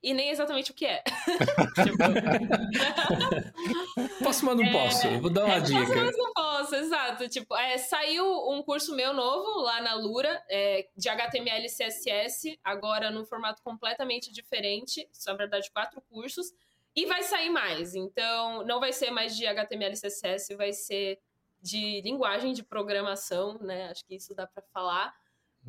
[0.01, 1.03] e nem exatamente o que é.
[4.23, 5.19] posso, mas não é, posso.
[5.19, 5.79] Vou dar uma é, dica.
[5.79, 7.27] Posso, mas não posso, exato.
[7.27, 12.57] Tipo, é, saiu um curso meu novo lá na Lura, é, de HTML e CSS,
[12.63, 15.05] agora num formato completamente diferente.
[15.11, 16.53] São, na verdade, quatro cursos.
[16.95, 17.93] E vai sair mais.
[17.93, 21.19] Então, não vai ser mais de HTML e CSS, vai ser
[21.61, 23.89] de linguagem de programação, né?
[23.89, 25.13] Acho que isso dá para falar.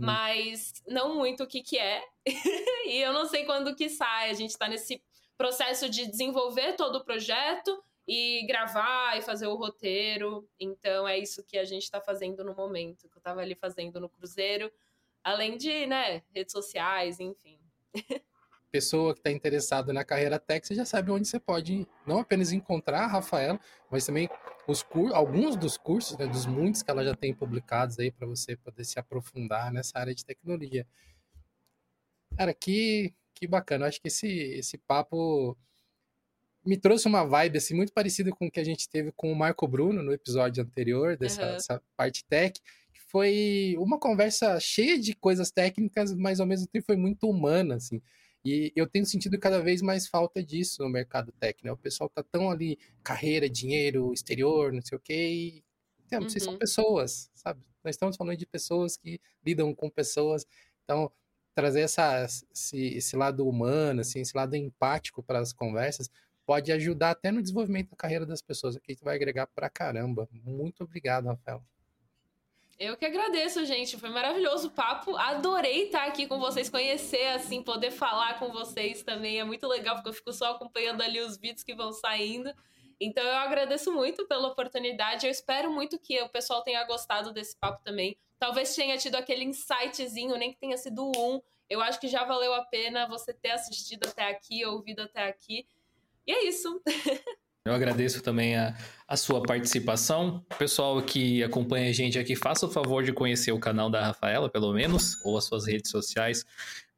[0.00, 0.06] Hum.
[0.06, 2.02] mas não muito o que, que é.
[2.86, 4.30] e eu não sei quando que sai.
[4.30, 5.02] A gente está nesse
[5.36, 10.48] processo de desenvolver todo o projeto e gravar e fazer o roteiro.
[10.58, 14.00] Então é isso que a gente está fazendo no momento, que eu estava ali fazendo
[14.00, 14.72] no Cruzeiro,
[15.22, 17.60] além de, né, redes sociais, enfim.
[18.70, 22.52] pessoa que está interessada na carreira tech, você já sabe onde você pode não apenas
[22.52, 23.58] encontrar a Rafaela,
[23.90, 24.28] mas também
[24.66, 28.56] os alguns dos cursos, né, dos muitos que ela já tem publicados aí para você
[28.56, 30.86] poder se aprofundar nessa área de tecnologia.
[32.36, 33.84] Cara, que, que bacana.
[33.84, 35.56] Eu acho que esse, esse papo
[36.64, 39.36] me trouxe uma vibe assim muito parecida com o que a gente teve com o
[39.36, 41.80] Marco Bruno no episódio anterior dessa uhum.
[41.96, 42.60] parte tech,
[42.92, 47.76] que foi uma conversa cheia de coisas técnicas, mas ao mesmo tempo foi muito humana
[47.76, 48.00] assim.
[48.44, 51.72] E eu tenho sentido cada vez mais falta disso no mercado tech, né?
[51.72, 55.64] O pessoal tá tão ali, carreira, dinheiro, exterior, não sei o quê, e
[56.06, 56.58] então, vocês são uhum.
[56.58, 57.62] pessoas, sabe?
[57.84, 60.44] Nós estamos falando de pessoas que lidam com pessoas,
[60.82, 61.10] então
[61.54, 66.10] trazer essa, esse, esse lado humano, assim, esse lado empático para as conversas
[66.44, 68.74] pode ajudar até no desenvolvimento da carreira das pessoas.
[68.76, 70.28] Aqui vai agregar pra caramba.
[70.32, 71.62] Muito obrigado, Rafael.
[72.80, 73.98] Eu que agradeço, gente.
[73.98, 75.14] Foi maravilhoso o papo.
[75.14, 79.38] Adorei estar aqui com vocês, conhecer, assim, poder falar com vocês também.
[79.38, 82.50] É muito legal, porque eu fico só acompanhando ali os vídeos que vão saindo.
[82.98, 85.26] Então eu agradeço muito pela oportunidade.
[85.26, 88.16] Eu espero muito que o pessoal tenha gostado desse papo também.
[88.38, 91.38] Talvez tenha tido aquele insightzinho, nem que tenha sido um.
[91.68, 95.66] Eu acho que já valeu a pena você ter assistido até aqui, ouvido até aqui.
[96.26, 96.80] E é isso.
[97.70, 98.76] Eu agradeço também a,
[99.06, 100.44] a sua participação.
[100.58, 104.50] Pessoal que acompanha a gente aqui, faça o favor de conhecer o canal da Rafaela,
[104.50, 106.44] pelo menos, ou as suas redes sociais,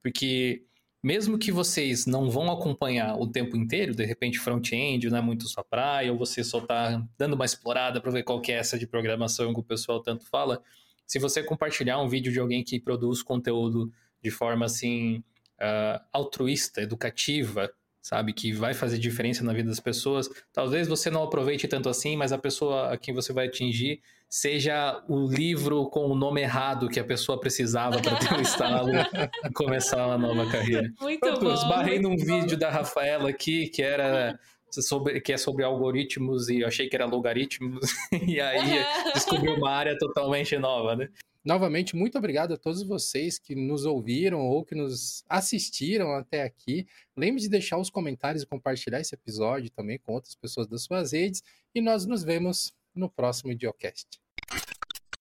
[0.03, 0.65] porque
[1.03, 5.47] mesmo que vocês não vão acompanhar o tempo inteiro, de repente front-end não é muito
[5.47, 8.79] sua praia, ou você só está dando uma explorada para ver qual que é essa
[8.79, 10.63] de programação que o pessoal tanto fala,
[11.07, 13.93] se você compartilhar um vídeo de alguém que produz conteúdo
[14.23, 15.19] de forma assim
[15.61, 17.71] uh, altruísta, educativa,
[18.03, 18.33] sabe?
[18.33, 20.29] Que vai fazer diferença na vida das pessoas.
[20.53, 25.03] Talvez você não aproveite tanto assim, mas a pessoa a quem você vai atingir seja
[25.09, 29.53] o livro com o nome errado que a pessoa precisava para ter um estalo e
[29.53, 30.91] começar uma nova carreira.
[31.01, 31.55] Muito Pronto, bom.
[31.55, 32.25] Esbarrei num bom.
[32.25, 34.39] vídeo da Rafaela aqui que era
[34.71, 37.93] sobre, que é sobre algoritmos e eu achei que era logaritmos
[38.27, 41.09] e aí descobri uma área totalmente nova, né?
[41.45, 46.87] Novamente, muito obrigado a todos vocês que nos ouviram ou que nos assistiram até aqui.
[47.17, 51.13] Lembre de deixar os comentários e compartilhar esse episódio também com outras pessoas das suas
[51.13, 51.43] redes.
[51.75, 54.22] E nós nos vemos no próximo Idiocast.